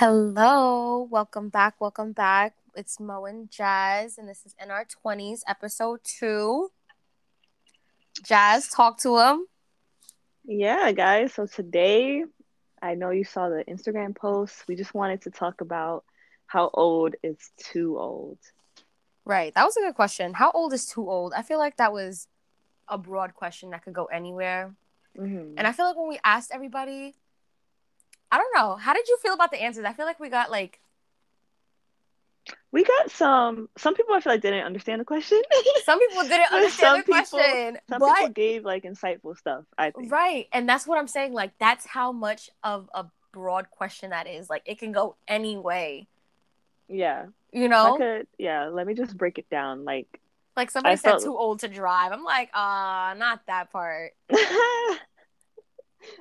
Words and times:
Hello, 0.00 1.06
welcome 1.10 1.50
back, 1.50 1.78
welcome 1.78 2.12
back. 2.12 2.54
It's 2.74 2.98
Mo 2.98 3.26
and 3.26 3.50
Jazz, 3.50 4.16
and 4.16 4.26
this 4.26 4.46
is 4.46 4.54
in 4.58 4.70
our 4.70 4.86
20s, 5.04 5.40
episode 5.46 6.00
two. 6.04 6.70
Jazz, 8.24 8.68
talk 8.68 8.98
to 9.00 9.18
him. 9.18 9.46
Yeah, 10.46 10.90
guys. 10.92 11.34
So 11.34 11.44
today, 11.44 12.24
I 12.80 12.94
know 12.94 13.10
you 13.10 13.24
saw 13.24 13.50
the 13.50 13.62
Instagram 13.68 14.16
post. 14.16 14.64
We 14.66 14.74
just 14.74 14.94
wanted 14.94 15.20
to 15.24 15.30
talk 15.30 15.60
about 15.60 16.04
how 16.46 16.70
old 16.72 17.14
is 17.22 17.36
too 17.58 17.98
old. 17.98 18.38
Right, 19.26 19.52
that 19.54 19.66
was 19.66 19.76
a 19.76 19.80
good 19.80 19.96
question. 19.96 20.32
How 20.32 20.50
old 20.52 20.72
is 20.72 20.86
too 20.86 21.10
old? 21.10 21.34
I 21.36 21.42
feel 21.42 21.58
like 21.58 21.76
that 21.76 21.92
was 21.92 22.26
a 22.88 22.96
broad 22.96 23.34
question 23.34 23.68
that 23.72 23.84
could 23.84 23.92
go 23.92 24.06
anywhere. 24.06 24.74
Mm-hmm. 25.18 25.58
And 25.58 25.66
I 25.66 25.72
feel 25.72 25.84
like 25.84 25.98
when 25.98 26.08
we 26.08 26.18
asked 26.24 26.52
everybody, 26.54 27.16
I 28.32 28.38
don't 28.38 28.54
know, 28.54 28.76
how 28.76 28.92
did 28.94 29.08
you 29.08 29.18
feel 29.22 29.34
about 29.34 29.50
the 29.50 29.60
answers? 29.62 29.84
I 29.84 29.92
feel 29.92 30.06
like 30.06 30.20
we 30.20 30.28
got 30.28 30.50
like 30.50 30.80
We 32.72 32.84
got 32.84 33.10
some. 33.10 33.68
Some 33.76 33.94
people 33.94 34.14
I 34.14 34.20
feel 34.20 34.32
like 34.32 34.40
didn't 34.42 34.64
understand 34.64 35.00
the 35.00 35.04
question. 35.04 35.40
some 35.84 35.98
people 35.98 36.22
didn't 36.22 36.52
understand 36.52 36.72
some 36.72 36.96
the 36.98 37.02
people- 37.04 37.38
question, 37.38 37.78
some 37.88 37.98
but 37.98 38.14
people 38.14 38.30
gave 38.30 38.64
like 38.64 38.84
insightful 38.84 39.36
stuff. 39.36 39.64
I 39.76 39.90
think. 39.90 40.10
Right. 40.12 40.46
And 40.52 40.68
that's 40.68 40.86
what 40.86 40.98
I'm 40.98 41.08
saying. 41.08 41.32
Like, 41.32 41.52
that's 41.58 41.84
how 41.86 42.12
much 42.12 42.48
of 42.62 42.88
a 42.94 43.06
broad 43.32 43.70
question 43.70 44.10
that 44.10 44.26
is. 44.26 44.48
Like, 44.48 44.62
it 44.66 44.78
can 44.78 44.92
go 44.92 45.16
any 45.28 45.56
way, 45.56 46.06
Yeah. 46.88 47.26
you 47.52 47.68
know? 47.68 47.96
could. 47.96 48.26
Yeah. 48.38 48.66
Let 48.68 48.86
me 48.86 48.94
just 48.94 49.16
break 49.16 49.38
it 49.38 49.48
down. 49.50 49.84
Like. 49.84 50.20
Like, 50.56 50.70
somebody 50.70 50.92
I 50.92 50.96
said 50.96 51.10
felt- 51.10 51.22
too 51.22 51.36
old 51.36 51.60
to 51.60 51.68
drive. 51.68 52.10
I'm 52.12 52.24
like, 52.24 52.50
ah, 52.54 53.14
not 53.16 53.46
that 53.46 53.70
part. 53.72 54.12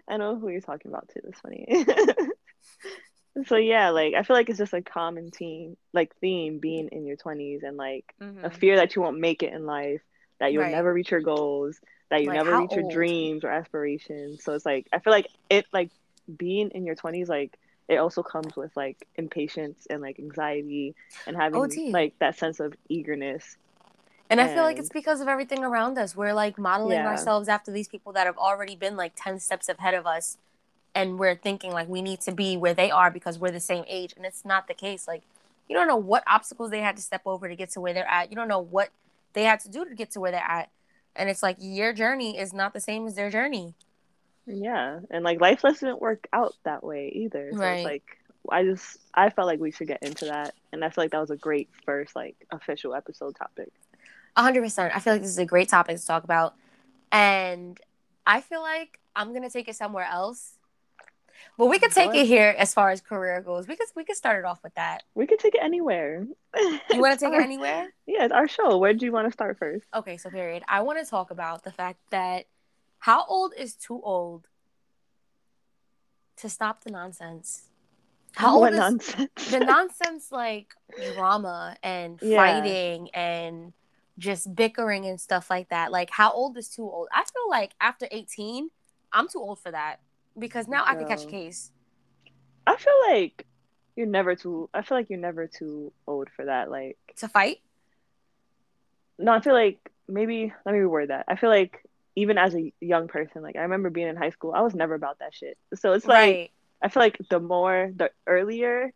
I 0.07 0.17
know 0.17 0.37
who 0.37 0.49
you're 0.49 0.61
talking 0.61 0.89
about 0.91 1.09
too. 1.09 1.21
That's 1.23 1.39
funny. 1.39 1.67
so 3.45 3.55
yeah, 3.55 3.89
like 3.89 4.13
I 4.15 4.23
feel 4.23 4.35
like 4.35 4.49
it's 4.49 4.57
just 4.59 4.73
a 4.73 4.81
common 4.81 5.31
theme, 5.31 5.77
like 5.93 6.15
theme 6.17 6.59
being 6.59 6.89
in 6.89 7.05
your 7.05 7.15
20s 7.17 7.63
and 7.63 7.77
like 7.77 8.05
a 8.43 8.49
Mhm. 8.49 8.53
fear 8.59 8.75
that 8.77 8.95
you 8.95 9.01
won't 9.01 9.19
make 9.19 9.43
it 9.43 9.53
in 9.53 9.65
life, 9.65 10.01
that 10.39 10.51
you'll 10.53 10.63
Right. 10.63 10.71
never 10.71 10.93
reach 10.93 11.11
your 11.11 11.21
goals, 11.21 11.79
that 12.09 12.21
you 12.21 12.27
Like, 12.27 12.35
never 12.37 12.57
reach 12.57 12.75
your 12.75 12.91
dreams 12.91 13.43
or 13.43 13.49
aspirations. 13.49 14.43
So 14.43 14.53
it's 14.53 14.65
like 14.65 14.87
I 14.91 14.99
feel 14.99 15.11
like 15.11 15.27
it 15.49 15.65
like 15.71 15.89
being 16.37 16.69
in 16.71 16.85
your 16.85 16.95
20s 16.95 17.27
like 17.29 17.57
it 17.87 17.97
also 17.97 18.21
comes 18.21 18.55
with 18.55 18.75
like 18.77 19.07
impatience 19.15 19.87
and 19.89 20.01
like 20.01 20.19
anxiety 20.19 20.95
and 21.25 21.35
having 21.35 21.59
OT. 21.61 21.91
like 21.91 22.13
that 22.19 22.37
sense 22.37 22.59
of 22.59 22.73
eagerness. 22.87 23.57
And 24.29 24.39
I 24.39 24.47
feel 24.47 24.63
like 24.63 24.77
it's 24.77 24.89
because 24.89 25.21
of 25.21 25.27
everything 25.27 25.63
around 25.63 25.97
us. 25.97 26.15
We're 26.15 26.33
like 26.33 26.57
modeling 26.59 26.97
Yeah. 26.99 27.07
ourselves 27.07 27.47
after 27.49 27.71
these 27.71 27.87
people 27.87 28.13
that 28.13 28.27
have 28.27 28.37
already 28.37 28.75
been 28.75 28.95
like 28.95 29.13
10 29.15 29.39
steps 29.39 29.67
ahead 29.69 29.93
of 29.95 30.05
us. 30.05 30.37
And 30.93 31.17
we're 31.19 31.35
thinking 31.35 31.71
like 31.71 31.87
we 31.87 32.01
need 32.01 32.21
to 32.21 32.31
be 32.31 32.55
where 32.57 32.73
they 32.73 32.91
are 32.91 33.09
because 33.09 33.39
we're 33.39 33.51
the 33.51 33.59
same 33.59 33.85
age. 33.87 34.13
And 34.15 34.25
it's 34.25 34.45
not 34.45 34.67
the 34.67 34.73
case. 34.73 35.07
Like, 35.07 35.23
you 35.67 35.75
don't 35.75 35.87
know 35.87 35.95
what 35.97 36.23
obstacles 36.27 36.69
they 36.71 36.81
had 36.81 36.95
to 36.97 37.01
step 37.01 37.21
over 37.25 37.47
to 37.49 37.55
get 37.55 37.69
to 37.71 37.81
where 37.81 37.93
they're 37.93 38.07
at. 38.07 38.29
You 38.29 38.35
don't 38.35 38.47
know 38.47 38.59
what 38.59 38.89
they 39.33 39.43
had 39.43 39.59
to 39.61 39.69
do 39.69 39.85
to 39.85 39.95
get 39.95 40.11
to 40.11 40.19
where 40.19 40.31
they're 40.31 40.41
at. 40.41 40.69
And 41.15 41.29
it's 41.29 41.43
like 41.43 41.57
your 41.59 41.93
journey 41.93 42.37
is 42.37 42.53
not 42.53 42.73
the 42.73 42.79
same 42.79 43.07
as 43.07 43.15
their 43.15 43.29
journey. 43.29 43.73
Yeah, 44.45 44.99
and 45.11 45.23
like 45.23 45.39
life 45.41 45.61
doesn't 45.61 46.01
work 46.01 46.27
out 46.33 46.55
that 46.63 46.83
way 46.83 47.09
either. 47.13 47.49
So 47.51 47.57
Right. 47.59 47.77
it's 47.77 47.85
like 47.85 48.17
I 48.49 48.63
just 48.63 48.97
I 49.13 49.29
felt 49.29 49.47
like 49.47 49.59
we 49.59 49.71
should 49.71 49.87
get 49.87 50.01
into 50.01 50.25
that, 50.25 50.55
and 50.71 50.83
I 50.83 50.89
feel 50.89 51.03
like 51.03 51.11
that 51.11 51.19
was 51.21 51.29
a 51.29 51.37
great 51.37 51.69
first 51.85 52.15
like 52.15 52.35
official 52.51 52.95
episode 52.95 53.35
topic. 53.35 53.71
A 54.35 54.41
hundred 54.43 54.63
percent. 54.63 54.95
I 54.95 54.99
feel 54.99 55.13
like 55.13 55.21
this 55.21 55.31
is 55.31 55.37
a 55.37 55.45
great 55.45 55.69
topic 55.69 55.97
to 55.97 56.05
talk 56.05 56.23
about, 56.23 56.55
and 57.11 57.79
I 58.25 58.41
feel 58.41 58.61
like 58.61 58.99
I'm 59.15 59.33
gonna 59.33 59.49
take 59.49 59.67
it 59.67 59.75
somewhere 59.75 60.05
else. 60.05 60.53
But 61.57 61.67
we 61.67 61.79
could 61.79 61.91
take 61.91 62.13
it 62.15 62.25
here 62.25 62.53
as 62.57 62.73
far 62.73 62.89
as 62.91 63.01
career 63.01 63.41
goes. 63.41 63.67
We 63.67 63.75
could 63.75 63.87
we 63.95 64.03
could 64.05 64.15
start 64.15 64.39
it 64.39 64.45
off 64.45 64.59
with 64.63 64.73
that. 64.75 65.03
We 65.15 65.25
could 65.25 65.39
take 65.39 65.55
it 65.55 65.61
anywhere. 65.63 66.25
You 66.91 67.01
want 67.01 67.17
to 67.19 67.25
take 67.25 67.33
it 67.33 67.41
anywhere? 67.41 67.87
Yeah, 68.05 68.25
it's 68.25 68.33
our 68.33 68.47
show. 68.47 68.77
Where 68.77 68.93
do 68.93 69.05
you 69.05 69.11
want 69.11 69.27
to 69.27 69.31
start 69.31 69.57
first? 69.57 69.85
Okay, 69.93 70.17
so 70.17 70.29
period. 70.29 70.63
I 70.67 70.81
want 70.81 71.03
to 71.03 71.09
talk 71.09 71.31
about 71.31 71.63
the 71.63 71.71
fact 71.71 71.99
that 72.11 72.45
how 72.99 73.25
old 73.25 73.53
is 73.57 73.75
too 73.75 74.01
old 74.03 74.47
to 76.37 76.49
stop 76.49 76.83
the 76.83 76.91
nonsense? 76.91 77.63
How 78.33 78.53
old 78.53 78.61
what 78.61 78.73
is 78.73 78.79
nonsense? 78.79 79.29
the 79.51 79.59
nonsense 79.65 80.31
like 80.31 80.73
drama 81.13 81.75
and 81.83 82.19
Yeah. 82.21 82.37
fighting 82.37 83.09
and 83.13 83.73
just 84.19 84.53
bickering 84.55 85.05
and 85.05 85.19
stuff 85.19 85.49
like 85.49 85.69
that. 85.69 85.91
Like 85.91 86.09
how 86.11 86.31
old 86.31 86.57
is 86.57 86.69
too 86.69 86.83
old? 86.83 87.07
I 87.11 87.23
feel 87.23 87.49
like 87.49 87.71
after 87.81 88.07
18, 88.11 88.69
I'm 89.11 89.27
too 89.27 89.39
old 89.39 89.59
for 89.59 89.71
that 89.71 90.01
because 90.37 90.67
now 90.67 90.83
I 90.85 90.95
can 90.95 91.07
catch 91.07 91.23
a 91.23 91.27
case. 91.27 91.71
I 92.67 92.75
feel 92.75 92.93
like 93.09 93.47
you're 93.95 94.05
never 94.05 94.35
too. 94.35 94.69
I 94.73 94.81
feel 94.83 94.97
like 94.97 95.09
you're 95.09 95.19
never 95.19 95.47
too 95.47 95.91
old 96.05 96.29
for 96.35 96.45
that. 96.45 96.69
Like 96.69 96.97
To 97.17 97.27
fight? 97.27 97.61
no, 99.17 99.33
I 99.33 99.41
feel 99.41 99.53
like 99.53 99.91
maybe 100.07 100.53
let 100.65 100.73
me 100.73 100.79
reword 100.79 101.07
that. 101.09 101.25
I 101.27 101.35
feel 101.35 101.49
like 101.49 101.83
even 102.15 102.37
as 102.37 102.55
a 102.55 102.71
young 102.79 103.07
person, 103.07 103.41
like 103.41 103.55
I 103.55 103.61
remember 103.61 103.89
being 103.89 104.07
in 104.07 104.15
high 104.15 104.29
school, 104.29 104.53
I 104.53 104.61
was 104.61 104.75
never 104.75 104.93
about 104.93 105.19
that 105.19 105.33
shit. 105.33 105.57
So 105.75 105.93
it's 105.93 106.05
like 106.05 106.35
right. 106.35 106.51
I 106.81 106.89
feel 106.89 107.01
like 107.01 107.17
the 107.29 107.39
more, 107.39 107.91
the 107.95 108.11
earlier 108.27 108.93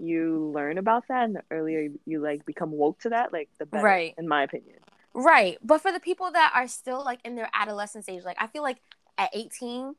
you 0.00 0.50
learn 0.54 0.78
about 0.78 1.08
that, 1.08 1.24
and 1.24 1.36
the 1.36 1.42
earlier 1.50 1.80
you, 1.82 2.00
you 2.06 2.20
like 2.20 2.44
become 2.46 2.72
woke 2.72 3.00
to 3.00 3.10
that, 3.10 3.32
like 3.32 3.48
the 3.58 3.66
better, 3.66 3.84
Right. 3.84 4.14
in 4.18 4.26
my 4.26 4.42
opinion. 4.42 4.78
Right. 5.14 5.58
But 5.62 5.80
for 5.80 5.92
the 5.92 6.00
people 6.00 6.30
that 6.32 6.52
are 6.54 6.68
still 6.68 7.04
like 7.04 7.20
in 7.24 7.34
their 7.36 7.50
adolescent 7.52 8.04
stage, 8.04 8.22
like 8.24 8.36
I 8.40 8.46
feel 8.46 8.62
like 8.62 8.78
at 9.18 9.30
18, 9.34 9.94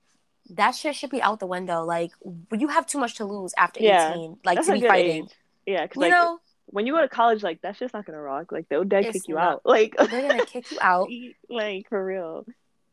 that 0.51 0.71
shit 0.71 0.95
should 0.95 1.09
be 1.09 1.21
out 1.21 1.39
the 1.39 1.47
window. 1.47 1.83
Like 1.83 2.11
you 2.51 2.67
have 2.69 2.85
too 2.85 2.97
much 2.99 3.15
to 3.15 3.25
lose 3.25 3.53
after 3.57 3.81
Yeah. 3.81 4.11
18, 4.11 4.37
like 4.43 4.55
That's 4.55 4.67
to 4.67 4.73
be 4.73 4.81
fighting. 4.87 5.23
age. 5.25 5.31
Yeah, 5.65 5.83
because 5.83 5.97
You 5.97 6.01
like 6.03 6.11
know, 6.11 6.39
when 6.67 6.87
you 6.87 6.93
go 6.93 7.01
to 7.01 7.09
college, 7.09 7.43
like 7.43 7.61
that's 7.61 7.77
just 7.79 7.93
not 7.93 8.05
gonna 8.05 8.21
rock. 8.21 8.51
Like 8.51 8.69
they'll 8.69 8.83
dead 8.85 9.11
kick 9.11 9.27
you 9.27 9.35
not. 9.35 9.43
out. 9.43 9.61
Like 9.65 9.95
they're 9.97 10.27
gonna 10.29 10.45
kick 10.45 10.71
you 10.71 10.77
out. 10.81 11.09
like 11.49 11.89
for 11.89 12.03
real. 12.03 12.45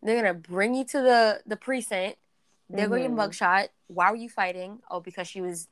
They're 0.03 0.21
gonna 0.21 0.35
bring 0.35 0.75
you 0.75 0.85
to 0.85 1.01
the 1.01 1.41
the 1.47 1.57
precinct. 1.57 2.19
They're 2.71 2.89
going 2.89 3.03
to 3.05 3.09
mm-hmm. 3.09 3.19
mugshot. 3.19 3.69
Why 3.87 4.11
were 4.11 4.17
you 4.17 4.29
fighting? 4.29 4.81
Oh, 4.91 5.01
because 5.01 5.27
she 5.27 5.41
was. 5.41 5.69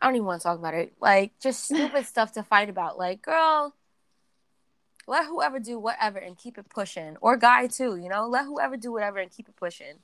I 0.00 0.06
don't 0.06 0.16
even 0.16 0.26
want 0.26 0.40
to 0.42 0.48
talk 0.48 0.58
about 0.58 0.74
it. 0.74 0.92
Like 1.00 1.38
just 1.40 1.64
stupid 1.64 2.06
stuff 2.12 2.32
to 2.32 2.42
fight 2.42 2.68
about. 2.68 2.98
Like, 2.98 3.22
girl, 3.22 3.74
let 5.06 5.26
whoever 5.26 5.58
do 5.58 5.78
whatever 5.78 6.18
and 6.18 6.36
keep 6.36 6.58
it 6.58 6.68
pushing. 6.68 7.16
Or 7.20 7.36
guy 7.36 7.66
too, 7.66 7.96
you 7.96 8.08
know, 8.08 8.26
let 8.26 8.44
whoever 8.46 8.76
do 8.76 8.92
whatever 8.92 9.18
and 9.18 9.30
keep 9.30 9.48
it 9.48 9.56
pushing. 9.56 9.94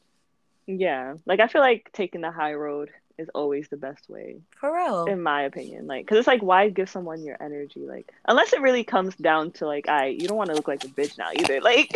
Yeah, 0.67 1.15
like 1.27 1.41
I 1.41 1.49
feel 1.49 1.61
like 1.61 1.91
taking 1.93 2.21
the 2.21 2.31
high 2.31 2.55
road 2.55 2.91
is 3.19 3.29
always 3.35 3.69
the 3.69 3.77
best 3.77 4.09
way, 4.09 4.41
For 4.57 4.75
real. 4.75 5.05
in 5.07 5.21
my 5.23 5.43
opinion. 5.43 5.87
Like, 5.87 6.07
cause 6.07 6.17
it's 6.19 6.27
like, 6.29 6.43
why 6.43 6.69
give 6.71 6.89
someone 6.89 7.23
your 7.25 7.37
energy? 7.43 7.81
Like, 7.81 8.11
unless 8.27 8.53
it 8.53 8.61
really 8.61 8.85
comes 8.85 9.15
down 9.17 9.51
to 9.53 9.67
like, 9.67 9.89
I 9.89 10.07
you 10.07 10.29
don't 10.29 10.37
want 10.37 10.51
to 10.51 10.57
look 10.57 10.69
like 10.69 10.85
a 10.85 10.89
bitch 10.89 11.19
now 11.19 11.31
either. 11.39 11.61
Like, 11.63 11.93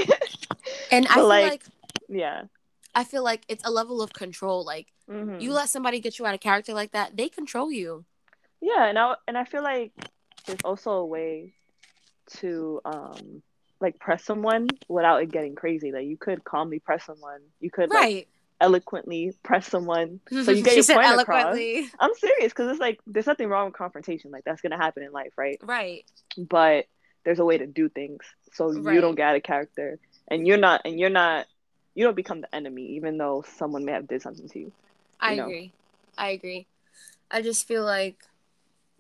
and 0.91 1.07
I 1.07 1.15
feel 1.15 1.29
like- 1.29 1.51
like 1.51 1.63
yeah. 2.09 2.43
I 2.97 3.05
feel 3.05 3.23
like 3.23 3.45
it's 3.47 3.65
a 3.65 3.71
level 3.71 4.03
of 4.03 4.13
control. 4.13 4.65
Like 4.65 4.89
Mhm. 5.09 5.41
you 5.41 5.53
let 5.53 5.69
somebody 5.69 6.01
get 6.01 6.19
you 6.19 6.27
out 6.27 6.35
of 6.35 6.41
character 6.41 6.73
like 6.75 6.91
that, 6.93 7.17
they 7.17 7.29
control 7.29 7.71
you. 7.71 8.05
Yeah, 8.61 8.87
and 8.87 8.99
I 8.99 9.15
and 9.29 9.37
I 9.39 9.45
feel 9.45 9.63
like 9.63 9.93
there's 10.47 10.63
also 10.65 10.91
a 10.93 11.07
way 11.07 11.53
to 12.39 12.81
um 12.85 13.43
like 13.81 13.99
press 13.99 14.25
someone 14.25 14.69
without 14.89 15.23
it 15.23 15.31
getting 15.31 15.55
crazy. 15.55 15.93
Like 15.93 16.07
you 16.07 16.17
could 16.17 16.43
calmly 16.43 16.79
press 16.79 17.05
someone. 17.05 17.41
You 17.61 17.71
could 17.71 17.91
like 17.91 18.03
Right. 18.03 18.29
eloquently 18.61 19.33
press 19.43 19.69
someone. 19.69 20.21
So 20.45 20.51
you 20.51 20.63
get 20.63 20.77
your 20.77 20.97
point 20.97 21.21
across. 21.21 21.57
I'm 22.01 22.15
serious 22.15 22.53
because 22.53 22.71
it's 22.71 22.81
like 22.81 22.99
there's 23.07 23.27
nothing 23.27 23.49
wrong 23.49 23.67
with 23.67 23.75
confrontation. 23.75 24.31
Like 24.31 24.45
that's 24.45 24.63
gonna 24.63 24.79
happen 24.79 25.03
in 25.03 25.13
life, 25.13 25.35
right? 25.37 25.59
Right. 25.63 26.05
But 26.39 26.87
there's 27.25 27.39
a 27.41 27.45
way 27.45 27.59
to 27.59 27.67
do 27.67 27.89
things 27.91 28.23
so 28.53 28.73
Right. 28.73 28.95
you 28.95 29.01
don't 29.03 29.17
get 29.17 29.29
out 29.29 29.37
of 29.37 29.43
character 29.43 29.99
and 30.29 30.47
you're 30.47 30.57
not 30.57 30.81
and 30.87 30.99
you're 30.99 31.11
not 31.11 31.47
you 31.97 32.05
don't 32.05 32.15
become 32.15 32.43
the 32.43 32.55
enemy 32.55 32.83
even 32.93 33.19
though 33.19 33.43
someone 33.57 33.85
may 33.85 33.93
have 33.93 34.07
did 34.07 34.23
something 34.23 34.49
to 34.51 34.59
you. 34.61 34.73
I 35.19 35.35
know. 35.35 35.47
agree. 35.47 35.73
I 36.17 36.29
agree. 36.29 36.67
I 37.31 37.43
just 37.43 37.67
feel 37.67 37.85
like 37.85 38.23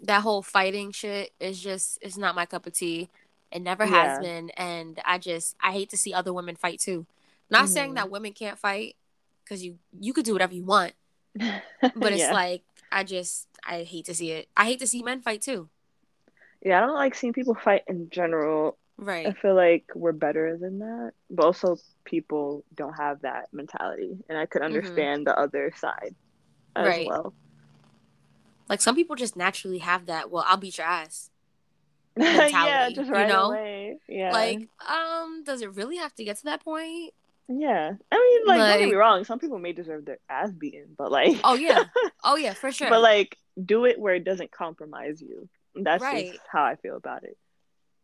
that 0.02 0.22
whole 0.22 0.42
fighting 0.42 0.90
shit 0.92 1.30
is 1.38 1.60
just 1.60 1.98
it's 2.02 2.16
not 2.16 2.34
my 2.34 2.46
cup 2.46 2.66
of 2.66 2.72
tea. 2.72 3.08
It 3.52 3.60
never 3.62 3.86
has 3.86 4.12
Yeah. 4.12 4.20
been, 4.20 4.50
and 4.50 4.98
I 5.04 5.18
just 5.18 5.54
I 5.62 5.70
hate 5.72 5.90
to 5.90 5.96
see 5.96 6.12
other 6.12 6.32
women 6.32 6.56
fight 6.56 6.80
too. 6.80 7.06
Not 7.48 7.68
saying 7.68 7.92
Mhm. 7.92 7.94
that 7.96 8.10
women 8.10 8.32
can't 8.32 8.58
fight 8.58 8.96
because 9.44 9.62
you 9.62 9.78
you 10.00 10.12
could 10.12 10.24
do 10.24 10.32
whatever 10.32 10.54
you 10.54 10.64
want, 10.64 10.94
but 11.34 12.12
it's 12.12 12.22
Yeah. 12.22 12.32
like 12.32 12.64
I 12.90 13.04
just 13.04 13.46
I 13.64 13.84
hate 13.84 14.06
to 14.06 14.14
see 14.14 14.32
it. 14.32 14.48
I 14.56 14.64
hate 14.64 14.80
to 14.80 14.86
see 14.86 15.02
men 15.02 15.20
fight 15.20 15.42
too. 15.42 15.68
Yeah, 16.62 16.78
I 16.82 16.86
don't 16.86 16.94
like 16.96 17.14
seeing 17.14 17.32
people 17.32 17.54
fight 17.54 17.84
in 17.86 18.08
general. 18.10 18.78
I 18.98 19.32
feel 19.32 19.54
like 19.54 19.84
we're 19.94 20.12
better 20.12 20.56
than 20.56 20.78
that, 20.78 21.12
but 21.30 21.44
also 21.44 21.76
people 22.04 22.64
don't 22.74 22.94
have 22.94 23.22
that 23.22 23.48
mentality, 23.52 24.16
and 24.28 24.38
I 24.38 24.46
could 24.46 24.62
understand 24.62 25.26
the 25.26 25.38
other 25.38 25.72
side 25.76 26.14
as 26.74 26.82
Mm-hmm. 26.82 26.88
Right. 26.88 27.06
well. 27.06 27.34
Like 28.68 28.80
some 28.80 28.94
people 28.96 29.14
just 29.16 29.36
naturally 29.36 29.78
have 29.78 30.06
that. 30.06 30.30
Well, 30.30 30.44
I'll 30.46 30.56
beat 30.56 30.78
your 30.78 30.86
ass. 30.86 31.30
yeah, 32.16 32.88
just 32.88 33.08
you 33.08 33.12
right 33.12 33.28
know? 33.28 33.50
away. 33.50 33.98
Yeah, 34.08 34.32
Like, 34.32 34.68
um, 34.88 35.44
does 35.44 35.60
it 35.62 35.74
really 35.74 35.98
have 35.98 36.14
to 36.14 36.24
get 36.24 36.38
to 36.38 36.44
that 36.44 36.64
point? 36.64 37.12
yeah. 37.48 37.92
I 38.10 38.16
mean, 38.16 38.46
like, 38.48 38.58
don't 38.70 38.78
get 38.80 38.88
me 38.88 38.94
wrong. 38.94 39.22
Some 39.24 39.38
people 39.38 39.58
may 39.58 39.72
deserve 39.72 40.04
their 40.06 40.18
ass 40.28 40.50
beaten, 40.50 40.94
but 40.96 41.12
like, 41.12 41.36
Oh 41.44 41.54
yeah. 41.54 41.84
Oh 42.24 42.36
yeah, 42.36 42.54
for 42.54 42.72
sure. 42.72 42.88
but 42.88 43.02
like, 43.02 43.36
do 43.62 43.84
it 43.84 43.98
where 44.00 44.14
it 44.14 44.24
doesn't 44.24 44.50
compromise 44.50 45.20
you. 45.20 45.48
That's 45.76 46.02
Right. 46.02 46.32
just 46.32 46.40
how 46.50 46.64
I 46.64 46.76
feel 46.76 46.96
about 46.96 47.22
it. 47.24 47.36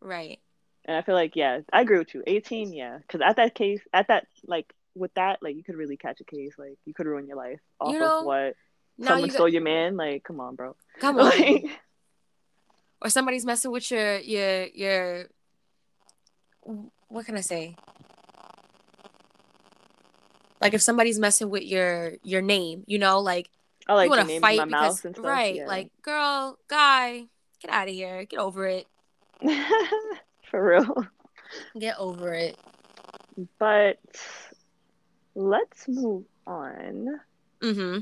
Right. 0.01 0.39
And 0.85 0.97
I 0.97 1.03
feel 1.03 1.15
like, 1.15 1.37
yeah, 1.37 1.61
I 1.73 1.83
agree 1.83 1.99
with 1.99 2.15
you. 2.15 2.23
18, 2.27 2.73
yeah. 2.73 2.99
Because 2.99 3.21
at 3.21 3.37
that 3.37 3.55
case, 3.55 3.81
at 3.93 4.09
that, 4.09 4.27
like, 4.45 4.73
with 4.95 5.15
that, 5.15 5.39
like, 5.41 5.57
you 5.57 5.63
could 5.63 5.77
really 5.77 5.97
catch 5.97 6.21
a 6.21 6.25
case. 6.25 6.55
Like, 6.59 6.77
you 6.85 6.93
could 6.93 7.07
ruin 7.07 7.27
your 7.27 7.37
life 7.37 7.61
off 7.81 7.93
You 7.93 8.01
know, 8.01 8.21
of 8.21 8.27
what 8.27 8.57
someone 9.01 9.21
you 9.21 9.27
got, 9.29 9.35
stole 9.35 9.49
your 9.49 9.63
man. 9.63 9.97
Like, 9.97 10.25
come 10.25 10.41
on, 10.41 10.57
bro. 10.57 10.75
come 11.01 11.19
on. 11.19 11.31
Like, 11.31 11.67
or 13.03 13.11
somebody's 13.11 13.45
messing 13.45 13.71
with 13.71 13.91
your 13.91 14.19
your 14.19 14.67
your 14.67 15.27
what 17.09 17.27
can 17.27 17.37
I 17.37 17.41
say? 17.41 17.77
Like 20.61 20.75
if 20.75 20.83
somebody's 20.83 21.19
messing 21.19 21.51
with 21.51 21.65
your 21.65 22.13
your 22.23 22.41
name, 22.41 22.85
you 22.87 22.99
know, 22.99 23.19
like 23.21 23.51
I 23.89 23.95
like 23.95 24.07
you 24.07 24.11
want 24.17 24.29
to 24.29 24.41
fight 24.41 24.69
my 24.69 24.89
because 24.89 25.19
right, 25.19 25.57
yeah. 25.57 25.67
like 25.67 25.91
girl, 26.03 26.59
guy, 26.69 27.25
get 27.61 27.71
out 27.71 27.89
of 27.89 27.95
here, 27.95 28.25
get 28.25 28.39
over 28.39 28.67
it, 28.67 28.87
For 30.53 30.69
real. 30.69 31.07
get 31.79 31.99
over 31.99 32.35
it. 32.35 32.59
But 33.59 33.99
let's 35.35 35.89
move 35.89 36.25
on. 36.47 37.21
Mm-hmm. 37.63 38.01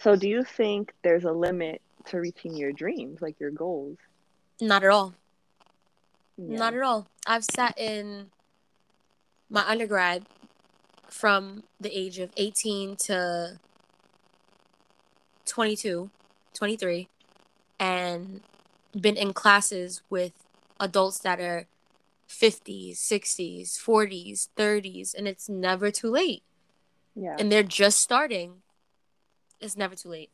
So, 0.00 0.16
do 0.16 0.28
you 0.28 0.42
think 0.42 0.92
there's 1.02 1.22
a 1.22 1.30
limit 1.30 1.80
to 2.06 2.18
reaching 2.18 2.56
your 2.56 2.72
dreams, 2.72 3.22
like 3.22 3.38
your 3.38 3.52
goals? 3.52 3.98
Not 4.60 4.82
at 4.82 4.90
all. 4.90 5.14
Yeah. 6.36 6.58
Not 6.58 6.74
at 6.74 6.82
all. 6.82 7.06
I've 7.24 7.44
sat 7.44 7.78
in 7.78 8.30
my 9.48 9.62
undergrad 9.64 10.26
from 11.08 11.62
the 11.80 11.96
age 11.96 12.18
of 12.18 12.32
18 12.36 12.96
to 12.96 13.60
22, 15.46 16.10
23, 16.52 17.08
and 17.78 18.40
been 19.00 19.16
in 19.16 19.32
classes 19.32 20.02
with 20.10 20.32
adults 20.80 21.18
that 21.20 21.40
are 21.40 21.66
50s, 22.28 22.98
60s, 23.00 23.78
40s, 23.78 24.48
30s, 24.56 25.14
and 25.14 25.26
it's 25.28 25.48
never 25.48 25.90
too 25.90 26.10
late. 26.10 26.42
yeah. 27.14 27.36
And 27.38 27.50
they're 27.50 27.62
just 27.62 27.98
starting. 28.00 28.62
It's 29.60 29.76
never 29.76 29.94
too 29.94 30.08
late. 30.10 30.30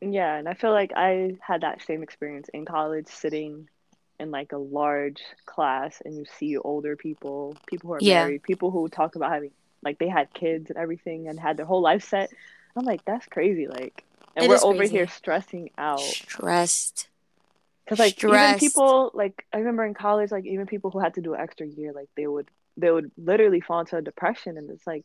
Yeah, 0.00 0.36
and 0.36 0.48
I 0.48 0.54
feel 0.54 0.72
like 0.72 0.92
I 0.96 1.36
had 1.40 1.60
that 1.60 1.82
same 1.82 2.02
experience 2.02 2.48
in 2.54 2.64
college, 2.64 3.06
sitting 3.08 3.68
in 4.18 4.30
like 4.30 4.52
a 4.52 4.58
large 4.58 5.20
class, 5.46 6.00
and 6.04 6.16
you 6.16 6.24
see 6.38 6.56
older 6.56 6.96
people, 6.96 7.56
people 7.66 7.88
who 7.88 7.94
are 7.94 8.00
Yeah. 8.00 8.20
married, 8.24 8.42
people 8.42 8.70
who 8.70 8.88
talk 8.88 9.16
about 9.16 9.32
having 9.32 9.50
like 9.82 9.98
they 9.98 10.08
had 10.08 10.32
kids 10.32 10.70
and 10.70 10.78
everything 10.78 11.28
and 11.28 11.38
had 11.38 11.56
their 11.56 11.66
whole 11.66 11.82
life 11.82 12.04
set. 12.04 12.30
I'm 12.76 12.84
like, 12.84 13.04
that's 13.04 13.26
crazy. 13.26 13.66
Like, 13.66 14.04
and 14.36 14.46
It 14.46 14.48
we're 14.48 14.56
over 14.62 14.78
crazy. 14.78 14.96
here 14.96 15.08
stressing 15.08 15.70
out 15.76 16.00
Stressed. 16.00 17.08
Because 17.90 17.98
like 17.98 18.14
Stressed. 18.14 18.62
even 18.62 18.70
people 18.70 19.10
like 19.14 19.44
I 19.52 19.58
remember 19.58 19.84
in 19.84 19.94
college, 19.94 20.30
like 20.30 20.46
even 20.46 20.66
people 20.66 20.90
who 20.90 21.00
had 21.00 21.14
to 21.14 21.20
do 21.20 21.34
an 21.34 21.40
extra 21.40 21.66
year, 21.66 21.92
like 21.92 22.08
they 22.16 22.26
would 22.26 22.48
they 22.76 22.90
would 22.90 23.10
literally 23.18 23.60
fall 23.60 23.80
into 23.80 23.96
a 23.96 24.02
depression, 24.02 24.56
and 24.56 24.70
it's 24.70 24.86
like 24.86 25.04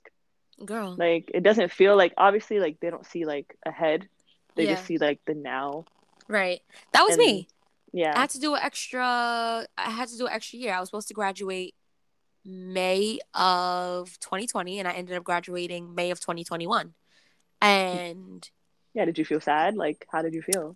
Girl. 0.64 0.96
like 0.98 1.32
it 1.34 1.42
doesn't 1.44 1.72
feel 1.72 1.98
like 1.98 2.14
obviously 2.18 2.60
like 2.60 2.80
they 2.80 2.90
don't 2.92 3.06
see 3.06 3.26
like 3.26 3.58
ahead, 3.66 4.08
they 4.56 4.66
Yeah. 4.66 4.76
just 4.76 4.86
see 4.86 4.98
like 5.00 5.20
the 5.26 5.34
now. 5.34 5.86
Right. 6.28 6.62
That 6.94 7.04
was 7.04 7.16
And- 7.16 7.26
me. 7.26 7.48
Yeah. 7.92 8.14
I 8.16 8.20
had 8.22 8.30
to 8.32 8.40
do 8.40 8.54
an 8.56 8.62
extra. 8.62 9.04
I 9.78 9.90
had 9.90 10.08
to 10.10 10.18
do 10.18 10.28
an 10.28 10.34
extra 10.34 10.60
year. 10.60 10.74
I 10.74 10.80
was 10.80 10.90
supposed 10.90 11.08
to 11.08 11.14
graduate 11.14 11.74
May 12.44 13.20
of 13.34 14.20
2020, 14.20 14.80
and 14.80 14.88
I 14.88 14.92
ended 14.94 15.16
up 15.18 15.24
graduating 15.24 15.96
May 15.96 16.12
of 16.12 16.20
2021. 16.20 16.94
And 17.62 18.48
Yeah, 18.94 19.06
did 19.06 19.18
you 19.18 19.26
feel 19.26 19.42
sad? 19.42 19.76
Like, 19.76 20.06
how 20.12 20.22
did 20.22 20.34
you 20.34 20.42
feel? 20.42 20.76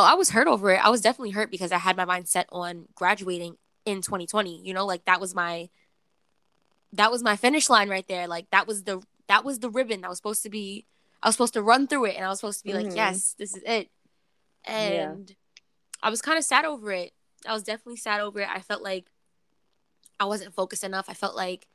Oh, 0.00 0.04
I 0.04 0.14
was 0.14 0.30
hurt 0.30 0.46
over 0.46 0.70
it. 0.70 0.84
I 0.84 0.88
was 0.90 1.00
definitely 1.00 1.30
hurt 1.30 1.50
because 1.50 1.72
I 1.72 1.78
had 1.78 1.96
my 1.96 2.04
mind 2.04 2.28
set 2.28 2.46
on 2.50 2.86
graduating 2.94 3.56
in 3.84 4.02
2020. 4.02 4.62
You 4.62 4.74
know, 4.74 4.86
like 4.86 5.04
that 5.04 5.20
was 5.20 5.34
my 5.34 5.68
that 6.92 7.10
was 7.10 7.22
my 7.22 7.36
finish 7.36 7.68
line 7.70 7.88
right 7.88 8.06
there. 8.08 8.26
Like 8.26 8.50
that 8.50 8.66
was 8.66 8.84
the 8.84 9.02
that 9.28 9.44
was 9.44 9.60
the 9.60 9.70
ribbon 9.70 10.00
that 10.00 10.08
was 10.08 10.18
supposed 10.18 10.42
to 10.42 10.50
be. 10.50 10.86
I 11.22 11.28
was 11.28 11.34
supposed 11.34 11.54
to 11.54 11.62
run 11.62 11.86
through 11.86 12.06
it, 12.06 12.16
and 12.16 12.24
I 12.24 12.28
was 12.28 12.40
supposed 12.40 12.60
to 12.60 12.64
be 12.64 12.72
like, 12.72 12.86
Mhm. 12.86 12.96
yes, 12.96 13.34
this 13.38 13.54
is 13.54 13.62
it. 13.64 13.90
Yeah. 14.66 15.12
And 15.12 15.36
I 16.02 16.08
was 16.10 16.22
kind 16.22 16.38
of 16.38 16.44
sad 16.44 16.64
over 16.64 16.90
it. 16.92 17.12
I 17.46 17.52
was 17.52 17.62
definitely 17.62 17.96
sad 17.96 18.20
over 18.20 18.40
it. 18.40 18.48
I 18.48 18.60
felt 18.60 18.82
like 18.82 19.06
I 20.18 20.24
wasn't 20.24 20.54
focused 20.54 20.84
enough. 20.84 21.06
I 21.08 21.14
felt 21.14 21.36
like 21.36 21.66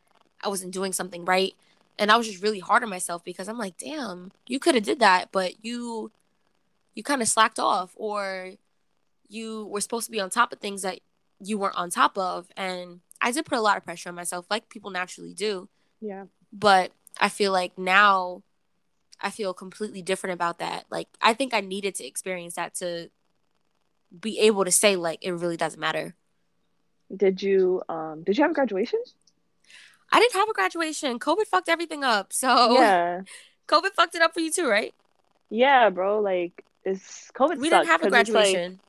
I 0.44 0.50
wasn't 0.50 0.74
doing 0.74 0.94
something 0.94 1.26
right. 1.26 1.54
And 1.98 2.12
I 2.12 2.18
was 2.18 2.28
just 2.28 2.44
really 2.44 2.60
hard 2.60 2.84
on 2.84 2.90
myself 2.90 3.24
because 3.24 3.48
I'm 3.48 3.58
like, 3.58 3.78
damn, 3.78 4.32
you 4.48 4.60
could 4.60 4.76
have 4.76 4.84
did 4.84 5.00
that, 5.00 5.32
but 5.32 5.64
you 5.64 6.12
you 6.96 7.04
kind 7.04 7.22
of 7.22 7.28
slacked 7.28 7.60
off 7.60 7.92
or 7.96 8.54
you 9.28 9.66
were 9.68 9.82
supposed 9.82 10.06
to 10.06 10.12
be 10.12 10.20
on 10.20 10.30
top 10.30 10.52
of 10.52 10.60
things 10.60 10.82
that 10.82 11.00
you 11.40 11.58
weren't 11.58 11.76
on 11.76 11.90
top 11.90 12.18
of. 12.18 12.48
And 12.56 13.02
I 13.22 13.32
did 13.32 13.46
put 13.46 13.58
a 13.58 13.62
lot 13.62 13.78
of 13.78 13.84
pressure 13.84 14.10
on 14.10 14.16
myself, 14.16 14.46
like 14.50 14.70
people 14.70 14.92
naturally 14.92 15.34
do. 15.34 15.70
Yeah. 16.02 16.26
But 16.52 16.92
I 17.20 17.30
feel 17.30 17.52
like 17.52 17.78
now 17.78 18.44
I 19.22 19.30
feel 19.30 19.54
completely 19.54 20.02
different 20.02 20.34
about 20.34 20.60
that. 20.60 20.86
Like 20.90 21.08
I 21.22 21.34
think 21.34 21.54
I 21.54 21.62
needed 21.62 21.96
to 21.96 22.06
experience 22.06 22.56
that 22.56 22.76
to 22.76 23.10
be 24.18 24.40
able 24.40 24.66
to 24.66 24.72
say 24.72 24.96
like 24.96 25.20
it 25.22 25.32
really 25.32 25.58
doesn't 25.58 25.80
matter. 25.80 26.16
Did 27.16 27.42
you 27.42 27.82
um 27.90 28.24
did 28.24 28.38
you 28.38 28.44
have 28.44 28.52
a 28.52 28.56
graduation? 28.56 29.00
I 30.12 30.20
didn't 30.20 30.36
have 30.36 30.50
a 30.50 30.54
graduation. 30.54 31.20
COVID 31.20 31.48
fucked 31.48 31.70
everything 31.70 32.04
up. 32.04 32.32
So 32.32 32.80
Yeah. 32.80 33.22
COVID 33.68 33.92
fucked 33.96 34.16
it 34.16 34.22
up 34.22 34.34
for 34.34 34.40
you 34.40 34.52
too, 34.52 34.70
right? 34.70 34.94
Yeah, 35.50 35.90
bro. 35.90 36.20
Like 36.20 36.64
it's 36.86 37.32
COVID. 37.34 37.58
we 37.58 37.70
didn't 37.70 37.88
have 37.88 38.02
a 38.04 38.06
it's, 38.08 38.12
like- 38.14 38.26
graduation. 38.32 38.80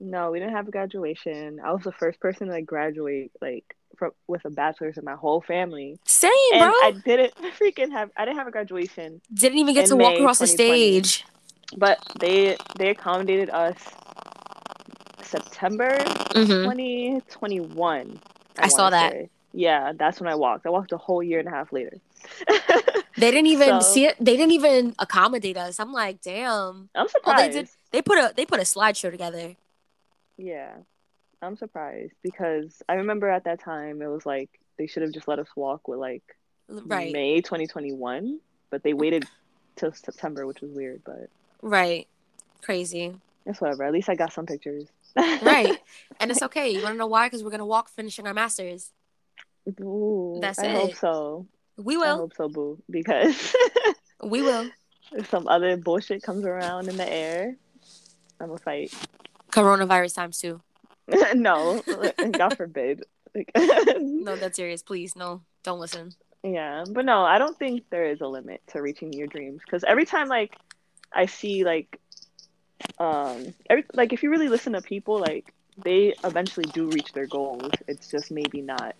no, 0.00 0.30
we 0.30 0.38
didn't 0.38 0.54
have 0.54 0.68
a 0.68 0.70
graduation. 0.70 1.58
I 1.64 1.72
was 1.72 1.82
the 1.82 1.92
first 1.92 2.20
person 2.20 2.46
to 2.48 2.52
like 2.52 2.66
graduate 2.66 3.32
like 3.40 3.64
from 3.96 4.10
with 4.26 4.44
a 4.44 4.50
bachelor's 4.50 4.98
in 4.98 5.04
my 5.04 5.14
whole 5.14 5.40
family. 5.40 5.98
Same, 6.04 6.30
And 6.52 6.60
bro. 6.60 6.68
I 6.70 6.92
didn't 7.04 7.34
freaking 7.58 7.90
have 7.92 8.10
I 8.16 8.24
didn't 8.26 8.36
have 8.38 8.46
a 8.46 8.50
graduation. 8.50 9.20
didn't 9.32 9.58
even 9.58 9.74
get 9.74 9.86
to 9.86 9.96
walk 9.96 10.14
across 10.18 10.38
the 10.38 10.46
stage. 10.46 11.24
But 11.76 11.98
they 12.20 12.56
they 12.78 12.90
accommodated 12.90 13.50
us 13.50 13.76
September 15.22 15.98
hmm 16.32 16.64
2021. 16.64 18.20
I 18.58 18.68
saw 18.68 18.90
that. 18.90 19.12
say. 19.12 19.30
Yeah, 19.52 19.92
that's 19.96 20.20
when 20.20 20.28
I 20.30 20.34
walked. 20.34 20.66
I 20.66 20.70
walked 20.70 20.92
a 20.92 20.98
whole 20.98 21.22
year 21.22 21.38
and 21.38 21.48
a 21.48 21.50
half 21.50 21.72
later. 21.72 21.96
They 23.18 23.30
didn't 23.30 23.46
even 23.46 23.80
So- 23.80 23.92
see 23.92 24.04
it. 24.06 24.16
They 24.20 24.36
didn't 24.36 24.52
even 24.52 24.94
accommodate 24.98 25.56
us. 25.56 25.80
I'm 25.80 25.92
like, 25.92 26.20
damn. 26.20 26.88
I'm 26.94 27.02
All 27.02 27.08
surprised. 27.08 27.52
they 27.54 27.60
did, 27.62 27.68
they 27.92 28.02
put 28.02 28.18
a 28.18 28.32
they 28.36 28.44
put 28.46 28.60
a 28.60 28.64
slideshow 28.64 29.10
together. 29.10 29.56
Yeah, 30.36 30.74
I'm 31.40 31.56
surprised 31.56 32.12
because 32.22 32.82
I 32.88 32.94
remember 32.94 33.28
at 33.30 33.44
that 33.44 33.60
time 33.60 34.02
it 34.02 34.06
was 34.08 34.26
like 34.26 34.50
they 34.78 34.86
should 34.86 35.02
have 35.02 35.12
just 35.12 35.28
let 35.28 35.38
us 35.38 35.48
walk 35.56 35.88
with 35.88 35.98
like 35.98 36.22
Right, 36.68 37.12
May 37.12 37.40
2021, 37.40 38.40
but 38.70 38.82
they 38.82 38.92
waited 38.92 39.24
till 39.76 39.92
September, 39.92 40.46
which 40.46 40.60
was 40.60 40.72
weird, 40.72 41.00
but 41.04 41.30
right, 41.62 42.06
crazy. 42.62 43.14
it's 43.46 43.60
whatever. 43.60 43.84
At 43.84 43.92
least 43.92 44.08
I 44.08 44.14
got 44.16 44.32
some 44.32 44.46
pictures. 44.46 44.88
Right, 45.16 45.78
and 46.20 46.30
it's 46.30 46.42
okay. 46.42 46.68
You 46.70 46.82
want 46.82 46.94
to 46.94 46.98
know 46.98 47.06
why? 47.06 47.26
Because 47.28 47.42
we're 47.44 47.50
gonna 47.50 47.64
walk 47.64 47.88
finishing 47.88 48.26
our 48.26 48.34
masters. 48.34 48.90
Ooh, 49.80 50.38
That's 50.40 50.58
I 50.58 50.68
hope 50.68 50.90
it. 50.90 50.96
so. 50.96 51.46
We 51.76 51.96
will. 51.96 52.14
I 52.14 52.16
hope 52.16 52.34
so, 52.36 52.48
boo. 52.48 52.82
Because 52.88 53.54
We 54.22 54.42
will. 54.42 54.70
if 55.12 55.28
some 55.30 55.46
other 55.48 55.76
bullshit 55.76 56.22
comes 56.22 56.44
around 56.44 56.88
in 56.88 56.96
the 56.96 57.10
air, 57.10 57.56
I'm 58.40 58.48
gonna 58.48 58.58
fight. 58.58 58.94
Coronavirus 59.50 60.14
times 60.14 60.38
two. 60.38 60.60
no, 61.34 61.82
God 62.32 62.56
forbid. 62.56 63.04
No, 63.98 64.34
that's 64.34 64.56
serious. 64.56 64.82
Please, 64.82 65.14
no, 65.14 65.42
don't 65.62 65.78
listen. 65.78 66.12
Yeah, 66.42 66.84
but 66.90 67.04
no, 67.04 67.22
I 67.22 67.38
don't 67.38 67.56
think 67.56 67.84
there 67.90 68.06
is 68.06 68.20
a 68.20 68.26
limit 68.26 68.62
to 68.68 68.80
reaching 68.80 69.12
your 69.12 69.26
dreams 69.26 69.60
because 69.64 69.84
every 69.84 70.06
time 70.06 70.28
like 70.28 70.56
I 71.12 71.26
see 71.26 71.62
like 71.64 72.00
um 72.98 73.54
every 73.68 73.84
like 73.94 74.12
if 74.12 74.22
you 74.22 74.30
really 74.30 74.48
listen 74.48 74.72
to 74.72 74.80
people 74.80 75.18
like 75.20 75.52
they 75.84 76.14
eventually 76.24 76.66
do 76.72 76.88
reach 76.88 77.12
their 77.12 77.26
goals. 77.26 77.70
It's 77.86 78.10
just 78.10 78.30
maybe 78.30 78.62
not 78.62 78.94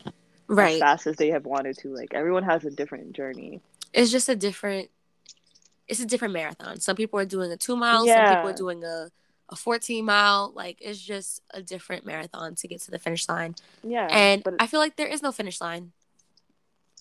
as 0.48 0.78
fast 0.80 1.06
as 1.06 1.16
they 1.16 1.28
have 1.30 1.44
wanted 1.46 1.76
to. 1.78 1.88
Like 1.94 2.14
everyone 2.14 2.42
has 2.44 2.64
a 2.64 2.70
different 2.70 3.12
journey. 3.12 3.60
It's 3.92 4.10
just 4.10 4.28
a 4.28 4.36
different. 4.36 4.90
It's 5.88 6.00
a 6.00 6.06
different 6.06 6.34
marathon. 6.34 6.80
Some 6.80 6.96
people 6.96 7.18
are 7.20 7.24
doing 7.24 7.50
a 7.52 7.56
two 7.56 7.76
mile. 7.76 7.98
Some 7.98 8.08
Yeah. 8.08 8.34
people 8.36 8.50
are 8.50 8.56
doing 8.56 8.84
a 8.84 9.10
a 9.48 9.54
14 9.56 10.04
mile. 10.04 10.52
Like 10.56 10.78
it's 10.80 11.00
just 11.00 11.40
a 11.50 11.62
different 11.62 12.04
marathon 12.04 12.56
to 12.56 12.66
get 12.68 12.80
to 12.82 12.90
the 12.90 12.98
finish 12.98 13.28
line. 13.28 13.54
Yeah, 13.84 14.08
And 14.10 14.42
but 14.42 14.54
I 14.58 14.66
feel 14.66 14.80
like 14.80 14.96
there 14.96 15.06
is 15.06 15.22
no 15.22 15.30
finish 15.30 15.60
line. 15.60 15.92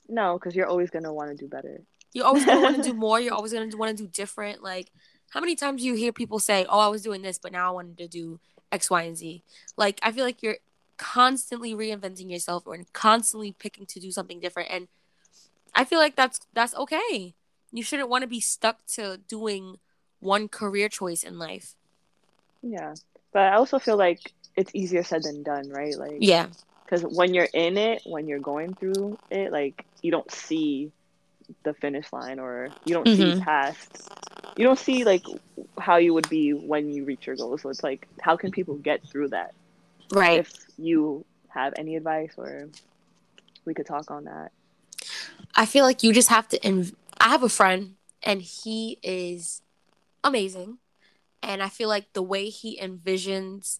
no, 0.08 0.38
because 0.38 0.56
you're 0.56 0.68
always 0.68 0.90
gonna 0.92 1.12
want 1.14 1.32
to 1.32 1.36
do 1.36 1.48
better. 1.48 1.82
You're 2.14 2.26
always 2.26 2.46
gonna 2.46 2.62
want 2.62 2.76
to 2.78 2.84
do 2.84 2.94
more. 3.06 3.20
You're 3.20 3.34
always 3.34 3.52
gonna 3.54 3.76
want 3.76 3.98
to 3.98 4.04
do 4.04 4.08
different. 4.08 4.62
Like, 4.62 4.92
how 5.32 5.40
many 5.40 5.56
times 5.56 5.82
do 5.82 5.88
you 5.88 5.96
hear 5.96 6.14
people 6.14 6.38
say, 6.40 6.66
"Oh, 6.70 6.80
I 6.80 6.88
was 6.88 7.02
doing 7.02 7.22
this, 7.24 7.40
but 7.40 7.52
now 7.52 7.68
I 7.70 7.72
wanted 7.72 7.98
to 7.98 8.08
do 8.08 8.40
X, 8.72 8.90
Y, 8.92 9.02
and 9.02 9.18
Z." 9.18 9.42
Like, 9.76 10.00
I 10.04 10.12
feel 10.12 10.24
like 10.24 10.44
you're 10.44 10.58
constantly 10.98 11.74
reinventing 11.74 12.30
yourself 12.32 12.64
or 12.66 12.78
constantly 12.94 13.52
picking 13.52 13.86
to 13.88 14.00
do 14.00 14.12
something 14.12 14.40
different, 14.40 14.70
and 14.72 14.88
I 15.74 15.84
feel 15.86 16.00
like 16.00 16.16
that's 16.16 16.40
that's 16.54 16.76
okay. 16.76 17.36
You 17.72 17.84
shouldn't 17.84 18.10
want 18.10 18.22
to 18.22 18.28
be 18.28 18.40
stuck 18.40 18.86
to 18.96 19.18
doing 19.18 19.80
one 20.20 20.48
career 20.48 20.90
choice 20.90 21.24
in 21.24 21.38
life. 21.38 21.76
Yeah. 22.62 22.94
But 23.34 23.44
I 23.44 23.56
also 23.56 23.80
feel 23.80 23.98
like 23.98 24.34
it's 24.56 24.72
easier 24.74 25.04
said 25.04 25.24
than 25.24 25.44
done, 25.44 25.70
right? 25.70 25.98
Like 25.98 26.18
Yeah. 26.20 26.48
because 26.86 27.04
when 27.04 27.34
you're 27.34 27.50
in 27.54 27.78
it, 27.78 28.02
when 28.06 28.28
you're 28.28 28.40
going 28.40 28.74
through 28.76 29.18
it, 29.30 29.52
like 29.52 29.86
you 30.02 30.12
don't 30.12 30.32
see 30.32 30.92
the 31.64 31.74
finish 31.74 32.12
line 32.14 32.40
or 32.40 32.70
you 32.86 32.96
don't 32.96 33.08
see 33.08 33.34
Mhm. 33.34 33.42
past 33.42 34.10
you 34.58 34.64
don't 34.64 34.80
see 34.80 35.04
like 35.04 35.26
how 35.78 35.98
you 35.98 36.14
would 36.14 36.30
be 36.30 36.54
when 36.54 36.90
you 36.90 37.04
reach 37.06 37.28
your 37.28 37.36
goal. 37.36 37.58
So 37.58 37.70
it's 37.70 37.84
like 37.84 38.08
how 38.22 38.38
can 38.38 38.52
people 38.52 38.76
get 38.76 39.04
through 39.04 39.30
that? 39.30 39.54
Right. 40.12 40.40
If 40.40 40.54
you 40.78 41.26
have 41.50 41.74
any 41.78 41.96
advice 41.96 42.34
or 42.38 42.70
we 43.66 43.74
could 43.74 43.86
talk 43.86 44.12
on 44.12 44.26
that. 44.26 44.52
I 45.56 45.66
feel 45.66 45.86
like 45.86 46.04
you 46.04 46.14
just 46.14 46.30
have 46.30 46.48
to. 46.50 46.60
Inv- 46.60 46.96
I 47.20 47.30
have 47.30 47.44
a 47.44 47.50
friend, 47.50 47.96
and 48.24 48.42
he 48.42 49.00
is 49.02 49.62
amazing, 50.24 50.78
and 51.42 51.64
I 51.64 51.70
feel 51.70 51.90
like 51.90 52.14
the 52.14 52.22
way 52.22 52.50
he 52.50 52.80
envisions 52.80 53.80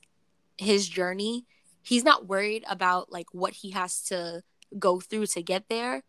his 0.58 0.88
journey, 0.88 1.46
he's 1.82 2.04
not 2.04 2.28
worried 2.28 2.64
about 2.70 3.12
like 3.12 3.28
what 3.32 3.54
he 3.54 3.72
has 3.72 4.02
to 4.04 4.44
go 4.80 5.00
through 5.00 5.28
to 5.28 5.42
get 5.42 5.66
there. 5.70 6.04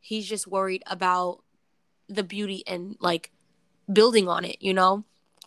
He's 0.00 0.26
just 0.26 0.46
worried 0.46 0.82
about 0.86 1.42
the 2.08 2.22
beauty 2.22 2.62
and 2.66 2.96
like 3.00 3.30
building 3.90 4.28
on 4.28 4.44
it, 4.44 4.56
you 4.60 4.74
know? 4.74 5.04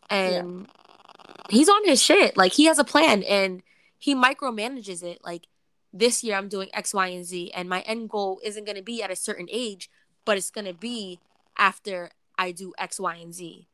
And 0.10 0.68
he's 1.50 1.70
on 1.70 1.86
his 1.86 2.02
shit. 2.02 2.38
Like 2.38 2.54
he 2.54 2.66
has 2.66 2.80
a 2.80 2.84
plan 2.84 3.24
and 3.24 3.62
he 3.98 4.16
micromanages 4.16 5.04
it. 5.04 5.20
Like 5.24 5.48
this 5.94 6.24
year 6.24 6.36
I'm 6.36 6.50
doing 6.50 6.70
X, 6.74 6.94
Y, 6.94 7.08
and 7.08 7.26
Z, 7.26 7.52
and 7.54 7.70
my 7.70 7.82
end 7.82 8.10
goal 8.10 8.40
isn't 8.44 8.66
gonna 8.66 8.82
be 8.82 9.02
at 9.04 9.12
a 9.12 9.16
certain 9.16 9.48
age, 9.52 9.90
but 10.26 10.38
it's 10.38 10.50
gonna 10.52 10.74
be 10.74 11.20
after 11.58 12.12
I 12.38 12.52
do 12.52 12.74
X, 12.78 13.00
Y, 13.00 13.16
and 13.16 13.34
Z. 13.34 13.68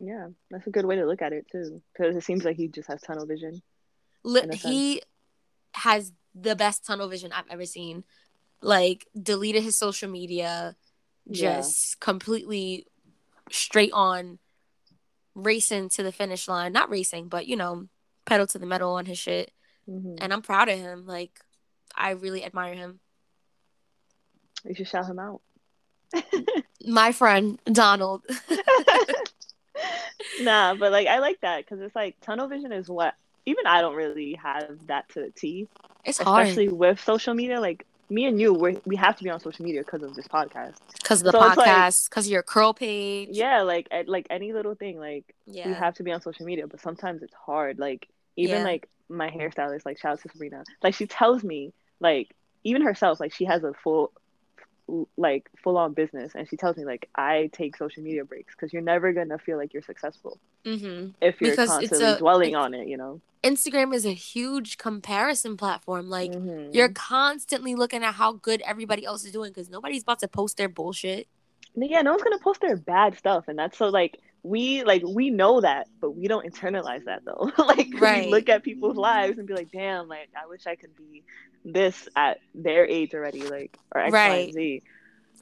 Yeah, 0.00 0.28
that's 0.50 0.66
a 0.66 0.70
good 0.70 0.86
way 0.86 0.96
to 0.96 1.06
look 1.06 1.22
at 1.22 1.32
it 1.32 1.46
too. 1.50 1.80
Because 1.92 2.16
it 2.16 2.24
seems 2.24 2.44
like 2.44 2.56
he 2.56 2.68
just 2.68 2.88
has 2.88 3.00
tunnel 3.00 3.26
vision. 3.26 3.62
Li- 4.24 4.40
In 4.42 4.50
a 4.50 4.52
sense. 4.56 4.62
he 4.64 5.02
has 5.74 6.12
the 6.34 6.56
best 6.56 6.84
tunnel 6.84 7.08
vision 7.08 7.30
I've 7.32 7.48
ever 7.50 7.66
seen. 7.66 8.02
Like 8.60 9.06
deleted 9.20 9.62
his 9.62 9.76
social 9.78 10.10
media, 10.10 10.74
Yeah. 11.26 11.56
just 11.60 12.00
completely 12.00 12.86
straight 13.50 13.92
on 13.92 14.38
racing 15.34 15.90
to 15.90 16.02
the 16.02 16.10
finish 16.12 16.48
line. 16.48 16.72
Not 16.72 16.90
racing, 16.90 17.28
but 17.28 17.46
you 17.46 17.56
know, 17.56 17.88
pedal 18.26 18.46
to 18.48 18.58
the 18.58 18.66
metal 18.66 18.94
on 18.94 19.06
his 19.06 19.18
shit. 19.18 19.52
hmm 19.86 20.16
And 20.20 20.32
I'm 20.32 20.42
proud 20.42 20.68
of 20.68 20.78
him. 20.78 21.06
Like 21.06 21.40
I 21.94 22.10
really 22.10 22.44
admire 22.44 22.74
him. 22.74 23.00
You 24.64 24.74
should 24.74 24.88
shout 24.88 25.06
him 25.06 25.18
out. 25.18 25.40
My 26.86 27.12
friend 27.12 27.58
Donald. 27.66 28.24
nah, 30.40 30.74
but 30.74 30.92
like 30.92 31.06
I 31.06 31.18
like 31.18 31.40
that 31.40 31.58
because 31.64 31.80
it's 31.80 31.94
like 31.94 32.16
tunnel 32.20 32.48
vision 32.48 32.72
is 32.72 32.88
what 32.88 33.14
even 33.46 33.66
I 33.66 33.80
don't 33.80 33.94
really 33.96 34.34
have 34.42 34.86
that 34.86 35.08
to 35.10 35.20
the 35.20 35.30
T, 35.30 35.68
It's 36.04 36.18
hard 36.18 36.46
especially 36.46 36.68
with 36.68 37.00
social 37.00 37.34
media. 37.34 37.60
Like 37.60 37.86
me 38.08 38.26
and 38.26 38.40
you, 38.40 38.52
we 38.52 38.78
we 38.84 38.96
have 38.96 39.16
to 39.16 39.24
be 39.24 39.30
on 39.30 39.40
social 39.40 39.64
media 39.64 39.82
because 39.82 40.02
of 40.02 40.14
this 40.14 40.28
podcast. 40.28 40.76
because 41.02 41.20
of 41.20 41.26
the 41.26 41.32
So 41.32 41.40
podcast, 41.40 42.08
because 42.08 42.26
of 42.26 42.32
your 42.32 42.42
curl 42.42 42.72
page. 42.74 43.30
Yeah, 43.32 43.62
like 43.62 43.88
like 44.06 44.26
any 44.30 44.52
little 44.52 44.74
thing, 44.74 44.98
like 44.98 45.34
yeah. 45.46 45.68
you 45.68 45.74
have 45.74 45.94
to 45.94 46.02
be 46.02 46.12
on 46.12 46.20
social 46.20 46.46
media, 46.46 46.66
but 46.66 46.80
sometimes 46.80 47.22
it's 47.22 47.34
hard. 47.34 47.78
Like 47.78 48.08
even 48.36 48.58
Yeah. 48.58 48.64
like 48.64 48.88
my 49.08 49.30
hairstylist, 49.30 49.84
like 49.84 49.98
shout 49.98 50.12
out 50.12 50.22
to 50.22 50.28
Sabrina, 50.30 50.64
like 50.82 50.94
she 50.94 51.06
tells 51.06 51.44
me 51.44 51.72
like 52.00 52.34
even 52.64 52.82
herself, 52.82 53.20
like 53.20 53.32
she 53.32 53.44
has 53.44 53.62
a 53.64 53.72
full 53.82 54.12
like 55.16 55.48
full 55.62 55.78
on 55.78 55.94
business 55.94 56.32
and 56.34 56.46
she 56.48 56.56
tells 56.58 56.76
me 56.76 56.84
like 56.84 57.08
I 57.14 57.48
take 57.52 57.74
social 57.76 58.02
media 58.02 58.24
breaks 58.24 58.54
because 58.54 58.70
you're 58.72 58.82
never 58.82 59.12
gonna 59.14 59.38
feel 59.38 59.56
like 59.56 59.72
you're 59.72 59.82
successful 59.82 60.38
hmm 60.66 61.08
if 61.22 61.40
you're 61.40 61.52
Because 61.52 61.70
constantly 61.70 62.06
a- 62.06 62.18
dwelling 62.18 62.54
on 62.54 62.74
it, 62.74 62.86
you 62.88 62.96
know. 62.98 63.20
Instagram 63.42 63.94
is 63.94 64.06
a 64.06 64.12
huge 64.14 64.78
comparison 64.78 65.56
platform. 65.58 66.08
Like 66.08 66.32
Mhm. 66.32 66.74
you're 66.74 66.88
constantly 66.90 67.74
looking 67.74 68.02
at 68.02 68.14
how 68.14 68.32
good 68.32 68.62
everybody 68.62 69.04
else 69.04 69.24
is 69.24 69.32
doing 69.32 69.50
because 69.52 69.68
nobody's 69.70 70.02
about 70.02 70.18
to 70.20 70.28
post 70.28 70.56
their 70.56 70.68
bullshit. 70.68 71.28
yeah, 71.74 72.02
no 72.02 72.12
one's 72.12 72.22
gonna 72.22 72.38
post 72.38 72.60
their 72.60 72.76
bad 72.76 73.16
stuff, 73.18 73.48
and 73.48 73.58
that's 73.58 73.76
so 73.78 73.88
like 73.88 74.18
we 74.44 74.84
like 74.84 75.02
we 75.04 75.30
know 75.30 75.60
that, 75.62 75.88
but 76.00 76.10
we 76.10 76.28
don't 76.28 76.44
internalize 76.46 77.04
that 77.06 77.24
though. 77.24 77.50
like 77.64 77.88
Right. 77.98 78.26
we 78.26 78.30
look 78.30 78.48
at 78.48 78.62
people's 78.62 78.96
lives 78.96 79.38
and 79.38 79.48
be 79.48 79.54
like, 79.54 79.72
damn, 79.72 80.06
like 80.06 80.28
I 80.40 80.46
wish 80.46 80.66
I 80.66 80.76
could 80.76 80.94
be 80.96 81.24
this 81.64 82.08
at 82.14 82.38
their 82.54 82.86
age 82.86 83.14
already, 83.14 83.42
like 83.48 83.76
or 83.94 84.02
X, 84.02 84.12
Y, 84.12 84.18
Right. 84.18 84.44
and 84.44 84.52
Z. 84.52 84.82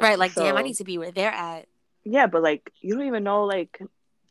Right? 0.01 0.19
Like, 0.19 0.35
damn, 0.35 0.57
I 0.57 0.63
need 0.63 0.77
to 0.77 0.85
be 0.85 0.97
where 0.99 1.11
they're 1.11 1.31
at. 1.33 1.67
Yeah, 2.05 2.29
but 2.29 2.43
like 2.43 2.71
you 2.81 2.95
don't 2.95 3.07
even 3.07 3.25
know 3.25 3.45
like 3.45 3.81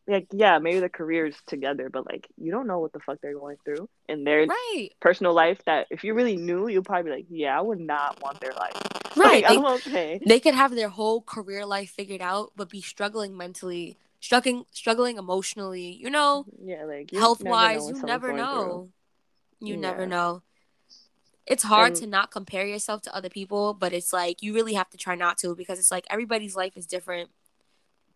like 0.07 0.27
yeah, 0.31 0.57
maybe 0.59 0.79
the 0.79 0.89
careers 0.89 1.35
together, 1.47 1.89
but 1.89 2.05
like 2.05 2.27
you 2.37 2.51
don't 2.51 2.65
know 2.65 2.79
what 2.79 2.91
the 2.93 2.99
fuck 2.99 3.19
they're 3.21 3.37
going 3.37 3.57
through 3.65 3.87
in 4.09 4.23
their 4.23 4.47
Right. 4.47 4.89
personal 5.01 5.33
life. 5.33 5.59
That 5.65 5.87
if 5.89 6.03
you 6.05 6.13
really 6.13 6.37
knew, 6.37 6.67
you'd 6.69 6.85
probably 6.85 7.11
be 7.11 7.15
like, 7.17 7.25
yeah, 7.29 7.57
I 7.57 7.61
would 7.61 7.79
not 7.79 8.21
want 8.21 8.39
their 8.39 8.53
life. 8.53 8.73
Right. 9.17 9.43
Like, 9.43 9.47
They, 9.51 9.57
I'm 9.57 9.65
okay. 9.65 10.19
they 10.25 10.39
could 10.39 10.53
have 10.55 10.73
their 10.73 10.87
whole 10.87 11.21
career 11.21 11.65
life 11.65 11.89
figured 11.91 12.21
out, 12.21 12.53
but 12.55 12.69
be 12.69 12.81
struggling 12.81 13.35
mentally, 13.35 13.97
struggling, 14.21 14.63
struggling 14.71 15.17
emotionally. 15.17 15.91
You 15.99 16.09
know, 16.09 16.45
mm-hmm. 16.47 16.69
Yeah, 16.69 16.85
like 16.85 17.11
health 17.11 17.43
wise 17.43 17.85
you 17.89 18.01
never 18.03 18.31
know. 18.31 18.89
You 19.59 19.75
never 19.75 20.05
know. 20.05 20.41
It's 21.45 21.63
hard 21.63 21.89
And- 21.93 21.95
to 21.97 22.07
not 22.07 22.31
compare 22.31 22.65
yourself 22.65 23.01
to 23.03 23.15
other 23.15 23.29
people, 23.29 23.73
but 23.73 23.91
it's 23.91 24.13
like 24.13 24.41
you 24.41 24.53
really 24.53 24.75
have 24.75 24.89
to 24.91 24.97
try 24.97 25.15
not 25.15 25.37
to 25.39 25.53
because 25.55 25.77
it's 25.79 25.91
like 25.91 26.05
everybody's 26.09 26.55
life 26.55 26.77
is 26.77 26.85
different. 26.85 27.29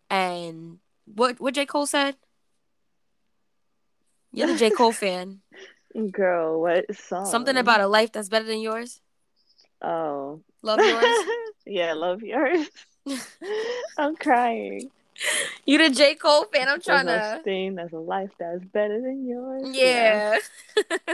And 0.08 0.78
what 1.04 1.38
what 1.40 1.54
J. 1.54 1.66
Cole 1.66 1.86
said? 1.86 2.16
You're 4.32 4.48
the 4.48 4.56
J. 4.56 4.70
Cole 4.70 4.92
fan. 5.02 5.40
Girl, 6.10 6.60
what 6.60 6.84
song? 6.94 7.26
Something 7.26 7.56
about 7.56 7.80
a 7.80 7.86
life 7.88 8.12
that's 8.12 8.28
better 8.28 8.44
than 8.46 8.60
yours. 8.60 9.00
oh, 9.82 10.42
Love 10.62 10.80
yours. 10.80 11.26
yeah, 11.66 11.92
love 11.94 12.22
yours. 12.22 12.68
I'm 13.98 14.16
crying. 14.16 14.90
you 15.66 15.78
the 15.78 15.90
J. 15.90 16.14
Cole 16.14 16.44
fan. 16.52 16.68
I'm 16.68 16.76
There's 16.76 16.84
trying 16.84 17.06
no 17.06 17.36
to. 17.36 17.42
thing. 17.42 17.74
There's 17.74 17.92
a 17.92 17.98
life 17.98 18.30
that's 18.38 18.64
better 18.64 19.00
than 19.00 19.26
yours. 19.26 19.68
Yeah. 19.72 20.38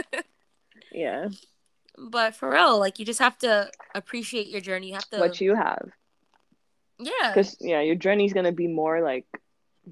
yeah. 0.91 1.29
but 1.97 2.35
for 2.35 2.49
real, 2.49 2.79
like 2.79 2.99
you 2.99 3.05
just 3.05 3.19
have 3.19 3.37
to 3.39 3.69
appreciate 3.95 4.47
your 4.47 4.61
journey. 4.61 4.87
You 4.87 4.93
have 4.93 5.09
to. 5.09 5.19
What 5.19 5.41
you 5.41 5.55
have, 5.55 5.89
yeah. 6.99 7.31
because 7.33 7.57
yeah, 7.59 7.81
your 7.81 7.95
journey's 7.95 8.33
gonna 8.33 8.51
be 8.51 8.67
more 8.67 9.01
like 9.01 9.25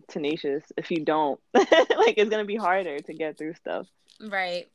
tenacious 0.07 0.63
if 0.77 0.91
you 0.91 1.03
don't. 1.03 1.39
like 1.53 2.15
it's 2.17 2.29
gonna 2.29 2.45
be 2.45 2.55
harder 2.55 2.99
to 2.99 3.13
get 3.13 3.37
through 3.37 3.53
stuff. 3.55 3.87
Right. 4.19 4.69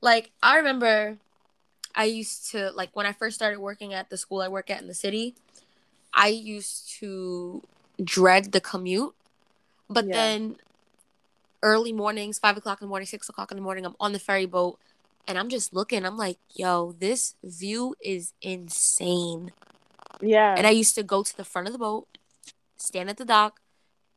Like 0.00 0.30
I 0.42 0.56
remember 0.56 1.18
I 1.94 2.04
used 2.04 2.50
to 2.52 2.70
like 2.72 2.90
when 2.94 3.06
I 3.06 3.12
first 3.12 3.36
started 3.36 3.58
working 3.58 3.94
at 3.94 4.10
the 4.10 4.16
school 4.16 4.40
I 4.40 4.48
work 4.48 4.70
at 4.70 4.80
in 4.80 4.88
the 4.88 4.94
city, 4.94 5.34
I 6.12 6.28
used 6.28 6.90
to 7.00 7.62
dread 8.02 8.52
the 8.52 8.60
commute. 8.60 9.14
But 9.88 10.06
Yeah. 10.06 10.12
then 10.12 10.56
early 11.62 11.92
mornings, 11.92 12.38
five 12.38 12.56
o'clock 12.56 12.80
in 12.80 12.86
the 12.86 12.88
morning, 12.88 13.06
six 13.06 13.28
o'clock 13.28 13.50
in 13.50 13.56
the 13.56 13.62
morning, 13.62 13.86
I'm 13.86 13.96
on 14.00 14.12
the 14.12 14.18
ferry 14.18 14.46
boat 14.46 14.78
and 15.26 15.38
I'm 15.38 15.48
just 15.48 15.72
looking, 15.72 16.04
I'm 16.04 16.16
like, 16.16 16.38
yo, 16.54 16.92
this 16.98 17.36
view 17.44 17.94
is 18.00 18.32
insane. 18.42 19.52
Yeah. 20.20 20.54
And 20.56 20.66
I 20.66 20.70
used 20.70 20.94
to 20.96 21.02
go 21.02 21.22
to 21.22 21.36
the 21.36 21.44
front 21.44 21.68
of 21.68 21.72
the 21.72 21.78
boat, 21.78 22.06
stand 22.76 23.08
at 23.08 23.16
the 23.16 23.24
dock, 23.24 23.60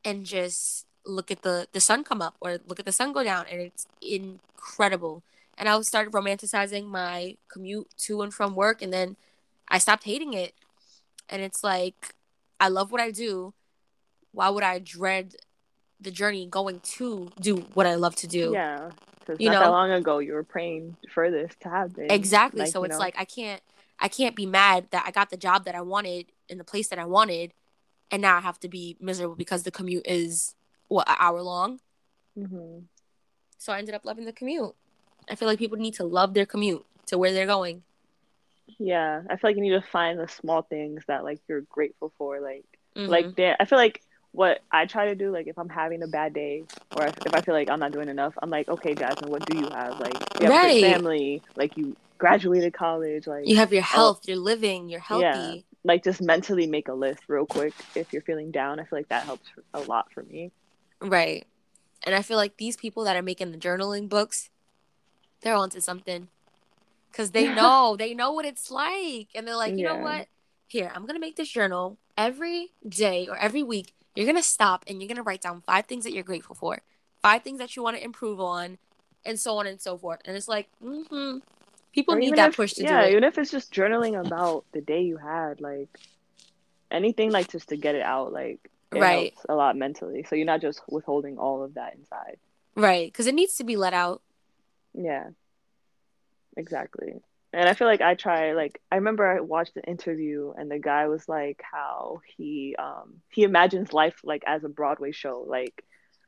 and 0.04 0.26
just 0.26 0.86
look 1.06 1.30
at 1.30 1.44
the 1.44 1.68
the 1.72 1.80
sun 1.80 2.04
come 2.04 2.22
up 2.22 2.36
or 2.42 2.58
look 2.68 2.80
at 2.80 2.86
the 2.86 2.92
sun 2.92 3.14
go 3.14 3.24
down, 3.24 3.46
and 3.52 3.62
it's 3.62 3.88
incredible. 4.02 5.24
And 5.58 5.70
I 5.70 5.80
started 5.82 6.12
romanticizing 6.14 6.86
my 6.88 7.38
commute 7.48 7.88
to 8.00 8.22
and 8.22 8.34
from 8.34 8.56
work, 8.56 8.82
and 8.82 8.92
then 8.92 9.16
I 9.68 9.78
stopped 9.78 10.04
hating 10.04 10.34
it. 10.34 10.54
And 11.30 11.42
it's 11.42 11.64
like, 11.64 12.14
I 12.60 12.68
love 12.68 12.92
what 12.92 13.02
I 13.02 13.10
do. 13.12 13.54
Why 14.36 14.50
would 14.50 14.64
I 14.64 14.80
dread 14.80 15.36
the 16.02 16.12
journey 16.12 16.46
going 16.46 16.82
to 16.82 17.32
do 17.40 17.56
what 17.74 17.86
I 17.88 17.96
love 17.96 18.16
to 18.18 18.28
do? 18.28 18.52
yeah. 18.54 18.92
Because 19.20 19.40
You 19.40 19.50
not 19.50 19.60
that 19.60 19.66
know? 19.66 19.72
long 19.72 19.92
ago 19.92 20.20
you 20.20 20.34
were 20.34 20.44
praying 20.44 20.98
for 21.12 21.32
this 21.32 21.52
to 21.62 21.70
happen. 21.70 22.12
Exactly. 22.12 22.62
Like, 22.62 22.72
so 22.72 22.84
it's 22.84 22.94
know. 22.94 23.00
like 23.00 23.16
I 23.18 23.26
can't 23.26 23.62
I 24.00 24.08
can't 24.10 24.36
be 24.36 24.46
mad 24.46 24.88
that 24.92 25.04
I 25.08 25.12
got 25.12 25.30
the 25.32 25.38
job 25.38 25.66
that 25.66 25.74
I 25.74 25.82
wanted 25.82 26.28
in 26.50 26.58
the 26.60 26.64
place 26.64 26.90
that 26.90 27.00
I 27.00 27.06
wanted 27.06 27.54
and 28.12 28.22
now 28.22 28.38
I 28.38 28.42
have 28.42 28.60
to 28.60 28.68
be 28.68 28.98
miserable 29.00 29.36
because 29.36 29.64
the 29.64 29.72
commute 29.72 30.06
is 30.06 30.54
what 30.90 31.10
an 31.10 31.16
hour 31.18 31.42
long. 31.42 31.80
Mhm. 32.38 32.84
So 33.58 33.74
I 33.74 33.80
ended 33.80 33.96
up 33.96 34.06
loving 34.06 34.26
the 34.26 34.34
commute. 34.34 34.76
I 35.30 35.36
feel 35.36 35.48
like 35.48 35.58
people 35.58 35.78
need 35.80 35.96
to 35.96 36.04
love 36.04 36.34
their 36.36 36.46
commute 36.46 36.86
to 37.08 37.18
where 37.18 37.34
they're 37.34 37.48
going. 37.48 37.84
Yeah, 38.78 39.22
I 39.30 39.38
feel 39.38 39.50
like 39.50 39.56
you 39.56 39.62
need 39.64 39.70
to 39.72 39.82
find 39.82 40.20
the 40.20 40.28
small 40.28 40.62
things 40.62 41.04
that 41.08 41.24
like 41.24 41.40
you're 41.48 41.62
grateful 41.62 42.12
for. 42.18 42.42
Like, 42.42 42.66
Mhm. 42.96 43.08
like 43.08 43.36
damn, 43.36 43.56
I 43.60 43.66
feel 43.66 43.80
like 43.80 44.04
what 44.36 44.62
I 44.72 44.86
try 44.86 45.06
to 45.06 45.16
do, 45.16 45.32
like 45.32 45.48
if 45.48 45.58
I'm 45.58 45.70
having 45.70 46.04
a 46.04 46.08
bad 46.08 46.34
day 46.34 46.64
or 46.98 47.06
if, 47.08 47.16
if 47.26 47.34
I 47.34 47.42
feel 47.42 47.54
like 47.54 47.70
I'm 47.70 47.80
not 47.80 47.92
doing 47.94 48.10
enough, 48.10 48.34
I'm 48.42 48.50
like, 48.50 48.68
okay, 48.68 48.94
Jasmine, 48.94 49.32
what 49.32 49.46
do 49.46 49.58
you 49.58 49.70
have? 49.70 50.00
Like, 50.00 50.14
you 50.40 50.46
have 50.46 50.52
Right. 50.52 50.82
good 50.82 50.92
family, 50.94 51.42
like 51.56 51.78
you 51.78 51.96
graduated 52.18 52.74
college, 52.74 53.28
like 53.28 53.48
you 53.48 53.56
have 53.56 53.72
your 53.74 53.82
health, 53.82 54.22
you're 54.28 54.38
living, 54.38 54.90
you're 54.90 55.00
healthy. 55.00 55.24
Yeah. 55.24 55.56
like 55.84 56.04
just 56.04 56.22
mentally 56.22 56.68
make 56.68 56.88
a 56.88 56.94
list 56.94 57.22
real 57.28 57.46
quick 57.46 57.74
if 57.96 58.12
you're 58.12 58.22
feeling 58.24 58.52
down. 58.52 58.80
I 58.80 58.84
feel 58.84 59.00
like 59.00 59.10
that 59.10 59.24
helps 59.24 59.48
a 59.74 59.80
lot 59.82 60.12
for 60.14 60.24
me. 60.24 60.52
Right. 61.02 61.46
And 62.06 62.14
I 62.16 62.22
feel 62.22 62.38
like 62.38 62.58
these 62.58 62.76
people 62.78 63.04
that 63.06 63.16
are 63.16 63.22
making 63.22 63.52
the 63.52 63.58
journaling 63.58 64.10
books, 64.10 64.50
they're 65.42 65.56
onto 65.56 65.80
something. 65.80 66.28
Cause 67.14 67.32
they 67.32 67.48
know, 67.54 67.96
they 67.98 68.14
know 68.14 68.32
what 68.34 68.46
it's 68.46 68.70
like. 68.70 69.28
And 69.36 69.48
they're 69.48 69.56
like, 69.56 69.78
you 69.78 69.84
know 69.86 69.98
what? 69.98 70.28
Here, 70.68 70.92
I'm 70.94 71.06
gonna 71.06 71.20
make 71.20 71.36
this 71.38 71.50
journal 71.50 71.98
every 72.18 72.74
day 72.88 73.28
or 73.30 73.38
every 73.38 73.64
week. 73.64 73.94
You're 74.16 74.26
gonna 74.26 74.42
stop 74.44 74.86
and 74.88 75.02
you're 75.02 75.08
gonna 75.10 75.24
write 75.24 75.42
down 75.42 75.62
five 75.62 75.86
things 75.86 76.04
that 76.06 76.14
you're 76.14 76.24
grateful 76.24 76.56
for, 76.56 76.82
five 77.22 77.44
things 77.44 77.60
that 77.60 77.76
you 77.76 77.84
want 77.84 77.98
to 77.98 78.04
improve 78.04 78.40
on, 78.40 78.78
and 79.26 79.40
so 79.40 79.58
on 79.58 79.68
and 79.68 79.82
so 79.82 79.98
forth. 79.98 80.20
And 80.26 80.36
it's 80.38 80.48
like, 80.48 80.70
mm-hmm. 80.84 81.40
People 81.94 82.16
Or 82.16 82.20
need 82.20 82.36
that 82.36 82.50
if- 82.50 82.56
push 82.58 82.74
to 82.74 82.84
yeah, 82.84 83.02
do 83.04 83.08
it. 83.08 83.12
even 83.12 83.24
if 83.24 83.38
it's 83.38 83.52
just 83.52 83.74
journaling 83.74 84.20
about 84.20 84.66
the 84.74 84.82
day 84.82 85.02
you 85.04 85.16
had, 85.18 85.62
like 85.62 85.88
anything 86.92 87.32
like 87.32 87.50
just 87.50 87.70
to 87.70 87.78
get 87.78 87.96
it 87.96 88.02
out, 88.02 88.34
like 88.34 88.60
it 88.94 89.00
Right. 89.00 89.34
helps 89.34 89.46
a 89.48 89.56
lot 89.56 89.78
mentally. 89.78 90.24
So 90.28 90.36
you're 90.36 90.46
not 90.46 90.60
just 90.62 90.82
withholding 90.90 91.38
all 91.38 91.64
of 91.64 91.76
that 91.76 91.96
inside. 91.96 92.38
Right. 92.76 93.10
Because 93.12 93.28
it 93.28 93.36
needs 93.36 93.56
to 93.56 93.64
be 93.64 93.78
let 93.78 93.94
out. 93.94 94.22
Yeah. 94.94 95.30
Exactly. 96.58 97.22
And 97.56 97.70
I 97.70 97.74
feel 97.74 97.88
like 97.88 98.02
I 98.02 98.16
try 98.16 98.52
like 98.54 98.82
I 98.92 98.96
remember 98.96 99.26
I 99.26 99.40
watched 99.40 99.78
an 99.78 99.84
interview 99.88 100.52
and 100.58 100.70
the 100.70 100.78
guy 100.80 101.08
was 101.08 101.28
like 101.30 101.62
how 101.64 102.22
he 102.36 102.76
um 102.78 103.22
he 103.30 103.44
imagines 103.44 103.94
life 103.94 104.20
like 104.24 104.44
as 104.46 104.64
a 104.66 104.70
Broadway 104.70 105.12
show. 105.14 105.46
Like 105.48 105.84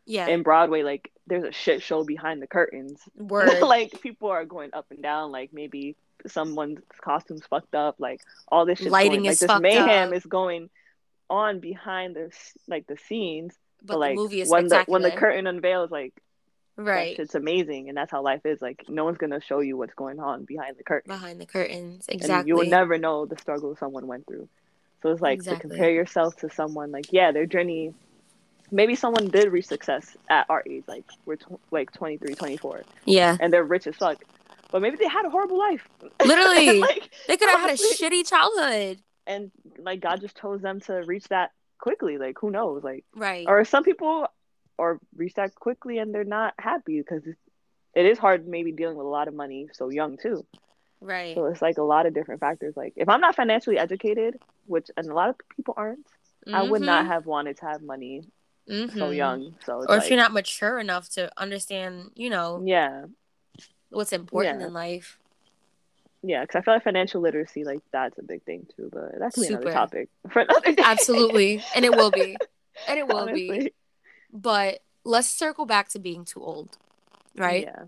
Yeah. 0.06 0.28
in 0.28 0.42
Broadway, 0.44 0.84
like 0.84 1.12
there's 1.28 1.44
a 1.44 1.52
shit 1.52 1.82
show 1.82 2.04
behind 2.06 2.42
the 2.42 2.48
curtains. 2.48 3.02
Word. 3.16 3.62
like 3.62 4.00
people 4.02 4.30
are 4.30 4.46
going 4.46 4.70
up 4.74 4.86
and 4.90 5.04
down, 5.04 5.32
like 5.34 5.52
maybe 5.52 5.98
someone's 6.28 6.80
costume's 7.02 7.46
fucked 7.46 7.76
up, 7.76 7.96
like 8.00 8.22
all 8.48 8.66
this 8.66 8.80
shit's 8.80 8.92
Lighting 8.92 9.24
going, 9.24 9.26
is 9.32 9.42
like 9.42 9.50
this 9.50 9.62
mayhem 9.62 10.10
up. 10.10 10.16
is 10.16 10.26
going 10.26 10.70
on 11.30 11.60
behind 11.60 12.16
the 12.16 12.28
s- 12.28 12.58
like 12.70 12.88
the 12.88 12.98
scenes. 13.08 13.54
but 13.82 13.94
But, 13.96 14.00
like 14.00 14.16
the 14.16 14.22
movie 14.22 14.42
is 14.42 14.50
when 14.50 14.68
the 14.70 14.84
when 14.88 15.02
the 15.02 15.12
curtain 15.12 15.46
unveils, 15.46 15.92
like 15.92 16.14
right. 16.78 17.18
it's 17.20 17.36
amazing, 17.36 17.90
and 17.90 17.98
that's 17.98 18.12
how 18.12 18.22
life 18.22 18.46
is. 18.46 18.62
Like 18.62 18.86
no 18.88 19.04
one's 19.06 19.18
gonna 19.18 19.42
show 19.42 19.60
you 19.60 19.76
what's 19.78 19.94
going 19.94 20.20
on 20.20 20.46
behind 20.46 20.78
the 20.78 20.84
curtain, 20.84 21.10
Behind 21.10 21.40
the 21.42 21.46
curtains. 21.46 22.06
and 22.08 22.16
Exactly. 22.22 22.50
you 22.50 22.56
will 22.56 22.66
never 22.66 22.98
know 22.98 23.26
the 23.26 23.38
struggle 23.38 23.76
someone 23.76 24.08
went 24.08 24.26
through. 24.28 24.48
So 25.04 25.10
it's 25.12 25.22
like 25.22 25.36
Exactly. 25.36 25.70
to 25.70 25.76
compare 25.76 25.92
yourself 25.92 26.36
to 26.38 26.50
someone 26.50 26.92
like 26.92 27.12
yeah, 27.12 27.32
their 27.32 27.46
journey. 27.46 27.94
Maybe 28.70 28.96
someone 28.96 29.30
did 29.30 29.50
reach 29.52 29.68
success 29.68 30.18
at 30.30 30.46
our 30.50 30.62
age, 30.70 30.84
like 30.88 31.06
we're 31.26 31.38
tw- 31.38 31.60
like 31.72 31.92
23, 31.94 32.36
24, 32.36 32.84
yeah. 33.06 33.38
and 33.40 33.54
they're 33.54 33.64
rich 33.64 33.88
as 33.88 33.96
fuck. 33.96 34.22
But 34.72 34.82
maybe 34.82 34.98
they 34.98 35.08
had 35.08 35.24
a 35.26 35.30
horrible 35.30 35.58
life. 35.58 35.88
Literally. 36.26 36.80
like, 36.82 37.10
They 37.30 37.38
could 37.38 37.48
have 37.48 37.62
had 37.62 37.70
a 37.70 37.78
shitty 37.78 38.28
childhood. 38.30 39.00
and 39.26 39.52
like 39.80 40.02
God 40.02 40.20
just 40.20 40.36
chose 40.38 40.62
them 40.62 40.82
to 40.82 40.96
reach 41.06 41.30
that 41.30 41.52
quickly. 41.80 42.18
Like 42.18 42.38
who 42.42 42.52
knows? 42.52 42.84
Like 42.84 43.06
Right. 43.16 43.46
or 43.48 43.64
some 43.64 43.84
people 43.86 44.28
or 44.78 45.00
that 45.36 45.56
quickly 45.56 45.98
and 45.98 46.14
they're 46.14 46.24
not 46.24 46.54
happy 46.60 47.00
because 47.00 47.24
it 47.96 48.06
is 48.06 48.18
hard 48.18 48.48
maybe 48.48 48.72
dealing 48.72 48.96
with 48.96 49.06
a 49.06 49.10
lot 49.10 49.28
of 49.28 49.34
money 49.34 49.68
so 49.74 49.90
young 49.90 50.18
too. 50.18 50.46
right. 51.02 51.36
So 51.36 51.46
it's 51.46 51.62
like 51.62 51.78
a 51.78 51.84
lot 51.84 52.06
of 52.06 52.14
different 52.14 52.42
factors. 52.42 52.76
Like 52.78 52.94
if 52.96 53.10
I'm 53.10 53.22
not 53.22 53.36
financially 53.36 53.78
educated, 53.78 54.40
which 54.68 54.90
and 54.96 55.08
a 55.08 55.14
lot 55.14 55.30
of 55.30 55.36
people 55.56 55.74
aren't, 55.78 56.06
I 56.52 56.62
would 56.64 56.82
not 56.82 57.06
have 57.08 57.26
wanted 57.26 57.58
to 57.58 57.66
have 57.66 57.82
money 57.82 58.24
Mhm. 58.70 58.98
so 58.98 59.10
young. 59.12 59.56
So 59.66 59.82
it's 59.82 59.90
Or 59.92 59.96
like, 59.96 60.04
if 60.06 60.10
you're 60.12 60.20
not 60.20 60.34
mature 60.34 60.78
enough 60.80 61.10
to 61.12 61.32
understand, 61.38 62.12
you 62.16 62.30
know, 62.30 62.62
yeah, 62.66 63.06
what's 63.90 64.14
important 64.14 64.60
Yeah. 64.62 64.68
in 64.68 64.74
life. 64.74 65.18
yeah, 66.24 66.42
because 66.42 66.56
I 66.60 66.62
feel 66.62 66.74
like 66.76 66.84
financial 66.84 67.22
literacy, 67.22 67.64
like 67.64 67.80
that's 67.92 68.18
a 68.18 68.24
big 68.24 68.44
thing 68.44 68.68
too. 68.76 68.90
But 68.92 69.18
that's 69.20 69.38
another 69.38 69.62
Super. 69.64 69.72
topic 69.74 70.10
for 70.30 70.42
another 70.42 70.72
day. 70.76 70.84
Absolutely. 70.84 71.64
and 71.76 71.86
it 71.86 71.94
will 71.96 72.12
be. 72.12 72.38
And 72.88 73.00
it 73.00 73.08
will 73.08 73.28
be. 73.28 73.72
But 74.32 74.80
let's 75.04 75.28
circle 75.28 75.66
back 75.66 75.90
to 75.90 76.00
being 76.00 76.26
too 76.26 76.44
old. 76.44 76.78
Right? 77.36 77.64
Yeah. 77.64 77.86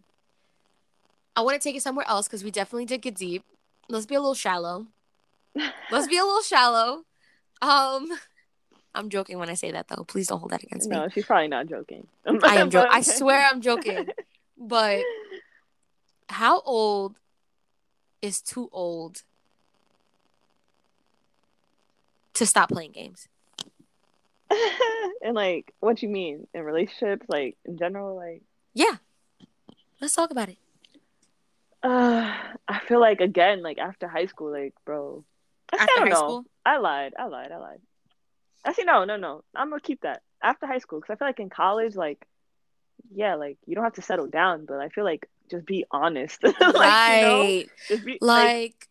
I 1.35 1.41
want 1.41 1.59
to 1.59 1.67
take 1.67 1.75
it 1.75 1.81
somewhere 1.81 2.05
else 2.07 2.27
because 2.27 2.43
we 2.43 2.51
definitely 2.51 2.85
did 2.85 3.01
get 3.01 3.15
deep. 3.15 3.43
Let's 3.87 4.05
be 4.05 4.15
a 4.15 4.19
little 4.19 4.35
shallow. 4.35 4.87
Let's 5.91 6.07
be 6.07 6.17
a 6.17 6.23
little 6.23 6.41
shallow. 6.41 7.05
Um, 7.61 8.09
I'm 8.95 9.09
joking 9.09 9.37
when 9.39 9.49
I 9.49 9.53
say 9.53 9.71
that 9.71 9.87
though. 9.87 10.03
Please 10.03 10.27
don't 10.27 10.39
hold 10.39 10.51
that 10.51 10.63
against 10.63 10.89
me. 10.89 10.95
No, 10.95 11.07
she's 11.09 11.25
probably 11.25 11.47
not 11.47 11.67
joking. 11.67 12.07
I 12.25 12.55
am 12.57 12.69
joking. 12.69 12.91
I 12.91 13.01
swear 13.01 13.47
I'm 13.49 13.61
joking. 13.61 14.09
But 14.57 15.03
how 16.27 16.61
old 16.61 17.15
is 18.21 18.41
too 18.41 18.69
old 18.71 19.23
to 22.33 22.45
stop 22.45 22.69
playing 22.69 22.91
games? 22.91 23.27
and 25.21 25.35
like, 25.35 25.73
what 25.79 26.01
you 26.01 26.09
mean 26.09 26.47
in 26.53 26.63
relationships, 26.63 27.25
like 27.29 27.57
in 27.65 27.77
general, 27.77 28.15
like, 28.15 28.41
Yeah. 28.73 28.97
Let's 30.01 30.15
talk 30.15 30.31
about 30.31 30.49
it. 30.49 30.57
uh, 31.83 32.33
I 32.67 32.79
feel 32.87 32.99
like 32.99 33.21
again, 33.21 33.61
like 33.61 33.77
after 33.77 34.07
high 34.07 34.25
school, 34.27 34.51
like, 34.51 34.73
bro, 34.85 35.23
After 35.73 35.83
I 35.83 35.85
don't 35.87 36.03
high 36.03 36.09
know. 36.09 36.15
school? 36.15 36.45
I 36.65 36.77
lied. 36.77 37.13
I 37.17 37.25
lied. 37.25 37.51
I 37.51 37.57
lied. 37.57 37.81
Actually, 38.65 38.85
no, 38.85 39.05
no, 39.05 39.17
no. 39.17 39.43
I'm 39.55 39.69
gonna 39.69 39.81
keep 39.81 40.01
that 40.01 40.21
after 40.41 40.67
high 40.67 40.79
school 40.79 40.99
because 40.99 41.13
I 41.13 41.17
feel 41.17 41.27
like 41.27 41.39
in 41.39 41.49
college, 41.49 41.95
like, 41.95 42.25
yeah, 43.13 43.35
like 43.35 43.57
you 43.65 43.75
don't 43.75 43.83
have 43.83 43.93
to 43.93 44.01
settle 44.01 44.27
down, 44.27 44.65
but 44.65 44.79
I 44.79 44.89
feel 44.89 45.03
like 45.05 45.29
just 45.49 45.65
be 45.65 45.85
honest. 45.91 46.43
like, 46.43 46.53
you 46.59 46.61
know? 46.61 47.39
right. 47.41 47.69
Be 48.05 48.17
like, 48.21 48.87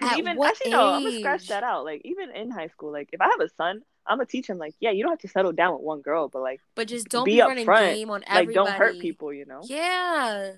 Like, 0.00 0.18
even 0.18 0.36
what 0.36 0.50
actually 0.50 0.70
no, 0.72 0.92
I'm 0.92 1.02
gonna 1.02 1.18
scratch 1.18 1.48
that 1.48 1.62
out. 1.64 1.84
Like 1.84 2.02
even 2.04 2.30
in 2.30 2.50
high 2.50 2.68
school, 2.68 2.92
like 2.92 3.08
if 3.12 3.20
I 3.20 3.26
have 3.30 3.40
a 3.40 3.48
son, 3.56 3.82
I'm 4.06 4.18
gonna 4.18 4.26
teach 4.26 4.46
him 4.48 4.58
like, 4.58 4.74
yeah, 4.80 4.90
you 4.90 5.02
don't 5.02 5.12
have 5.12 5.20
to 5.20 5.28
settle 5.28 5.52
down 5.52 5.72
with 5.74 5.82
one 5.82 6.00
girl, 6.02 6.28
but 6.28 6.42
like, 6.42 6.60
but 6.74 6.88
just 6.88 7.08
don't 7.08 7.24
be 7.24 7.36
be, 7.36 7.40
running 7.40 7.66
upfront. 7.66 7.94
game 7.94 8.10
on 8.10 8.22
like 8.28 8.52
don't 8.52 8.70
hurt 8.70 8.98
people, 8.98 9.32
you 9.32 9.46
know? 9.46 9.60
Yeah. 9.64 10.52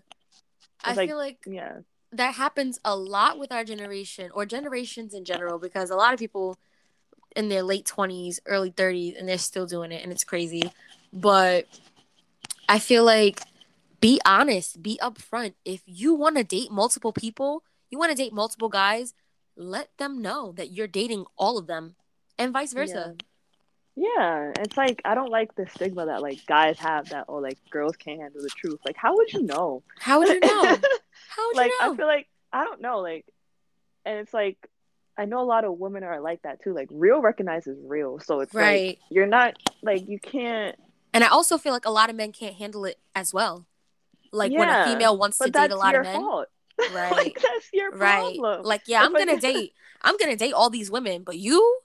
I 0.82 0.94
like- 0.94 1.08
feel 1.08 1.16
like 1.16 1.38
Yeah. 1.46 1.78
that 2.12 2.34
happens 2.34 2.80
a 2.84 2.96
lot 2.96 3.38
with 3.38 3.52
our 3.52 3.64
generation 3.64 4.30
or 4.34 4.46
generations 4.46 5.14
in 5.14 5.24
general 5.24 5.58
because 5.58 5.90
a 5.90 5.96
lot 5.96 6.12
of 6.12 6.18
people 6.18 6.56
in 7.34 7.48
their 7.48 7.62
late 7.62 7.84
20s, 7.84 8.40
early 8.46 8.70
30s 8.70 9.14
and 9.18 9.28
they're 9.28 9.38
still 9.38 9.66
doing 9.66 9.92
it 9.92 10.02
and 10.02 10.10
it's 10.10 10.24
crazy. 10.24 10.62
But 11.12 11.66
I 12.68 12.78
feel 12.78 13.04
like 13.04 13.40
be 14.00 14.20
honest, 14.24 14.82
be 14.82 14.98
upfront. 15.02 15.54
If 15.64 15.82
you 15.86 16.14
want 16.14 16.36
to 16.36 16.44
date 16.44 16.70
multiple 16.70 17.12
people, 17.12 17.62
you 17.90 17.98
want 17.98 18.10
to 18.10 18.16
date 18.16 18.32
multiple 18.32 18.68
guys, 18.68 19.14
let 19.56 19.88
them 19.98 20.20
know 20.20 20.52
that 20.52 20.70
you're 20.72 20.86
dating 20.86 21.24
all 21.36 21.56
of 21.58 21.66
them 21.66 21.96
and 22.38 22.52
vice 22.52 22.72
versa. 22.72 23.14
Yeah, 23.18 23.25
it's 23.98 24.76
like 24.76 25.00
I 25.04 25.14
don't 25.14 25.30
like 25.30 25.54
the 25.54 25.66
stigma 25.74 26.06
that 26.06 26.20
like 26.20 26.44
guys 26.46 26.78
have 26.78 27.08
that 27.10 27.24
oh 27.28 27.36
like 27.36 27.58
girls 27.70 27.96
can't 27.96 28.20
handle 28.20 28.42
the 28.42 28.50
truth. 28.50 28.80
Like 28.84 28.96
how 28.96 29.16
would 29.16 29.32
you 29.32 29.42
know? 29.42 29.82
How 29.98 30.18
would 30.18 30.28
you 30.28 30.40
know? 30.40 30.62
How 31.28 31.48
would 31.48 31.56
like 31.56 31.70
you 31.70 31.78
know? 31.80 31.88
Like, 31.88 31.92
I 31.92 31.96
feel 31.96 32.06
like 32.06 32.28
I 32.52 32.64
don't 32.64 32.80
know 32.80 33.00
like 33.00 33.24
and 34.04 34.18
it's 34.18 34.34
like 34.34 34.58
I 35.18 35.24
know 35.24 35.40
a 35.40 35.44
lot 35.44 35.64
of 35.64 35.78
women 35.78 36.04
are 36.04 36.20
like 36.20 36.42
that 36.42 36.62
too. 36.62 36.74
Like 36.74 36.88
real 36.90 37.22
recognizes 37.22 37.78
real. 37.82 38.18
So 38.20 38.40
it's 38.40 38.52
right. 38.54 38.88
like 38.88 38.98
you're 39.10 39.26
not 39.26 39.54
like 39.82 40.08
you 40.08 40.18
can't 40.18 40.76
and 41.14 41.24
I 41.24 41.28
also 41.28 41.56
feel 41.56 41.72
like 41.72 41.86
a 41.86 41.90
lot 41.90 42.10
of 42.10 42.16
men 42.16 42.32
can't 42.32 42.56
handle 42.56 42.84
it 42.84 42.98
as 43.14 43.32
well. 43.32 43.66
Like 44.30 44.52
when 44.52 44.68
a 44.68 44.84
female 44.84 45.16
wants 45.16 45.38
to 45.38 45.50
date 45.50 45.70
a 45.70 45.76
lot 45.76 45.94
of 45.94 46.02
men. 46.02 46.16
fault. 46.16 46.48
Right. 46.94 47.10
like 47.10 47.38
that's 47.40 47.70
your 47.72 47.90
right 47.92 48.38
like 48.38 48.82
yeah 48.86 49.02
i'm 49.02 49.14
like- 49.14 49.26
gonna 49.26 49.40
date 49.40 49.72
i'm 50.02 50.18
gonna 50.18 50.36
date 50.36 50.52
all 50.52 50.68
these 50.68 50.90
women 50.90 51.22
but 51.22 51.38
you 51.38 51.80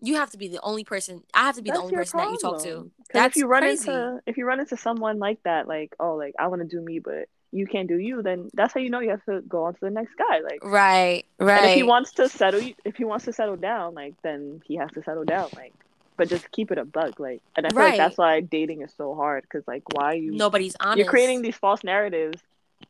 you 0.00 0.14
have 0.16 0.30
to 0.30 0.38
be 0.38 0.48
the 0.48 0.60
only 0.62 0.84
person 0.84 1.22
i 1.34 1.40
have 1.46 1.56
to 1.56 1.62
be 1.62 1.70
the 1.70 1.78
only 1.78 1.94
person 1.94 2.18
that 2.18 2.30
you 2.30 2.38
talk 2.38 2.58
to 2.58 2.68
problem. 2.68 2.92
That's 3.12 3.32
if 3.32 3.36
you 3.36 3.46
run 3.46 3.62
crazy. 3.62 3.90
into 3.90 4.20
if 4.26 4.36
you 4.36 4.44
run 4.46 4.60
into 4.60 4.76
someone 4.76 5.18
like 5.18 5.42
that, 5.44 5.66
like 5.66 5.94
oh, 5.98 6.14
like 6.14 6.34
I 6.38 6.46
want 6.48 6.62
to 6.62 6.68
do 6.68 6.80
me, 6.82 6.98
but 6.98 7.28
you 7.52 7.66
can't 7.66 7.88
do 7.88 7.98
you, 7.98 8.22
then 8.22 8.50
that's 8.52 8.74
how 8.74 8.80
you 8.80 8.90
know 8.90 9.00
you 9.00 9.10
have 9.10 9.24
to 9.24 9.40
go 9.42 9.64
on 9.64 9.74
to 9.74 9.80
the 9.80 9.90
next 9.90 10.14
guy. 10.16 10.40
Like, 10.40 10.60
right 10.62 11.24
right 11.38 11.56
and 11.56 11.66
if 11.66 11.74
he 11.74 11.82
wants 11.82 12.12
to 12.12 12.28
settle, 12.28 12.60
if 12.84 12.96
he 12.96 13.04
wants 13.04 13.24
to 13.24 13.32
settle 13.32 13.56
down, 13.56 13.94
like 13.94 14.14
then 14.22 14.60
he 14.66 14.76
has 14.76 14.90
to 14.92 15.02
settle 15.02 15.24
down. 15.24 15.48
Like, 15.56 15.72
but 16.18 16.28
just 16.28 16.50
keep 16.52 16.70
it 16.70 16.78
a 16.78 16.84
bug. 16.84 17.18
Like, 17.18 17.40
and 17.56 17.66
I 17.66 17.70
feel 17.70 17.78
Right. 17.78 17.90
like 17.92 17.98
that's 17.98 18.18
why 18.18 18.40
dating 18.40 18.82
is 18.82 18.92
so 18.96 19.14
hard 19.14 19.42
because 19.44 19.66
like 19.66 19.82
why 19.94 20.12
you 20.14 20.32
nobody's 20.32 20.76
honest 20.80 20.98
you're 20.98 21.06
creating 21.06 21.42
these 21.42 21.56
false 21.56 21.82
narratives 21.82 22.40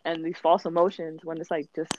and 0.04 0.24
these 0.24 0.38
false 0.38 0.64
emotions 0.64 1.20
when 1.24 1.38
it's 1.40 1.50
like 1.50 1.68
just 1.76 1.92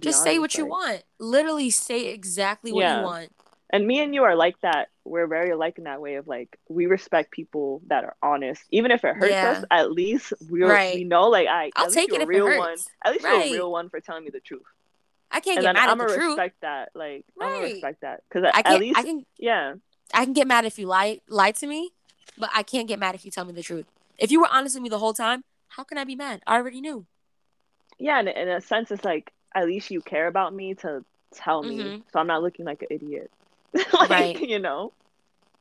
just 0.00 0.22
say 0.24 0.30
honest, 0.38 0.40
what 0.40 0.54
you 0.58 0.66
want 0.66 1.04
literally 1.20 1.70
say 1.70 2.06
exactly 2.08 2.72
what 2.72 2.80
Yeah. 2.82 2.98
you 2.98 3.04
want 3.04 3.30
and 3.72 3.86
me 3.86 4.00
and 4.00 4.14
you 4.14 4.24
are 4.24 4.36
like 4.36 4.60
that. 4.60 4.88
We're 5.04 5.26
very 5.26 5.50
alike 5.50 5.78
in 5.78 5.84
that 5.84 6.00
way 6.00 6.16
of 6.16 6.28
like 6.28 6.58
we 6.68 6.86
respect 6.86 7.30
people 7.32 7.82
that 7.88 8.04
are 8.04 8.14
honest, 8.22 8.62
even 8.70 8.90
if 8.90 9.04
it 9.04 9.16
hurts 9.16 9.32
Yeah. 9.32 9.50
us. 9.50 9.64
At 9.70 9.90
least 9.92 10.32
we 10.50 10.62
Right. 10.62 10.94
we 10.94 11.04
know 11.04 11.28
like 11.28 11.48
I 11.48 11.70
I'll 11.74 11.90
take 11.90 12.12
it 12.12 12.22
a 12.22 12.26
real 12.26 12.46
one. 12.56 12.76
At 13.04 13.12
least 13.12 13.24
Right. 13.24 13.46
you're 13.50 13.56
a 13.56 13.60
real 13.62 13.72
one 13.72 13.88
for 13.88 14.00
telling 14.00 14.24
me 14.24 14.30
the 14.30 14.40
truth. 14.40 14.62
i 15.34 15.40
can't 15.40 15.56
and 15.58 15.64
get 15.64 15.72
mad 15.74 15.88
I'm 15.88 15.98
at 16.00 16.08
the 16.08 16.14
truth 16.14 16.28
respect 16.38 16.60
that. 16.60 16.90
Like 16.94 17.24
I'm 17.40 17.48
gonna 17.52 17.72
respect 17.72 18.02
that 18.02 18.22
because 18.28 18.44
i 18.54 18.58
at 18.60 18.64
can't 18.66 18.80
least 18.80 18.98
i 18.98 19.02
can 19.02 19.24
yeah 19.38 19.74
i 20.12 20.24
can 20.24 20.34
get 20.34 20.46
mad 20.46 20.66
if 20.66 20.78
you 20.78 20.86
lie 20.86 21.20
lie 21.26 21.52
to 21.52 21.66
me 21.66 21.90
but 22.36 22.50
i 22.54 22.62
can't 22.62 22.86
get 22.86 22.98
mad 22.98 23.14
if 23.14 23.24
you 23.24 23.30
tell 23.30 23.46
me 23.46 23.52
the 23.54 23.62
truth 23.62 23.86
if 24.18 24.30
you 24.30 24.40
were 24.42 24.48
honest 24.52 24.74
with 24.76 24.82
me 24.82 24.90
the 24.90 24.98
whole 24.98 25.14
time 25.14 25.42
how 25.68 25.82
can 25.84 25.96
i 25.96 26.04
be 26.04 26.14
mad 26.14 26.42
i 26.46 26.56
already 26.56 26.80
knew 26.82 27.06
yeah. 27.98 28.18
And 28.18 28.28
in 28.28 28.48
a 28.48 28.60
sense, 28.60 28.90
it's 28.90 29.04
like 29.04 29.32
at 29.54 29.66
least 29.66 29.90
you 29.90 30.00
care 30.00 30.26
about 30.26 30.52
me 30.52 30.74
to 30.76 31.04
tell 31.34 31.62
me, 31.62 31.78
Mhm. 31.78 32.02
so 32.12 32.18
I'm 32.18 32.26
not 32.26 32.42
looking 32.42 32.64
like 32.66 32.82
an 32.82 32.88
idiot. 32.90 33.30
like, 33.92 34.10
Right. 34.10 34.40
you 34.40 34.58
know. 34.58 34.92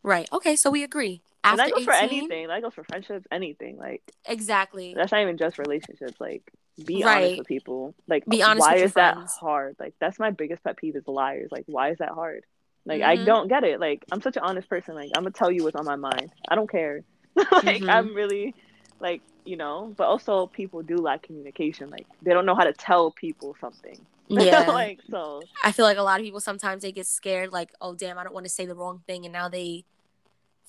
Right. 0.03 0.27
Okay, 0.33 0.55
so 0.55 0.69
we 0.69 0.83
agree. 0.83 1.21
And 1.43 1.59
After 1.59 1.69
that 1.69 1.75
goes 1.75 1.85
for 1.85 1.93
anything. 1.93 2.47
That 2.47 2.61
goes 2.61 2.73
for 2.73 2.83
friendships, 2.83 3.25
anything. 3.31 3.77
Like 3.77 4.01
Exactly. 4.27 4.93
that's 4.93 5.11
not 5.11 5.21
even 5.21 5.37
just 5.37 5.57
relationships. 5.57 6.19
Like 6.19 6.43
be 6.83 7.03
Right. 7.03 7.23
honest 7.25 7.37
with 7.39 7.47
people. 7.47 7.95
Like 8.07 8.25
Be 8.25 8.41
honest 8.43 8.59
why 8.59 8.75
is 8.77 8.93
that 8.93 9.15
friends. 9.15 9.33
hard? 9.33 9.75
Like 9.79 9.93
that's 9.99 10.19
my 10.19 10.31
biggest 10.31 10.63
pet 10.63 10.77
peeve 10.77 10.95
is 10.95 11.07
liars. 11.07 11.49
Like 11.51 11.63
why 11.67 11.89
is 11.91 11.97
that 11.99 12.09
hard? 12.09 12.43
Like 12.85 13.01
I 13.01 13.17
Mhm. 13.17 13.25
don't 13.25 13.47
get 13.47 13.63
it. 13.63 13.79
Like 13.79 14.03
I'm 14.11 14.21
such 14.21 14.37
an 14.37 14.43
honest 14.43 14.69
person. 14.69 14.95
Like 14.95 15.11
I'm 15.15 15.23
gonna 15.23 15.31
tell 15.31 15.51
you 15.51 15.63
what's 15.63 15.75
on 15.75 15.85
my 15.85 15.95
mind. 15.95 16.31
I 16.47 16.55
don't 16.55 16.69
care. 16.69 17.01
like 17.35 17.81
Mhm. 17.81 17.89
I'm 17.89 18.13
really 18.13 18.53
like 18.99 19.21
you 19.45 19.57
know. 19.57 19.93
But 19.97 20.07
also 20.07 20.47
people 20.47 20.81
do 20.83 20.97
lack 20.97 21.23
communication. 21.23 21.89
Like 21.89 22.07
they 22.21 22.31
don't 22.33 22.45
know 22.45 22.55
how 22.55 22.63
to 22.63 22.73
tell 22.73 23.11
people 23.11 23.55
something. 23.59 23.97
Yeah. 24.29 24.61
like 24.61 25.01
so. 25.09 25.41
I 25.61 25.73
feel 25.73 25.83
like 25.85 25.97
a 25.97 26.03
lot 26.03 26.19
of 26.21 26.23
people 26.25 26.39
sometimes 26.39 26.83
they 26.83 26.93
get 26.93 27.05
scared, 27.05 27.51
like, 27.51 27.71
oh 27.81 27.95
damn, 27.95 28.17
I 28.17 28.23
don't 28.23 28.33
want 28.33 28.45
to 28.45 28.49
say 28.51 28.65
the 28.65 28.75
wrong 28.75 29.01
thing, 29.05 29.25
and 29.25 29.33
now 29.33 29.49
they 29.49 29.83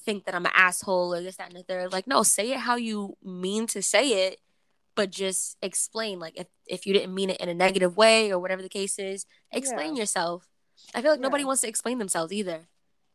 think 0.05 0.25
that 0.25 0.35
I'm 0.35 0.45
an 0.47 0.53
asshole 0.57 1.15
or 1.15 1.23
this, 1.23 1.37
that, 1.37 1.49
and 1.49 1.57
the 1.57 1.63
third. 1.63 1.93
Like, 1.93 2.09
no, 2.09 2.25
say 2.25 2.51
it 2.51 2.59
how 2.59 2.75
you 2.75 3.17
mean 3.23 3.69
to 3.69 3.81
say 3.81 4.27
it, 4.27 4.41
but 4.97 5.11
just 5.11 5.57
explain. 5.63 6.19
Like, 6.19 6.37
if 6.37 6.49
if 6.67 6.87
you 6.87 6.93
didn't 6.93 7.15
mean 7.15 7.31
it 7.31 7.37
in 7.41 7.49
a 7.49 7.55
negative 7.55 7.97
way 7.97 8.33
or 8.33 8.39
whatever 8.41 8.63
the 8.63 8.69
case 8.69 8.99
is, 8.99 9.27
explain 9.53 9.95
Yeah. 9.95 10.01
yourself. 10.01 10.49
I 10.93 11.01
feel 11.01 11.13
like 11.13 11.21
nobody 11.21 11.45
wants 11.45 11.63
to 11.63 11.69
explain 11.69 11.99
themselves 11.99 12.33
either. 12.33 12.67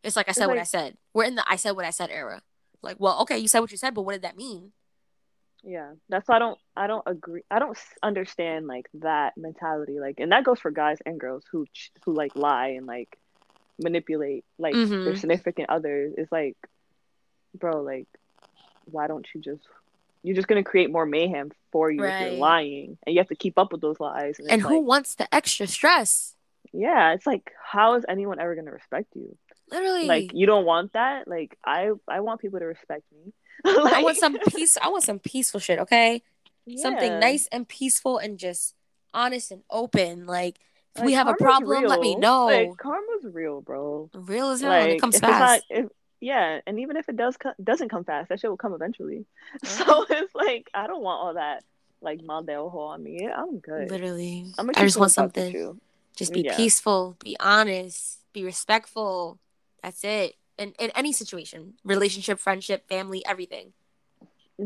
It's 0.01 0.15
like 0.15 0.29
I 0.29 0.31
said 0.31 0.47
what 0.47 0.57
I 0.57 0.63
said. 0.63 0.95
We're 1.13 1.25
in 1.25 1.35
the 1.35 1.43
I 1.45 1.57
said 1.57 1.71
what 1.71 1.83
I 1.83 1.89
said 1.89 2.09
era. 2.09 2.41
Like, 2.81 2.97
well, 2.99 3.19
okay, 3.23 3.37
you 3.37 3.49
said 3.49 3.59
what 3.59 3.71
you 3.71 3.77
said, 3.77 3.93
but 3.93 4.03
what 4.03 4.13
did 4.13 4.21
that 4.21 4.37
mean? 4.37 4.71
Yeah, 5.67 5.91
that's 6.07 6.29
why 6.29 6.37
I 6.37 6.39
don't 6.39 6.57
I 6.77 6.87
don't 6.87 7.03
agree. 7.05 7.41
I 7.51 7.59
don't 7.59 7.77
understand 8.01 8.67
like 8.67 8.87
that 8.95 9.33
mentality. 9.35 9.99
Like, 9.99 10.15
and 10.19 10.31
that 10.31 10.45
goes 10.45 10.61
for 10.61 10.71
guys 10.71 10.97
and 11.05 11.19
girls 11.19 11.43
who 11.51 11.65
who 12.05 12.13
like 12.13 12.37
lie 12.37 12.69
and 12.69 12.85
like 12.85 13.19
manipulate 13.77 14.45
like 14.57 14.75
their 14.75 15.13
Mhm. 15.13 15.19
significant 15.19 15.69
others. 15.69 16.13
It's 16.17 16.31
like, 16.31 16.55
bro, 17.53 17.81
like, 17.81 18.07
why 18.85 19.07
don't 19.07 19.27
you 19.35 19.41
just? 19.41 19.61
You're 20.23 20.35
just 20.37 20.47
gonna 20.47 20.63
create 20.63 20.89
more 20.89 21.05
mayhem 21.05 21.51
for 21.73 21.91
you 21.91 22.01
if 22.05 22.17
you're 22.21 22.31
lying, 22.39 22.97
and 23.05 23.13
you 23.13 23.19
have 23.19 23.27
to 23.27 23.35
keep 23.35 23.59
up 23.59 23.73
with 23.73 23.81
those 23.81 23.99
lies. 23.99 24.39
And, 24.39 24.49
And 24.49 24.61
who 24.61 24.77
like, 24.79 24.87
wants 24.87 25.15
the 25.15 25.33
extra 25.35 25.67
stress? 25.67 26.35
yeah, 26.71 27.11
it's 27.13 27.27
like, 27.27 27.51
how 27.61 27.95
is 27.95 28.05
anyone 28.07 28.39
ever 28.39 28.55
gonna 28.55 28.71
respect 28.71 29.07
you? 29.15 29.37
Literally. 29.69 30.07
Like, 30.07 30.33
you 30.33 30.45
don't 30.45 30.65
want 30.65 30.93
that. 30.93 31.27
Like, 31.27 31.57
I 31.65 31.91
I 32.07 32.21
want 32.21 32.39
people 32.39 32.59
to 32.59 32.65
respect 32.65 33.03
me. 33.11 33.33
I 33.65 34.01
want 34.03 34.17
some 34.17 34.37
peace. 34.47 34.77
I 34.81 34.89
want 34.89 35.03
some 35.03 35.19
peaceful 35.19 35.59
shit, 35.59 35.79
okay? 35.79 36.21
Something 36.75 37.19
nice 37.19 37.47
and 37.51 37.67
peaceful 37.67 38.17
and 38.17 38.37
just 38.37 38.75
honest 39.13 39.51
and 39.51 39.63
open. 39.69 40.25
Like, 40.25 40.59
if 40.95 41.03
we 41.03 41.13
have 41.13 41.27
a 41.27 41.33
problem, 41.33 41.85
let 41.85 41.99
me 41.99 42.15
know. 42.15 42.45
Like 42.45 42.77
karma's 42.77 43.23
real, 43.23 43.61
bro. 43.61 44.09
Real 44.13 44.51
as 44.51 44.61
hell, 44.61 44.71
and 44.71 44.91
it 44.91 45.01
comes 45.01 45.15
it's 45.15 45.21
not, 45.21 45.39
fast. 45.39 45.63
if 45.69 45.85
yeah, 46.19 46.59
and 46.65 46.79
even 46.79 46.97
if 46.97 47.07
it 47.09 47.15
does 47.15 47.37
co- 47.37 47.53
doesn't 47.63 47.89
come 47.89 48.03
fast, 48.03 48.29
that 48.29 48.39
shit 48.39 48.49
will 48.49 48.57
come 48.57 48.73
eventually. 48.73 49.25
Uh-huh. 49.63 49.85
So 49.85 50.05
it's 50.09 50.35
like 50.35 50.69
I 50.73 50.87
don't 50.87 51.01
want 51.03 51.21
all 51.21 51.33
that 51.35 51.63
like 52.01 52.19
de 52.19 52.55
ojo 52.55 52.79
on 52.79 53.03
me. 53.03 53.27
I'm 53.27 53.59
good. 53.59 53.89
Literally. 53.89 54.45
I'm 54.57 54.69
I 54.69 54.83
just 54.83 54.97
want 54.97 55.11
something. 55.11 55.79
Just 56.15 56.33
be 56.33 56.41
Yeah. 56.41 56.55
peaceful, 56.55 57.15
be 57.23 57.37
honest, 57.39 58.19
be 58.33 58.43
respectful. 58.43 59.39
That's 59.83 60.03
it. 60.03 60.35
In, 60.57 60.73
in 60.79 60.89
any 60.95 61.13
situation, 61.13 61.73
relationship, 61.83 62.39
friendship, 62.39 62.87
family, 62.89 63.23
everything. 63.25 63.73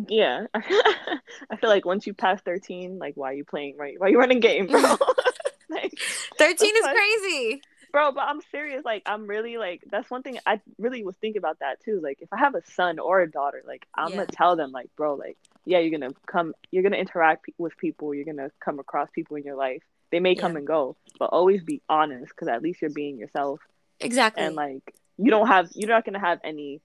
Yeah, 0.08 0.45
I 0.56 1.58
feel 1.60 1.69
like 1.69 1.86
once 1.86 2.08
you 2.08 2.13
pass 2.13 2.39
13, 2.43 2.97
like 2.97 3.15
why 3.15 3.32
are 3.32 3.34
you 3.36 3.43
playing 3.43 3.75
right? 3.77 3.99
Why 3.99 4.08
are 4.08 4.10
you 4.10 4.17
running 4.19 4.39
game, 4.39 4.67
bro? 4.67 4.80
like, 5.69 5.93
13 6.38 6.75
is 6.75 6.82
fine. 6.82 6.95
crazy. 6.95 7.62
bro 7.91 8.12
but 8.13 8.21
i'm 8.21 8.39
serious 8.51 8.84
like 8.86 9.01
i'm 9.06 9.27
really 9.27 9.58
like 9.58 9.82
that's 9.91 10.10
one 10.10 10.21
thing 10.23 10.38
i 10.45 10.60
really 10.77 11.04
was 11.04 11.15
thinking 11.17 11.38
about 11.39 11.60
that 11.60 11.80
too 11.84 11.99
like 12.01 12.17
if 12.21 12.27
i 12.34 12.38
have 12.38 12.56
a 12.56 12.62
son 12.73 12.99
or 12.99 13.19
a 13.21 13.30
daughter 13.30 13.62
like 13.67 13.86
i'm 13.95 14.12
Yeah. 14.12 14.17
gonna 14.17 14.27
tell 14.27 14.56
them 14.56 14.71
like 14.71 14.89
bro 14.97 15.15
like 15.15 15.38
yeah 15.65 15.80
you're 15.80 15.97
gonna 15.97 16.13
come 16.25 16.54
you're 16.71 16.84
gonna 16.84 16.97
interact 16.97 17.43
pe- 17.43 17.54
with 17.58 17.77
people 17.77 18.13
you're 18.13 18.25
gonna 18.25 18.49
come 18.63 18.80
across 18.80 19.10
people 19.12 19.36
in 19.38 19.43
your 19.43 19.56
life 19.58 19.84
they 20.12 20.19
may 20.21 20.36
come 20.36 20.56
and 20.58 20.65
go 20.67 20.95
but 21.19 21.25
always 21.32 21.63
be 21.63 21.82
honest 21.89 22.30
because 22.34 22.47
at 22.47 22.62
least 22.62 22.82
you're 22.82 22.91
being 22.91 23.17
yourself 23.17 23.60
Exactly. 23.99 24.43
and 24.43 24.56
like 24.56 24.93
you 25.21 25.29
don't 25.29 25.47
have 25.47 25.69
you're 25.75 25.89
not 25.89 26.05
gonna 26.05 26.19
have 26.19 26.39
any 26.43 26.81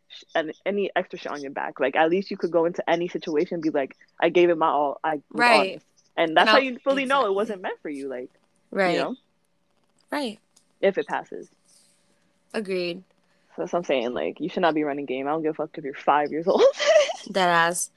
any, 0.64 0.90
extra 0.94 1.18
shit 1.18 1.32
on 1.32 1.40
your 1.42 1.50
back 1.50 1.80
like 1.80 1.96
at 1.96 2.10
least 2.10 2.30
you 2.30 2.36
could 2.36 2.50
go 2.50 2.64
into 2.64 2.88
any 2.88 3.08
situation 3.08 3.54
and 3.54 3.62
be 3.62 3.70
like 3.70 3.96
i 4.20 4.28
gave 4.28 4.50
it 4.50 4.58
my 4.58 4.68
all 4.68 5.00
i 5.02 5.20
Right. 5.30 5.70
honest 5.72 5.86
and 6.16 6.36
that's 6.36 6.48
And 6.48 6.50
how 6.50 6.58
you 6.58 6.78
fully 6.78 7.04
know 7.04 7.26
it 7.26 7.34
wasn't 7.34 7.62
meant 7.62 7.80
for 7.80 7.88
you 7.88 8.08
like 8.08 8.30
right. 8.70 8.92
you 8.94 8.98
know 9.00 9.16
Right. 10.10 10.38
if 10.80 10.98
it 10.98 11.06
passes 11.06 11.48
Agreed. 12.54 13.02
So 13.54 13.62
that's 13.62 13.72
what 13.72 13.80
I'm 13.80 13.84
saying. 13.84 14.14
Like, 14.14 14.40
you 14.40 14.48
should 14.48 14.62
not 14.62 14.74
be 14.74 14.82
running 14.84 15.04
game. 15.06 15.26
I 15.26 15.30
don't 15.30 15.42
give 15.42 15.50
a 15.50 15.54
fuck 15.54 15.76
if 15.76 15.84
you're 15.84 15.94
five 15.94 16.30
years 16.30 16.46
old. 16.46 16.62
That 17.30 17.48
ass. 17.48 17.90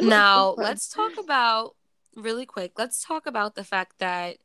Now, 0.00 0.54
let's 0.58 0.88
talk 0.88 1.12
about 1.18 1.74
really 2.14 2.44
quick. 2.46 2.72
Let's 2.78 3.02
talk 3.02 3.26
about 3.26 3.54
the 3.54 3.64
fact 3.64 3.98
that 3.98 4.36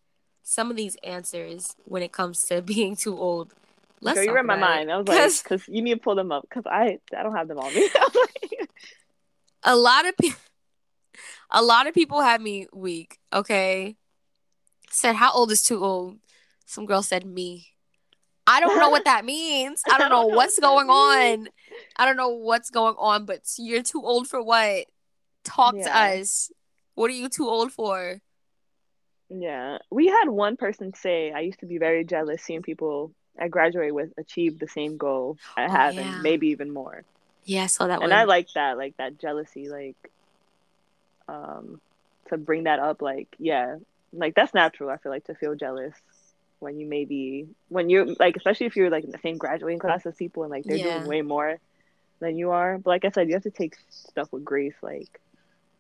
some 0.44 0.72
of 0.72 0.78
these 0.78 0.96
answers, 1.04 1.76
when 1.86 2.02
it 2.02 2.12
comes 2.12 2.44
to 2.46 2.62
being 2.74 2.96
too 2.96 3.18
old, 3.18 3.54
let's 4.02 4.18
Girl, 4.18 4.26
you 4.26 4.34
read 4.34 4.46
my 4.46 4.58
mind. 4.58 4.92
I 4.92 4.98
was 4.98 5.08
like, 5.08 5.44
because 5.44 5.68
you 5.68 5.82
need 5.82 5.96
to 5.96 6.00
pull 6.00 6.16
them 6.16 6.32
up 6.32 6.44
because 6.44 6.66
I 6.66 7.00
I 7.16 7.24
don't 7.24 7.36
have 7.36 7.48
them 7.48 7.60
on 7.60 7.74
me. 7.74 7.90
Like, 8.00 8.70
a 9.64 9.76
lot 9.76 10.08
of 10.08 10.16
people, 10.16 10.40
a 11.52 11.62
lot 11.62 11.88
of 11.88 11.94
people 11.94 12.22
had 12.22 12.42
me 12.42 12.68
weak. 12.72 13.18
Okay, 13.34 13.98
said 14.90 15.16
how 15.16 15.32
old 15.34 15.52
is 15.52 15.62
too 15.62 15.84
old? 15.84 16.18
Some 16.66 16.86
girl 16.86 17.04
said 17.04 17.26
me. 17.26 17.68
I 18.48 18.62
don't 18.62 18.80
know 18.80 18.90
what 18.90 19.06
that 19.06 19.26
means. 19.26 19.82
I 19.90 19.98
don't 20.00 20.10
know 20.10 20.28
what's 20.28 20.60
going 20.60 20.90
on. 20.90 21.50
I 21.98 22.06
don't 22.06 22.18
know 22.18 22.30
what's 22.30 22.70
going 22.70 22.96
on. 22.98 23.26
But 23.26 23.42
you're 23.58 23.84
too 23.84 24.02
old 24.04 24.28
for 24.28 24.42
what? 24.42 24.86
Talk 25.44 25.76
to 25.76 25.96
us. 25.96 26.52
What 26.96 27.12
are 27.12 27.14
you 27.14 27.30
too 27.30 27.48
old 27.48 27.72
for? 27.72 28.20
yeah, 29.30 29.78
we 29.92 30.08
had 30.08 30.28
one 30.28 30.58
person 30.58 30.94
say 30.96 31.32
I 31.32 31.42
used 31.42 31.60
to 31.60 31.68
be 31.68 31.78
very 31.78 32.04
jealous 32.04 32.42
seeing 32.42 32.64
people 32.64 33.14
I 33.40 33.48
graduate 33.48 33.94
with 33.94 34.12
achieve 34.18 34.60
the 34.60 34.68
same 34.68 34.98
goal 34.98 35.38
I 35.58 35.66
Oh, 35.66 35.72
have 35.72 35.98
yeah. 35.98 36.02
and 36.02 36.22
maybe 36.24 36.48
even 36.50 36.72
more. 36.72 37.04
Yeah, 37.46 37.64
I 37.64 37.68
saw 37.68 37.88
that 37.88 38.02
and 38.02 38.12
one. 38.12 38.14
I 38.14 38.24
like 38.26 38.48
that, 38.56 38.78
like 38.78 38.96
that 38.98 39.20
jealousy, 39.20 39.70
like 39.70 39.96
um 41.28 41.80
to 42.30 42.38
bring 42.38 42.64
that 42.66 42.80
up, 42.80 43.02
like 43.02 43.28
yeah, 43.40 43.78
like 44.14 44.36
that's 44.36 44.54
natural. 44.54 44.90
I 44.90 44.98
feel 44.98 45.12
like 45.12 45.26
to 45.26 45.36
feel 45.36 45.56
jealous 45.56 45.96
when 46.60 46.80
you 46.80 46.88
maybe 46.88 47.48
when 47.70 47.90
you're 47.90 48.06
like, 48.20 48.36
especially 48.36 48.66
if 48.68 48.76
you're 48.76 48.90
like 48.90 49.04
in 49.04 49.12
the 49.12 49.20
same 49.20 49.38
graduating 49.38 49.80
class 49.80 50.06
as 50.06 50.16
people 50.16 50.44
and 50.44 50.52
like 50.52 50.66
they're 50.66 50.78
Yeah. 50.78 50.84
doing 50.96 51.06
way 51.08 51.22
more 51.22 51.58
than 52.20 52.38
you 52.38 52.52
are. 52.52 52.78
But 52.78 52.90
like 52.90 53.06
I 53.06 53.10
said, 53.12 53.28
you 53.28 53.34
have 53.36 53.44
to 53.44 53.52
take 53.52 53.76
stuff 53.90 54.32
with 54.32 54.44
grace. 54.44 54.76
Like 54.82 55.20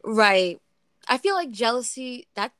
Right. 0.03 0.59
I 1.07 1.17
feel 1.17 1.35
like 1.35 1.51
jealousy 1.51 2.27
that 2.35 2.53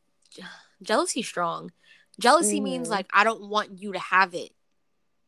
jealousy 0.82 1.22
strong. 1.24 1.72
Jealousy 2.20 2.60
means 2.60 2.88
Mhm. 2.88 2.92
like 2.92 3.08
I 3.14 3.24
don't 3.24 3.50
want 3.50 3.80
you 3.80 3.94
to 3.94 4.00
have 4.00 4.34
it, 4.34 4.52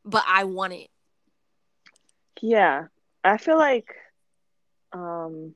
but 0.05 0.23
I 0.27 0.43
want 0.45 0.73
it. 0.73 0.89
yeah, 2.41 2.87
I 3.23 3.37
feel 3.37 3.57
like 3.57 3.87
um 4.93 5.55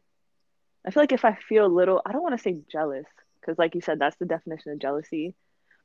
I 0.85 0.91
feel 0.91 1.03
like 1.03 1.11
if 1.11 1.25
I 1.25 1.35
feel 1.35 1.65
a 1.65 1.67
little, 1.67 2.01
I 2.05 2.11
don't 2.11 2.21
want 2.23 2.35
to 2.37 2.41
say 2.41 2.57
jealous 2.71 3.05
because 3.41 3.57
like 3.57 3.75
you 3.75 3.81
said, 3.81 3.99
that's 3.99 4.17
the 4.17 4.25
definition 4.25 4.71
of 4.73 4.79
jealousy. 4.79 5.35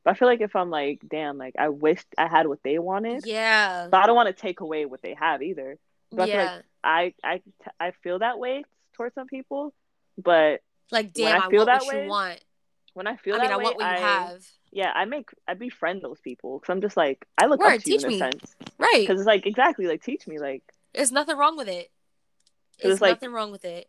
But 0.05 0.13
I 0.13 0.15
feel 0.15 0.29
like 0.29 0.41
if 0.41 0.57
I'm 0.57 0.71
like, 0.71 1.01
damn, 1.09 1.39
like 1.39 1.55
I 1.59 1.69
wished 1.71 2.07
I 2.19 2.29
had 2.29 2.47
what 2.47 2.61
they 2.63 2.79
wanted. 2.79 3.25
Yeah. 3.27 3.89
but 3.91 3.99
I 4.03 4.07
don't 4.07 4.17
want 4.17 4.29
to 4.29 4.33
take 4.43 4.61
away 4.61 4.87
what 4.87 5.03
they 5.03 5.15
have 5.15 5.43
either. 5.43 5.79
But 6.13 6.25
I 6.25 6.27
feel 6.27 6.35
yeah. 6.37 6.55
like 6.57 6.65
I 6.85 7.15
I 7.25 7.43
I 7.81 7.91
feel 8.03 8.19
that 8.21 8.39
way 8.39 8.65
towards 8.95 9.15
some 9.15 9.27
people, 9.27 9.75
but 10.19 10.61
Like, 10.91 11.13
damn, 11.13 11.41
I 11.43 11.47
I, 11.47 11.51
feel 11.51 11.67
want 11.67 11.69
that 11.69 11.83
what 11.83 11.95
way, 11.95 12.03
you 12.05 12.09
want. 12.09 12.45
when 12.95 13.07
I 13.07 13.17
feel 13.17 13.37
I 13.37 13.39
that 13.39 13.43
mean, 13.43 13.53
I 13.53 13.57
way, 13.57 13.65
want 13.65 13.77
what 13.77 13.87
you 13.89 13.97
I 13.97 13.99
have. 13.99 14.43
Yeah, 14.73 14.93
I 14.95 15.05
make 15.05 15.31
I 15.49 15.55
befriend 15.55 16.03
those 16.03 16.21
people 16.21 16.59
because 16.59 16.73
I'm 16.73 16.81
just 16.81 16.97
like 16.97 17.27
I 17.39 17.47
look 17.47 17.61
Word, 17.61 17.75
up 17.75 17.83
to 17.83 17.91
you 17.91 17.99
in 17.99 18.13
a 18.13 18.19
sense 18.19 18.55
Right. 18.79 19.01
because 19.01 19.21
it's 19.21 19.27
like 19.27 19.47
exactly 19.47 19.87
like 19.87 20.03
teach 20.03 20.27
me 20.27 20.39
like 20.39 20.63
There's 20.95 21.13
nothing 21.13 21.37
wrong 21.37 21.57
with 21.57 21.69
it. 21.69 21.91
There's 22.83 22.95
it's 22.95 23.03
like- 23.03 23.13
nothing 23.13 23.33
wrong 23.33 23.51
with 23.53 23.65
it. 23.65 23.89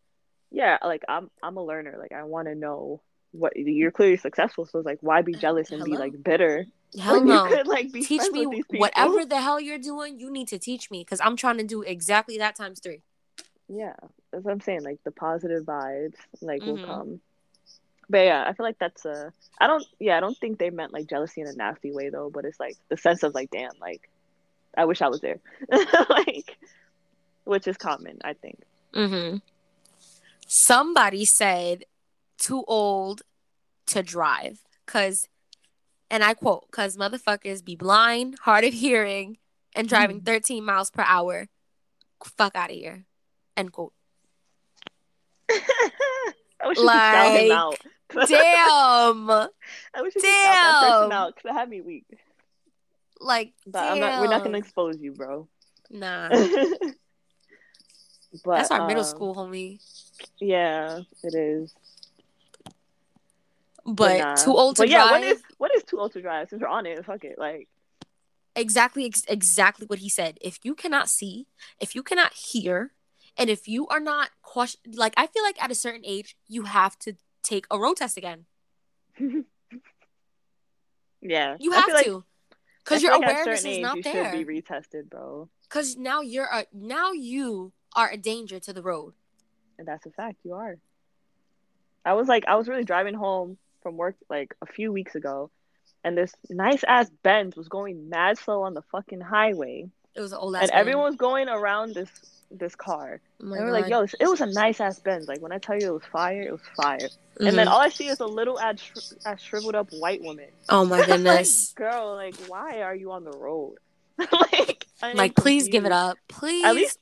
yeah 0.52 0.78
like 0.84 1.04
I'm 1.08 1.30
I'm 1.44 1.58
a 1.58 1.64
learner 1.64 1.96
like 2.00 2.12
I 2.12 2.24
want 2.24 2.48
to 2.48 2.56
know 2.56 3.02
what 3.32 3.56
you're 3.56 3.92
clearly 3.92 4.18
successful 4.18 4.66
so 4.66 4.80
it's 4.80 4.86
like 4.86 4.98
why 5.02 5.22
be 5.22 5.34
jealous 5.34 5.72
and 5.72 5.82
be 5.86 5.96
like 5.96 6.22
bitter 6.22 6.66
Hell 7.00 7.20
when 7.20 7.28
no. 7.28 7.46
you 7.48 7.56
could 7.56 7.68
like 7.68 7.90
be 7.94 8.04
teach 8.04 8.30
me 8.32 8.46
with 8.46 8.56
these 8.58 8.66
people 8.66 8.82
whatever 8.82 9.24
the 9.24 9.40
hell 9.40 9.62
you're 9.62 9.78
doing. 9.78 10.20
You 10.20 10.30
need 10.30 10.50
to 10.50 10.60
teach 10.60 10.92
me 10.92 11.00
because 11.06 11.22
I'm 11.22 11.38
trying 11.38 11.58
to 11.60 11.64
do 11.64 11.82
exactly 11.84 12.38
that 12.40 12.58
times 12.58 12.82
three. 12.82 13.02
Yeah, 13.70 13.94
that's 14.34 14.44
what 14.44 14.52
I'm 14.52 14.60
saying. 14.60 14.84
Like 14.84 15.00
the 15.06 15.12
positive 15.12 15.64
vibes, 15.64 16.16
like 16.42 16.62
will 16.64 16.78
Mhm. 16.78 16.86
come. 16.86 17.22
But 18.10 18.26
yeah, 18.26 18.44
I 18.46 18.54
feel 18.54 18.66
like 18.66 18.80
that's 18.80 19.06
a. 19.06 19.32
I 19.60 19.68
don't. 19.68 19.86
Yeah, 20.00 20.18
I 20.18 20.20
don't 20.20 20.38
think 20.38 20.60
they 20.60 20.70
meant 20.70 20.94
like 20.94 21.08
jealousy 21.08 21.42
in 21.42 21.48
a 21.48 21.54
nasty 21.54 21.92
way 21.92 22.10
though. 22.10 22.30
But 22.30 22.46
it's 22.46 22.60
like 22.60 22.78
the 22.90 22.98
sense 22.98 23.24
of 23.24 23.34
like, 23.34 23.52
damn, 23.52 23.72
like, 23.80 24.10
I 24.78 24.86
wish 24.86 25.02
I 25.02 25.08
was 25.08 25.22
there, 25.22 25.40
like, 26.10 26.58
which 27.46 27.68
is 27.68 27.78
common, 27.78 28.20
I 28.24 28.34
think. 28.34 28.60
Mm-hmm. 28.94 29.38
Somebody 30.48 31.26
said 31.26 31.86
too 32.38 32.64
old 32.68 33.22
to 33.88 34.04
drive. 34.04 34.60
Cause 34.86 35.28
and 36.10 36.24
I 36.24 36.34
quote, 36.34 36.70
cause 36.72 36.98
motherfuckers 36.98 37.64
be 37.64 37.76
blind, 37.76 38.36
hard 38.42 38.66
of 38.66 38.74
hearing, 38.74 39.38
and 39.76 39.88
driving 39.88 40.22
13 40.26 40.64
miles 40.66 40.90
per 40.90 41.04
hour. 41.08 41.48
Fuck 42.24 42.56
out 42.56 42.70
of 42.70 42.76
here. 42.76 43.06
End 43.56 43.72
quote. 43.72 43.94
I 46.64 46.68
wish 46.68 46.78
you 46.78 46.84
could 46.84 46.92
shout 46.92 47.40
him 47.40 47.50
Like, 47.50 47.58
out. 47.58 47.80
Damn. 48.28 49.30
I 49.30 50.02
wish 50.02 50.16
you 50.16 50.22
could 50.22 50.28
shout 50.30 50.54
that 50.54 50.82
person 50.82 51.10
Damn. 51.10 51.12
out 51.12 51.36
because 51.36 51.44
that 51.50 51.54
had 51.54 51.70
me 51.70 51.82
weak. 51.82 52.06
Like, 53.20 53.54
But 53.68 53.92
I'm 53.92 54.00
not, 54.00 54.22
we're 54.22 54.28
not 54.28 54.44
gonna 54.44 54.58
expose 54.58 55.00
you, 55.00 55.12
bro. 55.14 55.48
Nah. 55.90 56.30
but 58.44 58.56
That's 58.56 58.72
our 58.72 58.88
middle 58.88 59.04
um, 59.04 59.10
school, 59.10 59.36
homie. 59.36 59.80
Yeah, 60.40 61.02
it 61.24 61.36
is. 61.36 61.74
But 63.86 64.20
nah. 64.20 64.36
too 64.36 64.52
old 64.56 64.76
to 64.78 64.84
But 64.84 64.90
yeah, 64.90 65.08
drive. 65.08 65.12
what 65.12 65.24
is 65.24 65.42
what 65.58 65.76
is 65.76 65.84
too 65.84 66.00
old 66.00 66.14
to 66.14 66.22
drive? 66.22 66.50
Since 66.50 66.62
we're 66.62 66.68
on 66.68 66.86
it, 66.86 67.04
fuck 67.06 67.24
it. 67.24 67.38
Like, 67.38 67.68
exactly 68.56 69.06
ex- 69.06 69.26
exactly 69.28 69.86
what 69.88 70.00
he 70.00 70.10
said 70.10 70.38
if 70.42 70.60
you 70.64 70.76
cannot 70.76 71.08
see 71.08 71.48
if 71.80 71.96
you 71.96 72.04
cannot 72.04 72.34
hear 72.34 72.92
and 73.38 73.50
if 73.50 73.68
you 73.68 73.88
are 73.88 74.00
not 74.00 74.30
question 74.42 74.80
like 74.94 75.14
i 75.18 75.28
feel 75.28 75.44
like 75.44 75.62
at 75.62 75.72
a 75.72 75.76
certain 75.76 76.04
age 76.06 76.36
you 76.48 76.64
have 76.64 76.98
to 77.00 77.14
take 77.44 77.66
a 77.72 77.80
road 77.80 77.98
test 77.98 78.18
again. 78.18 78.46
Yeah, 81.24 81.56
you 81.60 81.72
have 81.72 81.88
like- 81.94 82.06
to. 82.06 82.24
Because 82.84 83.04
your 83.04 83.12
like 83.12 83.30
awareness 83.30 83.60
is 83.60 83.66
age, 83.68 83.82
not 83.84 83.98
you 83.98 84.02
there 84.02 84.32
Should 84.34 84.48
be 84.48 84.62
retested, 84.62 85.08
bro, 85.08 85.50
because 85.70 85.96
now 85.96 86.22
you're 86.22 86.50
a 86.52 86.66
now 86.74 87.12
you 87.12 87.74
are 87.96 88.10
a 88.10 88.18
danger 88.18 88.60
to 88.60 88.74
the 88.74 88.82
road. 88.82 89.14
And 89.78 89.88
that's 89.88 90.08
a 90.08 90.10
fact. 90.10 90.38
You 90.44 90.56
are. 90.56 90.80
I 92.04 92.14
was 92.14 92.28
like, 92.28 92.46
I 92.48 92.56
was 92.56 92.68
really 92.68 92.84
driving 92.84 93.14
home 93.14 93.60
from 93.84 93.98
work 93.98 94.16
like 94.32 94.56
a 94.64 94.66
few 94.66 94.92
weeks 94.92 95.14
ago, 95.14 95.52
and 96.04 96.18
this 96.18 96.34
nice 96.50 96.84
ass 96.84 97.12
Benz 97.22 97.56
was 97.56 97.68
going 97.68 98.10
mad 98.10 98.40
slow 98.40 98.64
on 98.64 98.74
the 98.74 98.82
fucking 98.92 99.22
highway, 99.22 99.88
it 100.16 100.22
was 100.22 100.32
an 100.32 100.38
old 100.40 100.56
ass 100.56 100.64
and 100.64 100.72
everyone 100.72 101.06
was 101.06 101.16
going 101.16 101.48
around 101.50 101.94
this 101.94 102.10
this 102.54 102.76
car. 102.76 103.22
oh 103.42 103.54
and 103.54 103.66
we're 103.66 103.72
like, 103.72 103.88
yo, 103.88 104.02
it 104.02 104.28
was 104.28 104.42
a 104.42 104.46
nice 104.46 104.82
ass 104.82 105.00
Benz. 105.00 105.28
Like 105.28 105.42
when 105.42 105.54
I 105.54 105.58
tell 105.58 105.80
you 105.80 105.88
it 105.88 105.94
was 105.94 106.04
fire, 106.12 106.42
it 106.42 106.52
was 106.52 106.62
fire. 106.76 107.08
And 107.40 107.58
then 107.58 107.68
Mhm. 107.68 107.72
all 107.72 107.80
I 107.80 107.88
see 107.90 108.08
is 108.08 108.20
a 108.20 108.26
little 108.26 108.60
ass, 108.60 108.82
shri- 108.82 109.18
ass 109.26 109.42
shriveled 109.42 109.74
up 109.76 109.90
white 109.92 110.22
woman. 110.22 110.50
oh 110.68 110.84
my 110.86 111.06
goodness 111.06 111.72
like, 111.72 111.76
girl, 111.92 112.16
like 112.16 112.36
why 112.48 112.82
are 112.82 112.94
you 112.94 113.12
on 113.14 113.24
the 113.24 113.32
road? 113.32 113.76
like, 114.18 114.86
I 115.02 115.12
am 115.12 115.18
like 115.18 115.36
please 115.36 115.70
give 115.70 115.86
it 115.86 115.94
up 115.94 116.18
please 116.28 116.66
At 116.66 116.76
least, 116.76 117.00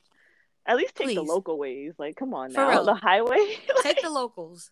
at 0.67 0.77
least 0.77 0.93
take 0.95 1.15
the 1.15 1.23
local 1.23 1.57
ways. 1.57 1.93
Like, 1.97 2.15
come 2.15 2.33
on 2.35 2.51
For 2.51 2.61
now, 2.61 2.69
real. 2.69 2.85
the 2.85 2.93
highway. 2.93 3.57
take 3.81 4.01
the 4.03 4.09
locals 4.11 4.69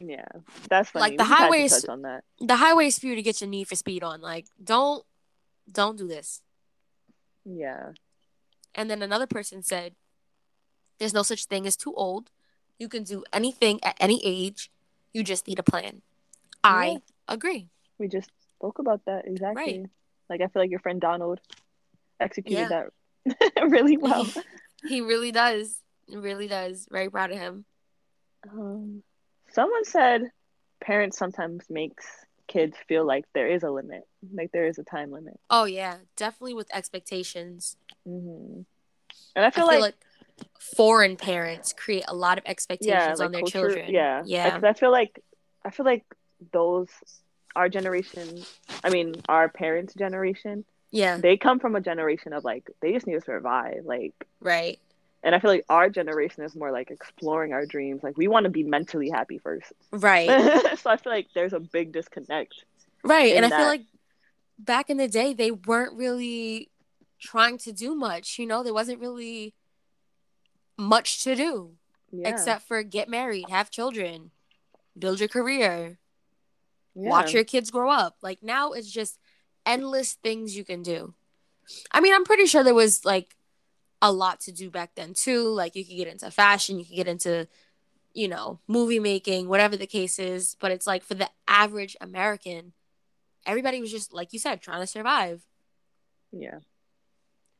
yeah, 0.00 0.24
that's 0.70 0.88
funny. 0.90 1.16
Like, 1.16 1.18
the 1.18 1.24
We 1.24 1.28
just 1.28 1.30
had 1.30 1.36
to 1.36 1.52
highways- 1.52 1.84
on 1.84 2.02
that. 2.02 2.24
the 2.40 2.56
highway 2.56 2.86
is 2.86 2.98
for 2.98 3.06
you 3.06 3.14
to 3.16 3.22
get 3.22 3.40
your 3.42 3.50
need 3.50 3.68
for 3.68 3.76
speed 3.76 4.02
on 4.02 4.22
like 4.22 4.46
don't 4.64 5.04
don't 5.70 5.98
do 5.98 6.08
this 6.08 6.40
Yeah, 7.44 7.92
And 8.74 8.88
then 8.90 9.02
another 9.02 9.26
person 9.26 9.62
said, 9.62 9.94
There's 10.98 11.12
no 11.14 11.22
such 11.22 11.46
thing 11.46 11.66
as 11.66 11.76
too 11.76 11.92
old. 11.94 12.30
You 12.78 12.88
can 12.88 13.02
do 13.04 13.24
anything 13.32 13.80
at 13.82 13.96
any 14.00 14.20
age. 14.24 14.70
You 15.12 15.24
just 15.24 15.46
need 15.48 15.58
a 15.58 15.62
plan. 15.62 16.02
I 16.64 16.86
Yeah. 16.86 16.98
agree. 17.28 17.68
we 17.98 18.08
just 18.08 18.30
spoke 18.56 18.78
about 18.78 19.04
that 19.06 19.26
exactly. 19.26 19.80
Right. 19.80 19.90
Like, 20.30 20.40
I 20.40 20.46
feel 20.48 20.62
like 20.62 20.70
your 20.70 20.80
friend 20.80 21.00
Donald 21.00 21.40
executed 22.20 22.68
Yeah. 22.70 22.86
that 23.26 23.52
really 23.70 23.96
well. 23.96 24.26
he 24.88 25.00
really 25.00 25.32
does. 25.32 25.76
He 26.06 26.16
really 26.16 26.48
does. 26.48 26.86
Very 26.90 27.10
proud 27.10 27.30
of 27.32 27.38
him. 27.38 27.64
Um, 28.50 29.02
someone 29.50 29.84
said 29.84 30.30
parents 30.80 31.18
sometimes 31.18 31.66
makes 31.70 32.06
kids 32.52 32.76
feel 32.88 33.04
like 33.06 33.24
there 33.34 33.48
is 33.48 33.62
a 33.62 33.70
limit, 33.70 34.06
like 34.34 34.52
there 34.52 34.66
is 34.66 34.78
a 34.78 34.82
time 34.84 35.10
limit. 35.10 35.38
Oh, 35.50 35.64
yeah. 35.64 35.96
Definitely 36.16 36.54
with 36.54 36.68
expectations. 36.74 37.76
Mm-hmm. 38.06 38.62
And 39.36 39.44
I 39.44 39.48
I 39.48 39.50
feel, 39.50 39.68
feel, 39.68 39.80
like, 39.80 39.94
like, 40.38 40.48
foreign 40.58 41.16
parents 41.16 41.72
create 41.72 42.04
a 42.08 42.14
lot 42.14 42.38
of 42.38 42.44
expectations 42.46 43.18
yeah, 43.18 43.24
on 43.24 43.32
their 43.32 43.40
culture, 43.42 43.60
children. 43.68 43.90
yeah, 43.90 44.22
Yeah. 44.24 44.50
'Cause 44.50 44.64
I 44.64 44.72
feel 44.72 44.90
like 44.90 45.22
I 45.64 45.70
feel 45.70 45.86
like 45.86 46.04
those 46.52 46.88
our 47.54 47.68
generation. 47.68 48.44
I 48.82 48.88
mean, 48.90 49.14
our 49.28 49.48
parents' 49.48 49.94
generation. 49.94 50.64
Yeah. 50.90 51.18
They 51.18 51.36
come 51.36 51.58
from 51.60 51.76
a 51.76 51.80
generation 51.80 52.32
of 52.32 52.44
like 52.44 52.70
they 52.80 52.92
just 52.92 53.06
need 53.06 53.14
to 53.14 53.20
survive, 53.20 53.84
like. 53.84 54.14
Right. 54.40 54.78
And 55.24 55.34
I 55.34 55.38
feel 55.38 55.50
like 55.50 55.64
our 55.68 55.88
generation 55.88 56.42
is 56.44 56.56
more 56.56 56.72
like 56.72 56.90
exploring 56.90 57.52
our 57.52 57.64
dreams. 57.64 58.02
Like 58.02 58.16
we 58.16 58.26
want 58.26 58.44
to 58.44 58.50
be 58.50 58.64
mentally 58.64 59.08
happy 59.08 59.38
first. 59.38 59.72
Right. 59.92 60.28
so 60.78 60.90
I 60.90 60.96
feel 60.96 61.12
like 61.12 61.28
there's 61.34 61.52
a 61.52 61.60
big 61.60 61.92
disconnect. 61.92 62.64
Right. 63.04 63.34
And 63.36 63.44
I 63.46 63.50
feel 63.50 63.66
like 63.66 63.84
back 64.58 64.90
in 64.90 64.96
the 64.96 65.08
day, 65.08 65.32
they 65.32 65.50
weren't 65.52 65.96
really 65.96 66.70
trying 67.20 67.58
to 67.58 67.72
do 67.72 67.94
much. 67.94 68.38
You 68.38 68.46
know, 68.46 68.62
there 68.64 68.74
wasn't 68.74 69.00
really 69.00 69.54
much 70.76 71.22
to 71.24 71.36
do 71.36 71.72
Yeah. 72.10 72.28
except 72.28 72.66
for 72.66 72.82
get 72.82 73.08
married, 73.08 73.48
have 73.48 73.70
children, 73.70 74.32
build 74.98 75.20
your 75.20 75.28
career, 75.28 75.98
yeah. 76.94 77.10
watch 77.10 77.32
your 77.32 77.44
kids 77.44 77.70
grow 77.70 77.90
up. 77.90 78.16
Like 78.22 78.42
now 78.42 78.72
it's 78.72 78.90
just 78.90 79.18
endless 79.64 80.14
things 80.14 80.56
you 80.56 80.64
can 80.64 80.82
do. 80.82 81.14
I 81.92 82.00
mean, 82.00 82.12
I'm 82.14 82.24
pretty 82.24 82.46
sure 82.46 82.64
there 82.64 82.74
was 82.74 83.04
like 83.04 83.36
a 84.02 84.12
lot 84.12 84.40
to 84.40 84.52
do 84.52 84.68
back 84.70 84.90
then 84.96 85.14
too. 85.14 85.48
Like 85.48 85.74
you 85.76 85.84
could 85.84 85.96
get 85.96 86.08
into 86.08 86.30
fashion, 86.30 86.78
you 86.78 86.84
could 86.84 86.96
get 86.96 87.08
into, 87.08 87.48
you 88.12 88.28
know, 88.28 88.58
movie 88.66 88.98
making, 88.98 89.48
whatever 89.48 89.76
the 89.76 89.86
case 89.86 90.18
is. 90.18 90.56
But 90.60 90.72
it's 90.72 90.86
like 90.86 91.02
for 91.04 91.14
the 91.14 91.30
average 91.48 91.96
American, 92.00 92.72
everybody 93.46 93.80
was 93.80 93.90
just 93.90 94.12
like 94.12 94.32
you 94.34 94.38
said, 94.38 94.60
trying 94.60 94.80
to 94.82 94.86
survive. 94.86 95.42
Yeah. 96.32 96.58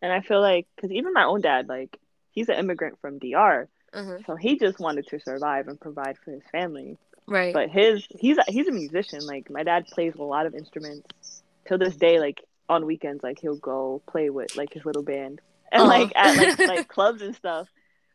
And 0.02 0.12
I 0.12 0.20
feel 0.20 0.40
like, 0.40 0.66
because 0.76 0.90
even 0.90 1.12
my 1.12 1.24
own 1.24 1.40
dad, 1.42 1.68
like, 1.68 1.96
he's 2.33 2.48
an 2.48 2.57
immigrant 2.57 2.98
from 3.00 3.18
DR, 3.20 3.68
Uh-huh. 3.92 4.18
so 4.26 4.35
he 4.35 4.59
just 4.59 4.81
wanted 4.81 5.07
to 5.09 5.20
survive 5.20 5.68
and 5.68 5.81
provide 5.81 6.18
for 6.18 6.33
his 6.33 6.42
family. 6.50 6.98
Right. 7.28 7.55
But 7.55 7.70
his, 7.70 8.05
he's 8.18 8.37
a, 8.37 8.44
he's 8.48 8.66
a 8.66 8.72
musician. 8.72 9.24
Like, 9.24 9.48
my 9.48 9.62
dad 9.62 9.87
plays 9.87 10.14
a 10.18 10.22
lot 10.24 10.46
of 10.46 10.57
instruments. 10.57 11.42
Till 11.68 11.78
this 11.78 11.94
day, 11.94 12.18
like 12.18 12.42
on 12.68 12.85
weekends, 12.85 13.22
like 13.22 13.38
he'll 13.38 13.55
go 13.55 14.02
play 14.09 14.28
with 14.31 14.57
like 14.57 14.72
his 14.72 14.85
little 14.85 15.05
band, 15.05 15.40
and 15.72 15.88
like 15.88 16.12
at 16.14 16.37
like 16.37 16.58
like 16.68 16.88
clubs 16.96 17.22
and 17.22 17.35
stuff. 17.35 17.68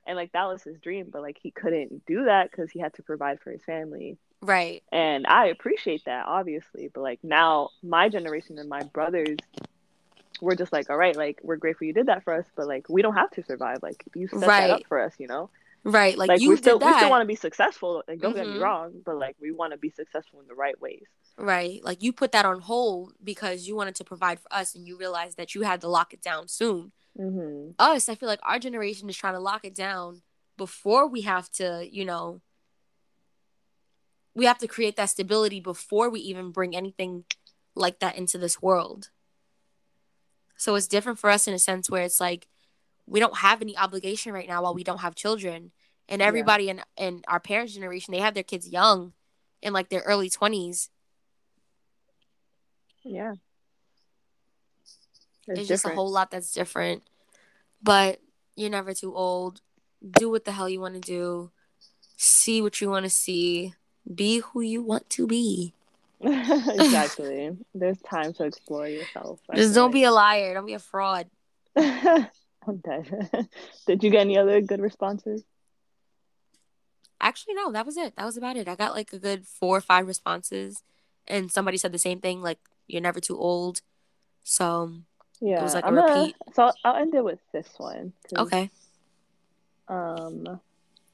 And 0.06 0.16
like 0.16 0.32
that 0.32 0.46
was 0.46 0.64
his 0.64 0.80
dream, 0.80 1.10
but 1.12 1.22
like 1.22 1.38
he 1.42 1.52
couldn't 1.52 2.06
do 2.06 2.24
that 2.26 2.50
because 2.50 2.72
he 2.72 2.80
had 2.80 2.94
to 2.94 3.04
provide 3.04 3.42
for 3.42 3.52
his 3.52 3.62
family. 3.66 4.18
right. 4.42 4.82
And 4.90 5.28
I 5.28 5.48
appreciate 5.48 6.06
that, 6.06 6.26
obviously. 6.28 6.90
But 6.94 7.02
like 7.02 7.20
now, 7.24 7.72
my 7.84 8.08
generation 8.08 8.58
and 8.58 8.70
my 8.70 8.84
brothers, 8.84 9.36
we're 10.40 10.56
just 10.56 10.72
like, 10.72 10.90
all 10.90 10.96
right, 10.98 11.16
like 11.16 11.40
we're 11.44 11.58
grateful 11.58 11.88
you 11.88 11.94
did 11.94 12.06
that 12.06 12.24
for 12.24 12.34
us, 12.34 12.46
but 12.56 12.68
like 12.68 12.88
we 12.90 13.02
don't 13.02 13.16
have 13.16 13.32
to 13.32 13.44
survive. 13.44 13.80
Like 13.82 14.04
you 14.16 14.28
set 14.30 14.42
that 14.42 14.70
up 14.70 14.82
for 14.88 15.00
us, 15.02 15.14
you 15.18 15.28
know. 15.28 15.50
Right. 15.84 16.18
Like, 16.18 16.28
Like, 16.30 16.42
you 16.42 16.50
we 16.52 16.58
still 16.58 16.80
did 16.80 16.86
we 16.86 16.94
still 16.96 17.10
want 17.10 17.22
to 17.22 17.28
be 17.28 17.36
successful. 17.36 18.04
Like 18.08 18.20
don't 18.20 18.36
get 18.36 18.48
me 18.48 18.54
Mhm. 18.56 18.62
wrong, 18.62 18.94
but 19.06 19.18
like 19.18 19.36
we 19.42 19.52
want 19.52 19.72
to 19.74 19.78
be 19.78 19.90
successful 19.90 20.40
in 20.42 20.48
the 20.48 20.56
right 20.56 20.80
ways. 20.80 21.04
Right. 21.38 21.84
Like 21.84 22.02
you 22.04 22.14
put 22.14 22.32
that 22.34 22.46
on 22.46 22.60
hold 22.62 23.14
because 23.24 23.68
you 23.68 23.76
wanted 23.76 23.96
to 23.96 24.04
provide 24.04 24.40
for 24.40 24.54
us 24.54 24.74
and 24.76 24.88
you 24.88 24.98
realized 24.98 25.38
that 25.38 25.54
you 25.56 25.64
had 25.64 25.82
to 25.82 25.88
lock 25.90 26.14
it 26.14 26.22
down 26.22 26.48
soon. 26.48 26.92
Mm-hmm. 27.20 27.72
Us, 27.80 28.10
I 28.10 28.16
feel 28.16 28.30
like 28.30 28.40
our 28.44 28.60
generation 28.60 29.10
is 29.10 29.18
trying 29.18 29.34
to 29.34 29.40
lock 29.40 29.66
it 29.66 29.76
down 29.76 30.22
before 30.58 31.08
we 31.08 31.22
have 31.22 31.50
to, 31.54 31.88
you 31.90 32.06
know, 32.06 32.42
we 34.36 34.46
have 34.46 34.60
to 34.60 34.68
create 34.68 34.96
that 34.98 35.10
stability 35.10 35.60
before 35.60 36.10
we 36.10 36.20
even 36.20 36.52
bring 36.52 36.76
anything 36.76 37.26
like 37.76 38.00
that 38.00 38.18
into 38.18 38.38
this 38.38 38.62
world. 38.62 39.10
So 40.56 40.76
it's 40.76 40.88
different 40.88 41.20
for 41.20 41.30
us 41.30 41.48
in 41.48 41.54
a 41.54 41.60
sense 41.60 41.90
where 41.90 42.04
it's 42.04 42.20
like 42.20 42.48
we 43.06 43.20
don't 43.20 43.38
have 43.38 43.62
any 43.62 43.78
obligation 43.78 44.34
right 44.34 44.48
now 44.48 44.64
while 44.64 44.74
we 44.74 44.84
don't 44.84 45.02
have 45.02 45.16
children. 45.16 45.72
And 46.10 46.22
Yeah. 46.22 46.28
everybody 46.28 46.70
in 46.70 46.82
in 46.98 47.24
our 47.28 47.40
parents' 47.40 47.74
generation, 47.74 48.12
they 48.12 48.20
have 48.20 48.34
their 48.34 48.44
kids 48.44 48.70
young 48.70 49.14
in 49.62 49.74
like 49.74 49.90
their 49.90 50.02
early 50.02 50.30
20s. 50.30 50.90
Yeah. 53.04 53.34
It's, 55.48 55.62
It's, 55.62 55.68
just 55.68 55.86
a 55.86 55.90
whole 55.90 56.12
lot 56.12 56.32
that's 56.32 56.52
different. 56.52 57.04
But 57.82 58.20
you're 58.56 58.70
never 58.70 58.94
too 58.94 59.16
old. 59.16 59.62
Do 60.20 60.30
what 60.30 60.46
the 60.46 60.52
hell 60.52 60.70
you 60.70 60.80
want 60.80 60.96
to 60.96 61.00
do. 61.00 61.52
See 62.18 62.62
what 62.62 62.82
you 62.82 62.90
want 62.90 63.06
to 63.06 63.10
see. 63.10 63.74
Be 64.14 64.40
who 64.40 64.62
you 64.62 64.82
want 64.82 65.10
to 65.12 65.28
be. 65.28 65.74
exactly. 66.22 67.56
There's 67.76 68.00
time 68.00 68.34
to 68.34 68.46
explore 68.46 68.88
yourself. 68.88 69.40
I 69.50 69.56
Just 69.56 69.76
don't 69.76 69.92
be 69.92 70.04
a 70.04 70.12
liar. 70.12 70.54
Don't 70.54 70.66
be 70.66 70.74
a 70.74 70.80
fraud. 70.80 71.28
like. 71.76 72.32
I'm 72.68 72.78
dead. 72.78 73.48
Did 73.88 74.04
you 74.04 74.10
get 74.10 74.22
any 74.22 74.38
other 74.38 74.62
good 74.62 74.82
responses? 74.82 75.44
Actually, 77.22 77.56
no, 77.56 77.72
that 77.72 77.86
was 77.86 77.98
it. 77.98 78.16
That 78.16 78.26
was 78.26 78.38
about 78.38 78.58
it. 78.58 78.68
I 78.68 78.76
got 78.76 78.94
like 78.94 79.14
a 79.14 79.20
good 79.20 79.48
four 79.48 79.78
or 79.78 79.82
five 79.82 80.08
responses. 80.08 80.84
And 81.28 81.52
somebody 81.52 81.78
said 81.78 81.92
the 81.92 82.00
same 82.00 82.20
thing, 82.20 82.42
like, 82.42 82.60
you're 82.88 83.02
never 83.02 83.20
too 83.20 83.38
old. 83.38 83.82
So, 84.44 85.02
Yeah, 85.40 85.62
was 85.64 85.74
like 85.76 85.84
a 85.84 85.88
I'm 85.88 85.96
gonna- 85.96 86.20
repeat. 86.22 86.36
so 86.54 86.72
I'll 86.84 86.96
end 86.96 87.14
it 87.14 87.24
with 87.24 87.40
this 87.52 87.68
one. 87.78 88.14
okay. 88.38 88.70
Um, 89.88 90.60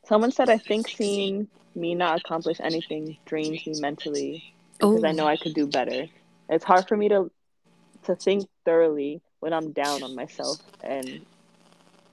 someone 0.05 0.31
said, 0.31 0.49
"I 0.49 0.57
think 0.57 0.87
seeing 0.87 1.47
me 1.75 1.95
not 1.95 2.19
accomplish 2.21 2.57
anything 2.59 3.17
drains 3.25 3.65
me 3.67 3.79
mentally 3.79 4.53
because 4.79 5.03
I 5.03 5.11
know 5.11 5.27
I 5.27 5.37
could 5.37 5.53
do 5.53 5.67
better. 5.67 6.07
It's 6.49 6.63
hard 6.63 6.87
for 6.87 6.97
me 6.97 7.09
to 7.09 7.31
to 8.03 8.15
think 8.15 8.47
thoroughly 8.65 9.21
when 9.39 9.53
I'm 9.53 9.71
down 9.71 10.03
on 10.03 10.15
myself 10.15 10.57
and 10.83 11.25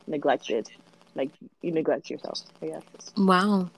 neglected. 0.07 0.69
Like 1.17 1.31
you 1.63 1.73
neglect 1.73 2.09
yourself, 2.11 2.41
I 2.63 2.67
guess. 2.69 2.83
Wow. 3.17 3.71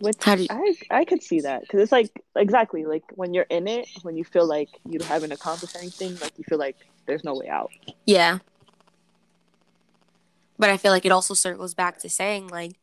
Which 0.00 0.16
How 0.20 0.34
do 0.34 0.42
you- 0.42 0.48
I 0.50 0.74
I 0.90 1.04
could 1.04 1.22
see 1.22 1.40
that 1.42 1.62
because 1.62 1.80
it's 1.80 1.92
like 1.92 2.10
exactly 2.36 2.84
like 2.84 3.04
when 3.14 3.32
you're 3.32 3.46
in 3.48 3.66
it, 3.68 3.88
when 4.02 4.16
you 4.16 4.24
feel 4.24 4.46
like 4.46 4.68
you 4.84 5.00
haven't 5.00 5.32
accomplished 5.32 5.76
anything, 5.76 6.18
like 6.20 6.32
you 6.36 6.44
feel 6.44 6.58
like 6.58 6.76
there's 7.06 7.24
no 7.24 7.34
way 7.34 7.48
out. 7.48 7.70
Yeah. 8.06 8.38
But 10.58 10.70
I 10.70 10.76
feel 10.76 10.92
like 10.92 11.04
it 11.04 11.12
also 11.12 11.34
circles 11.34 11.74
back 11.74 11.98
to 11.98 12.08
saying, 12.08 12.48
like, 12.48 12.78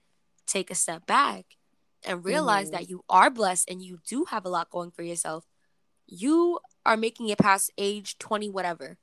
take 0.45 0.69
a 0.69 0.75
step 0.75 1.05
back 1.05 1.45
and 2.03 2.25
realize 2.25 2.67
Mhm. 2.69 2.71
that 2.73 2.89
you 2.89 3.03
are 3.09 3.29
blessed 3.29 3.69
and 3.69 3.81
you 3.81 3.99
do 4.05 4.25
have 4.25 4.45
a 4.45 4.49
lot 4.49 4.69
going 4.69 4.91
for 4.91 5.03
yourself. 5.03 5.45
You 6.07 6.59
are 6.85 6.97
making 6.97 7.29
it 7.29 7.37
past 7.37 7.71
age 7.77 8.17
20, 8.17 8.49
whatever. 8.49 8.97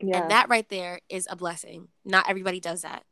Yeah. 0.00 0.22
And 0.22 0.30
that 0.30 0.48
right 0.48 0.68
there 0.68 1.00
is 1.08 1.26
a 1.30 1.36
blessing. 1.36 1.88
Not 2.04 2.28
everybody 2.28 2.60
does 2.60 2.82
that. 2.82 3.04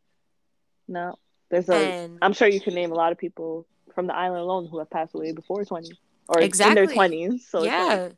no, 0.86 1.18
there's 1.48 1.68
a. 1.68 1.74
And 1.74 2.18
I'm 2.20 2.32
sure 2.34 2.46
you 2.48 2.60
can 2.60 2.74
name 2.74 2.92
a 2.92 2.94
lot 2.94 3.10
of 3.12 3.16
people 3.18 3.66
from 3.94 4.06
the 4.06 4.14
island 4.14 4.40
alone 4.42 4.66
who 4.66 4.78
have 4.78 4.90
passed 4.90 5.14
away 5.14 5.32
before 5.32 5.64
20 5.64 5.90
or 6.28 6.40
in 6.40 6.50
their 6.50 6.86
20s. 6.86 7.40
So 7.48 7.58
it's, 7.58 7.66
yeah. 7.66 7.84
like, 7.84 8.16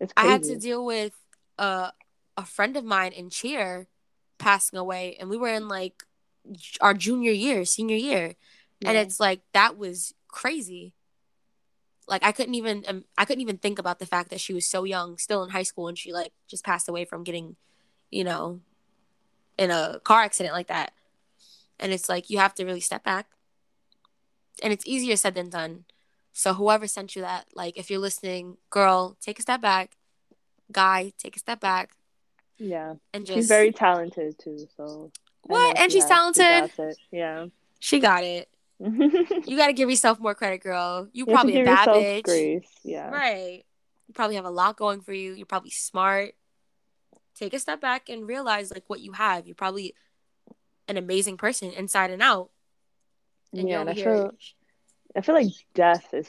it's 0.00 0.12
I 0.16 0.26
had 0.26 0.42
to 0.44 0.56
deal 0.58 0.84
with 0.84 1.14
a 1.58 1.92
a 2.36 2.44
friend 2.44 2.76
of 2.76 2.84
mine 2.84 3.12
in 3.12 3.30
cheer 3.30 3.88
passing 4.38 4.78
away, 4.78 5.16
and 5.18 5.28
we 5.28 5.36
were 5.36 5.48
in 5.48 5.68
like 5.68 6.04
our 6.80 6.94
junior 6.94 7.32
year, 7.32 7.64
senior 7.64 7.96
year, 7.96 8.34
and 8.84 8.96
it's 8.96 9.20
like 9.20 9.40
that 9.52 9.76
was 9.76 10.14
crazy. 10.28 10.94
Like 12.08 12.24
I 12.24 12.32
couldn't 12.32 12.54
even 12.54 12.84
um, 12.88 13.04
I 13.16 13.24
couldn't 13.24 13.42
even 13.42 13.58
think 13.58 13.78
about 13.78 13.98
the 13.98 14.06
fact 14.06 14.30
that 14.30 14.40
she 14.40 14.52
was 14.52 14.66
so 14.66 14.84
young, 14.84 15.18
still 15.18 15.42
in 15.44 15.50
high 15.50 15.62
school, 15.62 15.88
and 15.88 15.96
she 15.96 16.12
like 16.12 16.32
just 16.48 16.64
passed 16.64 16.88
away 16.88 17.04
from 17.04 17.22
getting, 17.22 17.56
you 18.10 18.24
know, 18.24 18.60
in 19.56 19.70
a 19.70 20.00
car 20.02 20.22
accident 20.22 20.54
like 20.54 20.68
that. 20.68 20.92
And 21.78 21.92
it's 21.92 22.08
like 22.08 22.30
you 22.30 22.38
have 22.38 22.54
to 22.56 22.64
really 22.64 22.80
step 22.80 23.04
back, 23.04 23.26
and 24.62 24.72
it's 24.72 24.86
easier 24.86 25.16
said 25.16 25.34
than 25.34 25.50
done. 25.50 25.84
So 26.32 26.54
whoever 26.54 26.86
sent 26.86 27.14
you 27.14 27.22
that, 27.22 27.46
like 27.54 27.76
if 27.76 27.90
you're 27.90 28.00
listening, 28.00 28.56
girl, 28.70 29.16
take 29.20 29.38
a 29.38 29.42
step 29.42 29.60
back. 29.60 29.96
Guy, 30.70 31.12
take 31.18 31.36
a 31.36 31.38
step 31.38 31.60
back 31.60 31.90
yeah. 32.58 32.94
and 33.12 33.26
just 33.26 33.36
She's 33.36 33.48
very 33.48 33.72
talented 33.72 34.38
too. 34.38 34.66
So 34.76 35.10
What? 35.42 35.78
And 35.78 35.90
she 35.90 35.96
she's 35.98 36.04
has- 36.04 36.10
talented? 36.36 36.70
it. 36.78 36.96
Yeah. 37.10 37.46
she 37.80 37.98
got 38.00 38.24
it. 38.24 38.48
you 38.80 39.42
You 39.46 39.56
got 39.56 39.68
to 39.68 39.72
give 39.72 39.88
yourself 39.90 40.18
more 40.20 40.34
credit, 40.34 40.62
girl. 40.62 41.08
You 41.12 41.26
to 41.26 41.32
probably 41.32 41.60
a 41.60 41.64
bad 41.64 41.88
bitch. 41.88 42.22
grace. 42.24 42.68
Yeah. 42.82 43.10
Right. 43.10 43.64
You 44.08 44.14
probably 44.14 44.36
have 44.36 44.44
a 44.44 44.50
lot 44.50 44.76
going 44.76 45.00
for 45.00 45.12
you. 45.12 45.32
You're 45.34 45.46
probably 45.46 45.70
smart. 45.70 46.34
Take 47.34 47.54
a 47.54 47.58
step 47.58 47.80
back 47.80 48.08
and 48.08 48.26
realize 48.26 48.70
like 48.72 48.84
what 48.88 49.00
you 49.00 49.12
have. 49.12 49.46
You're 49.46 49.54
probably 49.54 49.94
an 50.88 50.96
amazing 50.96 51.36
person 51.36 51.70
inside 51.72 52.10
and 52.10 52.20
out. 52.22 52.50
And 53.52 53.68
Yeah, 53.68 53.80
and 53.80 53.90
I 53.90 53.94
feel 53.94 54.32
I 55.16 55.20
feel 55.20 55.34
like 55.34 55.48
death 55.74 56.12
is 56.12 56.28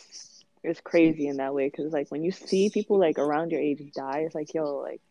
is 0.64 0.80
crazy 0.80 1.28
in 1.28 1.38
that 1.38 1.54
way 1.54 1.68
because 1.70 1.92
like 1.92 2.10
when 2.10 2.24
you 2.24 2.32
see 2.32 2.70
people 2.70 2.98
like 3.00 3.18
around 3.18 3.52
your 3.52 3.60
age 3.60 3.82
die, 3.96 4.20
it's 4.26 4.36
like 4.36 4.54
yo, 4.54 4.78
like 4.78 5.02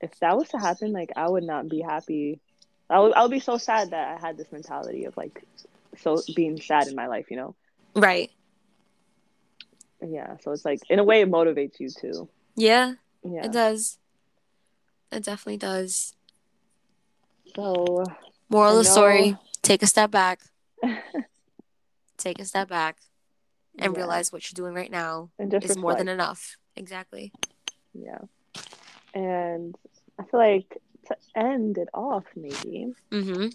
if 0.00 0.18
that 0.20 0.36
was 0.36 0.48
to 0.50 0.58
happen, 0.58 0.92
like 0.92 1.10
I 1.16 1.28
would 1.28 1.44
not 1.44 1.68
be 1.68 1.80
happy. 1.80 2.40
I 2.88 2.98
would 3.00 3.12
I 3.14 3.22
would 3.22 3.30
be 3.30 3.40
so 3.40 3.56
sad 3.58 3.90
that 3.90 4.16
I 4.16 4.20
had 4.20 4.36
this 4.36 4.50
mentality 4.50 5.04
of 5.04 5.16
like 5.16 5.44
so 5.98 6.22
being 6.34 6.60
sad 6.60 6.88
in 6.88 6.94
my 6.94 7.06
life, 7.06 7.30
you 7.30 7.36
know. 7.36 7.54
Right. 7.94 8.30
Yeah, 10.02 10.36
so 10.42 10.52
it's 10.52 10.64
like 10.64 10.80
in 10.88 10.98
a 10.98 11.04
way 11.04 11.20
it 11.20 11.30
motivates 11.30 11.78
you 11.78 11.90
too. 11.90 12.28
Yeah, 12.56 12.94
Yeah. 13.22 13.44
it 13.44 13.52
does. 13.52 13.98
It 15.12 15.24
definitely 15.24 15.58
does. 15.58 16.14
So 17.54 18.04
Moral 18.48 18.78
of 18.78 18.84
the 18.84 18.90
story: 18.90 19.36
Take 19.62 19.82
a 19.82 19.86
step 19.86 20.10
back. 20.10 20.40
Take 22.16 22.38
a 22.38 22.44
step 22.44 22.68
back 22.68 22.98
and 23.78 23.92
Yeah. 23.92 23.98
realize 23.98 24.32
what 24.32 24.50
you're 24.50 24.56
doing 24.56 24.74
right 24.74 24.90
now 24.90 25.30
is 25.38 25.76
more 25.76 25.94
than 25.94 26.08
enough. 26.08 26.56
Exactly. 26.76 27.32
Yeah. 27.94 28.18
And 29.14 29.76
I 30.20 30.24
feel 30.24 30.40
like 30.40 30.82
to 31.08 31.16
end 31.34 31.78
it 31.78 31.88
off, 31.94 32.24
maybe 32.36 32.92
Mm-hmm. 33.10 33.48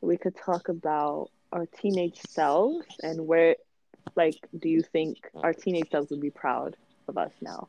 we 0.00 0.16
could 0.16 0.36
talk 0.36 0.68
about 0.68 1.30
our 1.52 1.66
teenage 1.66 2.20
selves 2.28 2.86
and 3.02 3.26
where, 3.26 3.56
like, 4.16 4.36
do 4.58 4.68
you 4.68 4.82
think 4.82 5.18
our 5.42 5.52
teenage 5.52 5.90
selves 5.90 6.10
would 6.10 6.20
be 6.20 6.30
proud 6.30 6.76
of 7.08 7.18
us 7.18 7.32
now? 7.42 7.68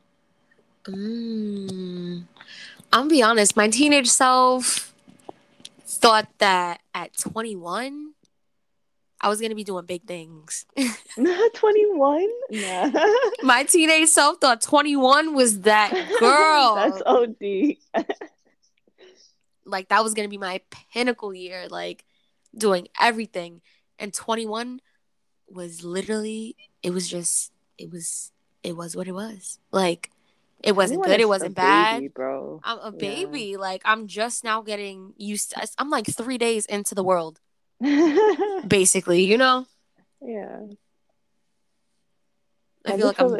Mm. 0.84 2.24
I'm 2.92 3.00
gonna 3.00 3.10
be 3.10 3.22
honest. 3.22 3.56
My 3.56 3.68
teenage 3.68 4.08
self 4.08 4.94
thought 5.84 6.28
that 6.38 6.80
at 6.94 7.16
21, 7.16 8.12
I 9.20 9.28
was 9.28 9.40
gonna 9.40 9.54
be 9.54 9.64
doing 9.64 9.86
big 9.86 10.04
things. 10.04 10.66
21? 11.16 12.28
Nah. 12.50 12.90
My 13.42 13.64
teenage 13.64 14.08
self 14.08 14.38
thought 14.40 14.60
21 14.60 15.34
was 15.34 15.60
that 15.62 15.90
girl. 16.20 16.74
That's 16.74 17.02
OD. 17.06 17.76
like 19.64 19.88
that 19.88 20.02
was 20.04 20.14
gonna 20.14 20.28
be 20.28 20.38
my 20.38 20.60
pinnacle 20.92 21.34
year, 21.34 21.66
like 21.68 22.04
doing 22.56 22.88
everything. 23.00 23.62
And 23.98 24.12
21 24.12 24.80
was 25.48 25.82
literally, 25.82 26.56
it 26.82 26.90
was 26.90 27.08
just, 27.08 27.52
it 27.78 27.90
was, 27.90 28.32
it 28.62 28.76
was 28.76 28.94
what 28.94 29.08
it 29.08 29.12
was. 29.12 29.58
Like, 29.72 30.10
it 30.62 30.72
wasn't 30.74 31.04
good. 31.04 31.20
It 31.20 31.28
wasn't 31.28 31.54
bad. 31.54 32.00
baby, 32.00 32.08
bro. 32.08 32.60
I'm 32.64 32.78
a 32.78 32.92
Yeah. 32.92 32.98
baby. 32.98 33.56
Like 33.56 33.82
I'm 33.84 34.06
just 34.06 34.42
now 34.44 34.62
getting 34.62 35.14
used 35.16 35.50
to 35.52 35.66
I'm 35.78 35.90
like 35.90 36.06
3 36.06 36.38
days 36.38 36.66
into 36.66 36.94
the 36.94 37.04
world 37.04 37.38
yeah. 37.38 37.45
basically, 38.68 39.24
you 39.24 39.38
know? 39.38 39.66
I, 42.86 42.92
I 42.92 42.96
feel 42.96 43.06
like 43.06 43.20
I'm 43.20 43.36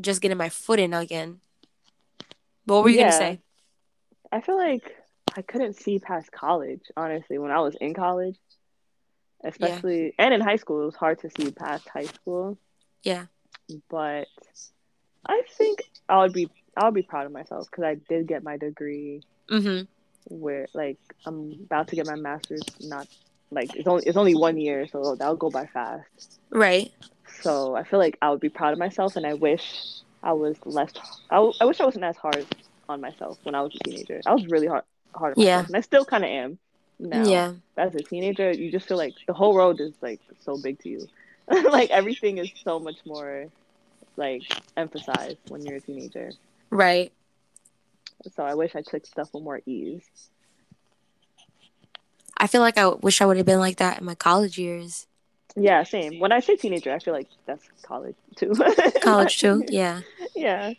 just 0.00 0.20
getting 0.20 0.38
my 0.38 0.48
foot 0.48 0.80
in 0.80 0.92
again. 0.94 1.40
But 2.66 2.74
what 2.74 2.84
were 2.84 2.88
you 2.90 2.96
Yeah. 2.98 3.02
going 3.02 3.12
to 3.12 3.16
say? 3.18 3.40
I 4.30 4.40
feel 4.40 4.56
like 4.56 4.82
I 5.36 5.42
couldn't 5.42 5.74
see 5.76 5.98
past 5.98 6.30
college, 6.32 6.82
honestly, 6.96 7.38
when 7.38 7.50
I 7.50 7.60
was 7.60 7.74
in 7.80 7.94
college. 7.94 8.36
Especially 9.44 10.14
and 10.20 10.32
in 10.32 10.40
high 10.40 10.54
school, 10.56 10.82
it 10.82 10.86
was 10.86 10.94
hard 10.94 11.18
to 11.20 11.30
see 11.30 11.50
past 11.50 11.88
high 11.88 12.06
school. 12.06 12.58
Yeah. 13.02 13.26
But 13.90 14.28
I 15.26 15.42
think 15.56 15.82
I 16.08 16.18
would 16.18 16.32
be 16.32 16.48
I 16.76 16.84
would 16.84 16.94
be 16.94 17.02
proud 17.02 17.26
of 17.26 17.32
myself 17.32 17.68
because 17.68 17.82
I 17.82 17.96
did 18.08 18.28
get 18.28 18.44
my 18.44 18.56
degree 18.56 19.22
Mhm. 19.48 19.88
where 20.26 20.68
like 20.74 20.98
I'm 21.26 21.52
about 21.64 21.88
to 21.88 21.96
get 21.96 22.06
my 22.06 22.14
master's 22.14 22.62
not 22.80 23.08
like 23.52 23.74
it's 23.76 23.86
only 23.86 24.04
it's 24.06 24.16
only 24.16 24.34
one 24.34 24.56
year, 24.58 24.86
so 24.88 25.14
that'll 25.14 25.36
go 25.36 25.50
by 25.50 25.66
fast. 25.66 26.38
Right. 26.50 26.92
So 27.42 27.74
I 27.76 27.84
feel 27.84 27.98
like 27.98 28.18
I 28.22 28.30
would 28.30 28.40
be 28.40 28.48
proud 28.48 28.72
of 28.72 28.78
myself 28.78 29.16
and 29.16 29.26
I 29.26 29.34
wish 29.34 29.62
I 30.22 30.32
was 30.32 30.56
less 30.64 30.92
I, 31.30 31.36
w- 31.36 31.54
I 31.60 31.64
wish 31.64 31.80
I 31.80 31.84
wasn't 31.84 32.04
as 32.04 32.16
hard 32.16 32.46
on 32.88 33.00
myself 33.00 33.38
when 33.42 33.54
I 33.54 33.62
was 33.62 33.74
a 33.74 33.78
teenager. 33.84 34.20
I 34.26 34.32
was 34.34 34.46
really 34.46 34.66
hard 34.66 34.84
hard 35.14 35.34
on 35.36 35.42
Yeah. 35.42 35.56
myself. 35.56 35.68
And 35.68 35.76
I 35.76 35.80
still 35.80 36.04
kinda 36.04 36.28
am 36.28 36.58
now. 36.98 37.24
Yeah. 37.24 37.52
As 37.76 37.94
a 37.94 38.00
teenager, 38.02 38.52
you 38.52 38.70
just 38.70 38.86
feel 38.86 38.98
like 38.98 39.14
the 39.26 39.32
whole 39.32 39.54
world 39.54 39.80
is 39.80 39.94
like 40.02 40.20
so 40.44 40.56
big 40.58 40.78
to 40.80 40.88
you. 40.88 41.08
like 41.48 41.90
everything 41.90 42.38
is 42.38 42.50
so 42.64 42.78
much 42.78 42.98
more 43.06 43.46
like 44.16 44.42
emphasized 44.76 45.38
when 45.48 45.64
you're 45.64 45.76
a 45.76 45.80
teenager. 45.80 46.32
Right. 46.70 47.12
So 48.36 48.44
I 48.44 48.54
wish 48.54 48.76
I 48.76 48.82
took 48.82 49.04
stuff 49.06 49.30
with 49.32 49.42
more 49.42 49.60
ease. 49.66 50.04
I 52.42 52.48
feel 52.48 52.60
like 52.60 52.76
I 52.76 52.88
wish 52.88 53.20
I 53.20 53.26
would 53.26 53.36
have 53.36 53.46
been 53.46 53.60
like 53.60 53.76
that 53.76 54.00
in 54.00 54.04
my 54.04 54.16
college 54.16 54.58
years. 54.58 55.06
Yeah, 55.54 55.84
same. 55.84 56.18
When 56.18 56.32
I 56.32 56.40
say 56.40 56.56
teenager, 56.56 56.92
I 56.92 56.98
feel 56.98 57.14
like 57.14 57.28
that's 57.46 57.64
college 57.82 58.16
too. 58.34 58.52
College 59.02 59.38
too. 59.38 59.64
Yeah. 59.68 60.00
yeah. 60.34 60.72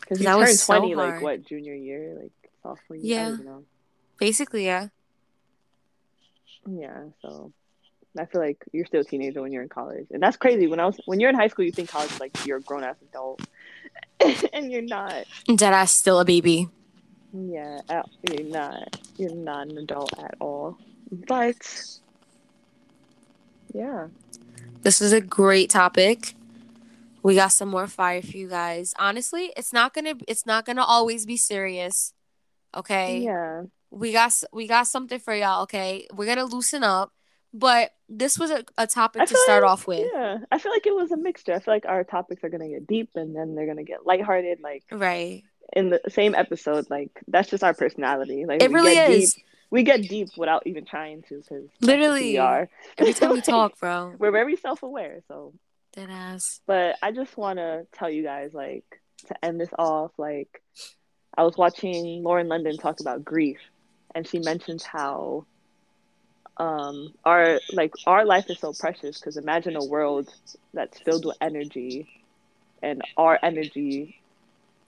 Because 0.00 0.18
That 0.18 0.36
was 0.36 0.60
so 0.60 0.76
20, 0.78 0.94
like, 0.96 1.22
what, 1.22 1.46
junior 1.46 1.74
year? 1.74 2.16
Like, 2.20 2.32
sophomore 2.64 2.96
year? 2.96 3.16
Yeah. 3.16 3.24
don't 3.26 3.34
even 3.34 3.46
know. 3.46 3.64
Basically, 4.18 4.64
yeah. 4.64 4.88
Yeah, 6.68 7.04
so 7.22 7.52
I 8.18 8.24
feel 8.24 8.40
like 8.40 8.64
you're 8.72 8.86
still 8.86 9.02
a 9.02 9.04
teenager 9.04 9.42
when 9.42 9.52
you're 9.52 9.62
in 9.62 9.68
college. 9.68 10.08
And 10.10 10.20
that's 10.20 10.36
crazy. 10.36 10.66
When 10.66 10.80
I 10.80 10.86
was 10.86 11.00
when 11.06 11.20
you're 11.20 11.30
in 11.30 11.36
high 11.36 11.48
school, 11.48 11.64
you 11.64 11.70
think 11.70 11.90
college 11.90 12.10
is 12.10 12.18
like 12.18 12.44
you're 12.44 12.58
a 12.58 12.62
grown 12.62 12.82
ass 12.82 12.96
adult. 13.08 13.40
and 14.52 14.72
you're 14.72 14.82
not. 14.82 15.26
Dead 15.46 15.72
ass 15.72 15.92
still 15.92 16.18
a 16.18 16.24
baby. 16.24 16.68
Yeah, 17.32 17.80
you're 18.28 18.44
not. 18.48 18.98
You're 19.16 19.34
not 19.34 19.68
an 19.68 19.78
adult 19.78 20.18
at 20.18 20.34
all. 20.40 20.78
But 21.10 21.56
yeah. 23.72 24.08
This 24.82 25.00
is 25.00 25.12
a 25.12 25.20
great 25.20 25.70
topic. 25.70 26.34
We 27.22 27.34
got 27.34 27.48
some 27.52 27.68
more 27.68 27.86
fire 27.86 28.22
for 28.22 28.36
you 28.36 28.48
guys. 28.48 28.94
Honestly, 28.98 29.52
it's 29.56 29.72
not 29.72 29.94
gonna 29.94 30.14
it's 30.26 30.46
not 30.46 30.64
gonna 30.64 30.84
always 30.84 31.26
be 31.26 31.36
serious. 31.36 32.12
Okay. 32.74 33.18
Yeah. 33.20 33.62
we 33.90 34.12
got 34.12 34.32
we 34.52 34.66
got 34.68 34.86
something 34.86 35.18
for 35.18 35.34
y'all 35.34 35.64
okay 35.64 36.06
we're 36.14 36.24
gonna 36.24 36.44
loosen 36.44 36.84
up 36.84 37.12
but 37.52 37.90
this 38.08 38.38
was 38.38 38.52
a, 38.52 38.64
a 38.78 38.86
topic 38.86 39.26
to 39.26 39.36
start 39.38 39.64
like- 39.64 39.72
off 39.72 39.88
with 39.88 40.08
Yeah. 40.14 40.38
I 40.52 40.58
feel 40.60 40.70
like 40.70 40.86
it 40.86 40.94
was 40.94 41.10
a 41.10 41.16
mixture. 41.16 41.52
I 41.52 41.58
feel 41.58 41.74
like 41.74 41.86
our 41.86 42.04
topics 42.04 42.44
are 42.44 42.48
gonna 42.48 42.68
get 42.68 42.86
deep 42.86 43.10
and 43.16 43.34
then 43.34 43.56
they're 43.56 43.66
gonna 43.66 43.82
get 43.82 44.06
lighthearted. 44.06 44.60
Like 44.62 44.84
right 44.92 45.42
in 45.72 45.90
the 45.90 46.00
same 46.08 46.34
episode. 46.34 46.88
Like 46.90 47.10
that's 47.28 47.50
just 47.50 47.64
our 47.64 47.74
personality. 47.74 48.46
Like 48.46 48.62
It 48.62 48.70
we 48.70 48.74
really 48.74 48.94
get 48.94 49.10
is. 49.10 49.34
Deep, 49.34 49.44
we 49.70 49.82
get 49.84 50.02
deep 50.02 50.28
without 50.36 50.66
even 50.66 50.84
trying 50.84 51.22
to. 51.28 51.36
Because 51.36 51.68
Literally. 51.80 52.32
we 52.32 52.38
are. 52.38 52.68
Every 52.98 53.12
time 53.12 53.30
we 53.32 53.40
talk, 53.40 53.78
bro. 53.78 54.14
we're 54.18 54.32
very 54.32 54.56
self-aware. 54.56 55.20
So, 55.28 55.52
Dead 55.92 56.08
ass. 56.10 56.60
but 56.66 56.96
I 57.02 57.12
just 57.12 57.36
want 57.36 57.58
to 57.58 57.86
tell 57.92 58.10
you 58.10 58.22
guys, 58.22 58.52
like, 58.52 58.84
to 59.28 59.44
end 59.44 59.60
this 59.60 59.70
off, 59.78 60.10
like, 60.18 60.60
I 61.36 61.44
was 61.44 61.56
watching 61.56 62.22
Lauren 62.24 62.48
London 62.48 62.76
talk 62.76 63.00
about 63.00 63.24
grief, 63.24 63.58
and 64.14 64.26
she 64.26 64.40
mentions 64.40 64.82
how 64.84 65.46
um 66.56 67.14
our 67.24 67.58
like 67.72 67.92
our 68.06 68.26
life 68.26 68.50
is 68.50 68.58
so 68.58 68.72
precious 68.72 69.18
because 69.18 69.36
imagine 69.38 69.76
a 69.76 69.84
world 69.84 70.28
that's 70.74 70.98
filled 71.00 71.24
with 71.24 71.36
energy 71.40 72.06
and 72.82 73.00
our 73.16 73.38
energy 73.42 74.19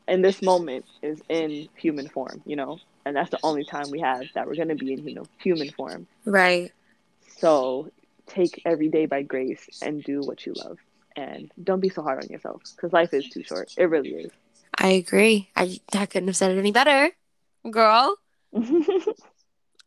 in 0.09 0.23
this 0.23 0.43
moment 0.43 0.85
is 1.03 1.21
in 1.29 1.69
human 1.77 2.09
form 2.09 2.43
you 2.45 2.57
know 2.57 2.79
and 3.05 3.17
that's 3.17 3.31
the 3.31 3.39
only 3.43 3.65
time 3.65 3.91
we 3.91 4.01
have 4.01 4.23
that 4.35 4.47
we're 4.47 4.55
going 4.57 4.69
to 4.69 4.75
be 4.75 4.93
in 4.93 5.07
you 5.07 5.15
know 5.15 5.27
human 5.43 5.71
form 5.71 6.07
Right. 6.25 6.73
so 7.39 7.91
take 8.27 8.63
every 8.65 8.89
day 8.89 9.07
by 9.07 9.23
grace 9.23 9.69
and 9.81 10.03
do 10.03 10.23
what 10.23 10.47
you 10.47 10.55
love 10.55 10.79
and 11.17 11.51
don't 11.63 11.81
be 11.81 11.89
so 11.89 12.03
hard 12.03 12.23
on 12.23 12.29
yourself 12.29 12.63
because 12.77 12.93
life 12.93 13.13
is 13.13 13.29
too 13.29 13.43
short 13.43 13.71
it 13.77 13.85
really 13.85 14.11
is 14.11 14.31
I 14.79 14.89
agree. 14.89 15.51
I 15.55 15.79
I 15.95 16.07
couldn't 16.07 16.29
have 16.29 16.37
said 16.37 16.51
it 16.51 16.59
any 16.59 16.73
better. 16.73 17.11
Girl. 17.71 18.17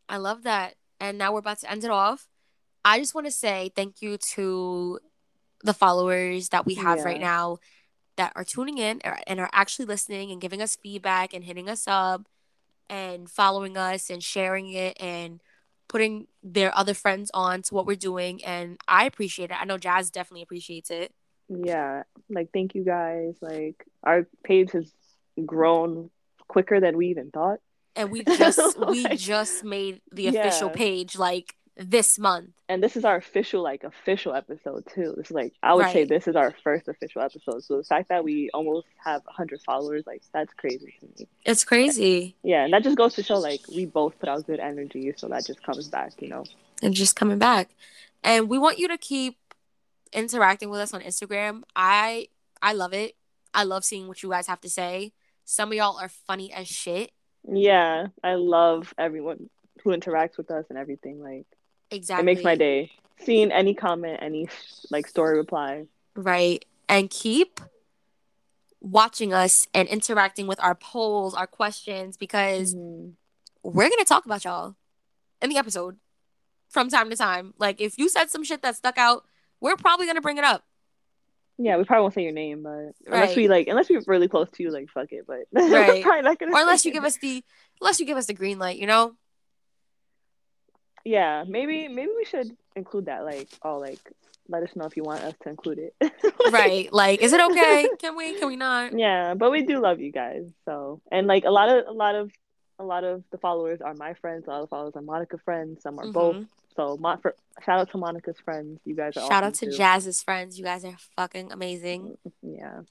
I 0.07 0.17
love 0.17 0.43
that. 0.43 0.75
And 0.99 1.17
now 1.17 1.33
we're 1.33 1.39
about 1.39 1.59
to 1.61 1.71
end 1.71 1.83
it 1.83 1.89
off. 1.89 2.27
I 2.85 2.99
just 2.99 3.15
want 3.15 3.25
to 3.27 3.31
say 3.31 3.71
thank 3.75 4.01
you 4.01 4.17
to 4.35 4.99
the 5.63 5.73
followers 5.73 6.49
that 6.49 6.65
we 6.65 6.75
have 6.75 6.99
Yeah. 6.99 7.03
right 7.03 7.19
now 7.19 7.57
that 8.17 8.31
are 8.35 8.43
tuning 8.43 8.77
in 8.77 9.01
and 9.27 9.39
are 9.39 9.49
actually 9.53 9.85
listening 9.85 10.31
and 10.31 10.41
giving 10.41 10.61
us 10.61 10.75
feedback 10.75 11.33
and 11.33 11.43
hitting 11.43 11.69
us 11.69 11.85
up 11.87 12.27
and 12.89 13.29
following 13.29 13.77
us 13.77 14.09
and 14.09 14.23
sharing 14.23 14.71
it 14.71 14.95
and 15.01 15.41
putting 15.87 16.27
their 16.43 16.75
other 16.77 16.93
friends 16.93 17.29
on 17.33 17.61
to 17.61 17.73
what 17.73 17.85
we're 17.85 17.95
doing. 17.95 18.43
And 18.43 18.77
I 18.87 19.05
appreciate 19.05 19.51
it. 19.51 19.61
I 19.61 19.65
know 19.65 19.77
Jazz 19.77 20.11
definitely 20.11 20.43
appreciates 20.43 20.89
it. 20.91 21.13
yeah 21.47 22.03
like 22.29 22.49
thank 22.51 22.73
you 22.73 22.83
guys 22.83 23.35
like 23.39 23.85
our 24.03 24.25
page 24.43 24.71
has 24.71 24.91
grown 25.45 26.09
quicker 26.47 26.79
than 26.79 26.97
we 26.97 27.07
even 27.07 27.29
thought 27.29 27.59
And 27.95 28.09
we 28.09 28.23
just 28.37 28.79
we 28.79 29.05
just 29.15 29.63
made 29.63 30.01
the 30.11 30.27
official 30.27 30.69
yeah. 30.69 30.75
page 30.75 31.17
like 31.17 31.55
this 31.77 32.17
month. 32.17 32.51
and 32.69 32.81
this 32.81 32.95
is 32.95 33.03
our 33.03 33.17
official 33.17 33.61
like 33.61 33.83
official 33.83 34.33
episode 34.33 34.85
too 34.93 35.13
this 35.17 35.27
is 35.27 35.31
like 35.31 35.53
i 35.61 35.73
would 35.73 35.91
say 35.91 36.05
this 36.05 36.25
is 36.27 36.35
our 36.35 36.51
first 36.63 36.87
official 36.87 37.21
episode 37.21 37.61
so 37.63 37.77
the 37.77 37.83
fact 37.83 38.07
that 38.09 38.23
we 38.23 38.49
almost 38.53 38.87
have 39.03 39.21
100 39.25 39.61
followers 39.61 40.03
like 40.07 40.21
that's 40.33 40.53
crazy 40.53 40.93
to 41.01 41.05
me 41.23 41.27
It's 41.45 41.65
crazy. 41.65 42.35
yeah 42.43 42.63
and 42.63 42.71
that 42.73 42.83
just 42.83 42.95
goes 42.95 43.13
to 43.15 43.23
show 43.23 43.39
like 43.39 43.59
we 43.75 43.85
both 43.85 44.17
put 44.19 44.29
out 44.29 44.47
good 44.47 44.59
energy 44.61 45.13
so 45.17 45.27
that 45.27 45.45
just 45.45 45.61
comes 45.63 45.89
back 45.89 46.13
you 46.21 46.29
know 46.29 46.45
and 46.81 46.93
just 46.93 47.15
coming 47.15 47.39
back. 47.39 47.69
And 48.23 48.49
we 48.49 48.57
want 48.57 48.77
you 48.79 48.87
to 48.89 48.97
keep 48.97 49.37
interacting 50.13 50.69
with 50.69 50.79
us 50.81 50.93
on 50.93 51.01
Instagram. 51.01 51.63
I 51.75 52.27
I 52.61 52.73
love 52.73 52.93
it. 52.93 53.15
I 53.53 53.63
love 53.63 53.83
seeing 53.85 54.07
what 54.07 54.21
you 54.23 54.29
guys 54.29 54.47
have 54.47 54.59
to 54.61 54.69
say. 54.69 55.13
Some 55.45 55.69
of 55.69 55.75
y'all 55.75 55.97
are 55.99 56.09
funny 56.09 56.51
as 56.51 56.67
shit. 56.67 57.11
yeah 57.47 58.07
i 58.23 58.33
love 58.33 58.93
everyone 58.97 59.49
who 59.83 59.91
interacts 59.91 60.35
with 60.37 60.49
us 60.51 60.65
and 60.69 60.77
everything 60.79 61.21
like 61.21 61.45
Exactly. 61.95 62.21
it 62.21 62.25
makes 62.25 62.43
my 62.43 62.55
day 62.55 62.91
seeing 63.19 63.51
any 63.51 63.73
comment 63.73 64.19
any 64.21 64.47
like 64.91 65.07
story 65.07 65.37
reply 65.37 65.85
Right. 66.15 66.63
And 66.87 67.09
keep 67.09 67.59
watching 68.79 69.33
us 69.33 69.67
and 69.73 69.87
interacting 69.87 70.47
with 70.47 70.59
our 70.63 70.75
polls, 70.75 71.33
our 71.33 71.47
questions, 71.47 72.17
because 72.17 72.75
Mhm. 72.75 73.13
we're 73.63 73.89
gonna 73.89 74.05
talk 74.05 74.25
about 74.25 74.43
y'all 74.45 74.75
in 75.41 75.49
the 75.49 75.57
episode 75.57 75.97
from 76.69 76.89
time 76.89 77.09
to 77.09 77.15
time. 77.15 77.53
Like 77.57 77.81
if 77.81 77.97
you 77.97 78.09
said 78.09 78.29
some 78.29 78.43
shit 78.43 78.61
that 78.61 78.75
stuck 78.75 78.97
out, 78.97 79.25
we're 79.59 79.75
probably 79.75 80.05
gonna 80.05 80.21
bring 80.21 80.37
it 80.37 80.43
up. 80.43 80.63
Yeah, 81.57 81.77
we 81.77 81.85
probably 81.85 82.01
won't 82.01 82.13
say 82.13 82.23
your 82.23 82.33
name, 82.33 82.63
but 82.63 82.93
unless 83.07 83.35
we 83.35 83.47
like, 83.47 83.67
unless 83.67 83.89
we're 83.89 84.03
really 84.07 84.27
close 84.27 84.49
to 84.51 84.63
you, 84.63 84.71
like 84.71 84.89
fuck 84.89 85.11
it. 85.11 85.25
But 85.25 85.45
Right. 85.53 86.03
probably 86.03 86.21
not 86.21 86.37
gonna 86.37 86.51
Or 86.53 86.59
unless 86.59 86.85
you 86.85 86.91
give 86.93 87.05
us 87.05 87.17
the 87.17 87.43
unless 87.81 87.99
you 87.99 88.05
give 88.05 88.17
us 88.17 88.25
the 88.27 88.33
green 88.33 88.59
light, 88.59 88.77
you 88.77 88.87
know? 88.87 89.15
Yeah, 91.05 91.43
maybe 91.47 91.87
maybe 91.87 92.11
we 92.15 92.25
should 92.25 92.55
include 92.75 93.05
that. 93.05 93.23
Like, 93.23 93.47
oh, 93.63 93.77
like 93.77 93.99
let 94.47 94.63
us 94.63 94.75
know 94.75 94.85
if 94.85 94.97
you 94.97 95.03
want 95.03 95.23
us 95.23 95.33
to 95.43 95.49
include 95.49 95.79
it. 95.79 96.13
right. 96.51 96.91
Like, 96.91 97.21
is 97.21 97.33
it 97.33 97.39
okay? 97.41 97.87
Can 97.99 98.15
we? 98.15 98.37
Can 98.37 98.47
we 98.47 98.55
not? 98.55 98.91
Yeah, 98.97 99.33
but 99.35 99.51
we 99.51 99.63
do 99.63 99.79
love 99.81 99.99
you 99.99 100.11
guys. 100.11 100.43
So, 100.65 101.01
and 101.11 101.27
like 101.27 101.45
a 101.45 101.51
lot 101.51 101.69
of 101.69 101.85
a 101.87 101.91
lot 101.93 102.15
of 102.15 102.31
a 102.79 102.83
lot 102.83 103.03
of 103.03 103.23
the 103.31 103.37
followers 103.37 103.81
are 103.81 103.93
my 103.93 104.15
friends. 104.15 104.45
A 104.47 104.49
lot 104.49 104.61
of 104.61 104.63
the 104.63 104.67
followers 104.69 104.93
are 104.95 105.01
Monica 105.01 105.37
friends. 105.45 105.83
Some 105.83 105.99
are 105.99 106.11
both. 106.11 106.35
Mhm. 106.35 106.47
So, 106.75 106.97
Mon- 106.99 107.19
for, 107.21 107.35
shout 107.65 107.79
out 107.79 107.89
to 107.91 107.97
Monica's 107.97 108.37
friends. 108.43 108.81
You 108.83 108.95
guys 108.95 109.15
are 109.15 109.25
Shout 109.27 109.45
out 109.45 109.53
to 109.55 109.67
too. 109.67 109.71
Jazz's 109.77 110.21
friends. 110.21 110.57
You 110.59 110.65
guys 110.65 110.83
are 110.83 110.97
fucking 111.15 111.53
amazing. 111.53 112.17
Yeah. 112.41 112.81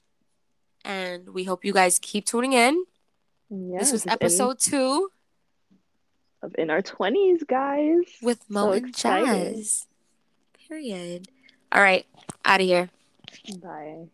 And 0.83 1.29
we 1.29 1.43
hope 1.43 1.63
you 1.63 1.73
guys 1.73 1.99
keep 1.99 2.25
tuning 2.25 2.53
in. 2.53 2.83
Yeah. 3.51 3.77
this 3.77 3.91
was 3.91 4.07
episode 4.07 4.59
two 4.59 5.09
of 6.45 6.55
in 6.57 6.69
our 6.69 6.81
twenties, 6.81 7.43
guys. 7.43 8.03
with 8.21 8.39
Mo 8.49 8.67
So 8.67 8.71
and 8.73 8.87
excited. 8.87 9.55
Jazz. 9.55 9.87
Period. 10.69 11.27
All 11.71 11.81
right. 11.81 12.05
Out 12.45 12.61
of 12.61 12.65
here. 12.67 12.89
Bye. 13.61 14.07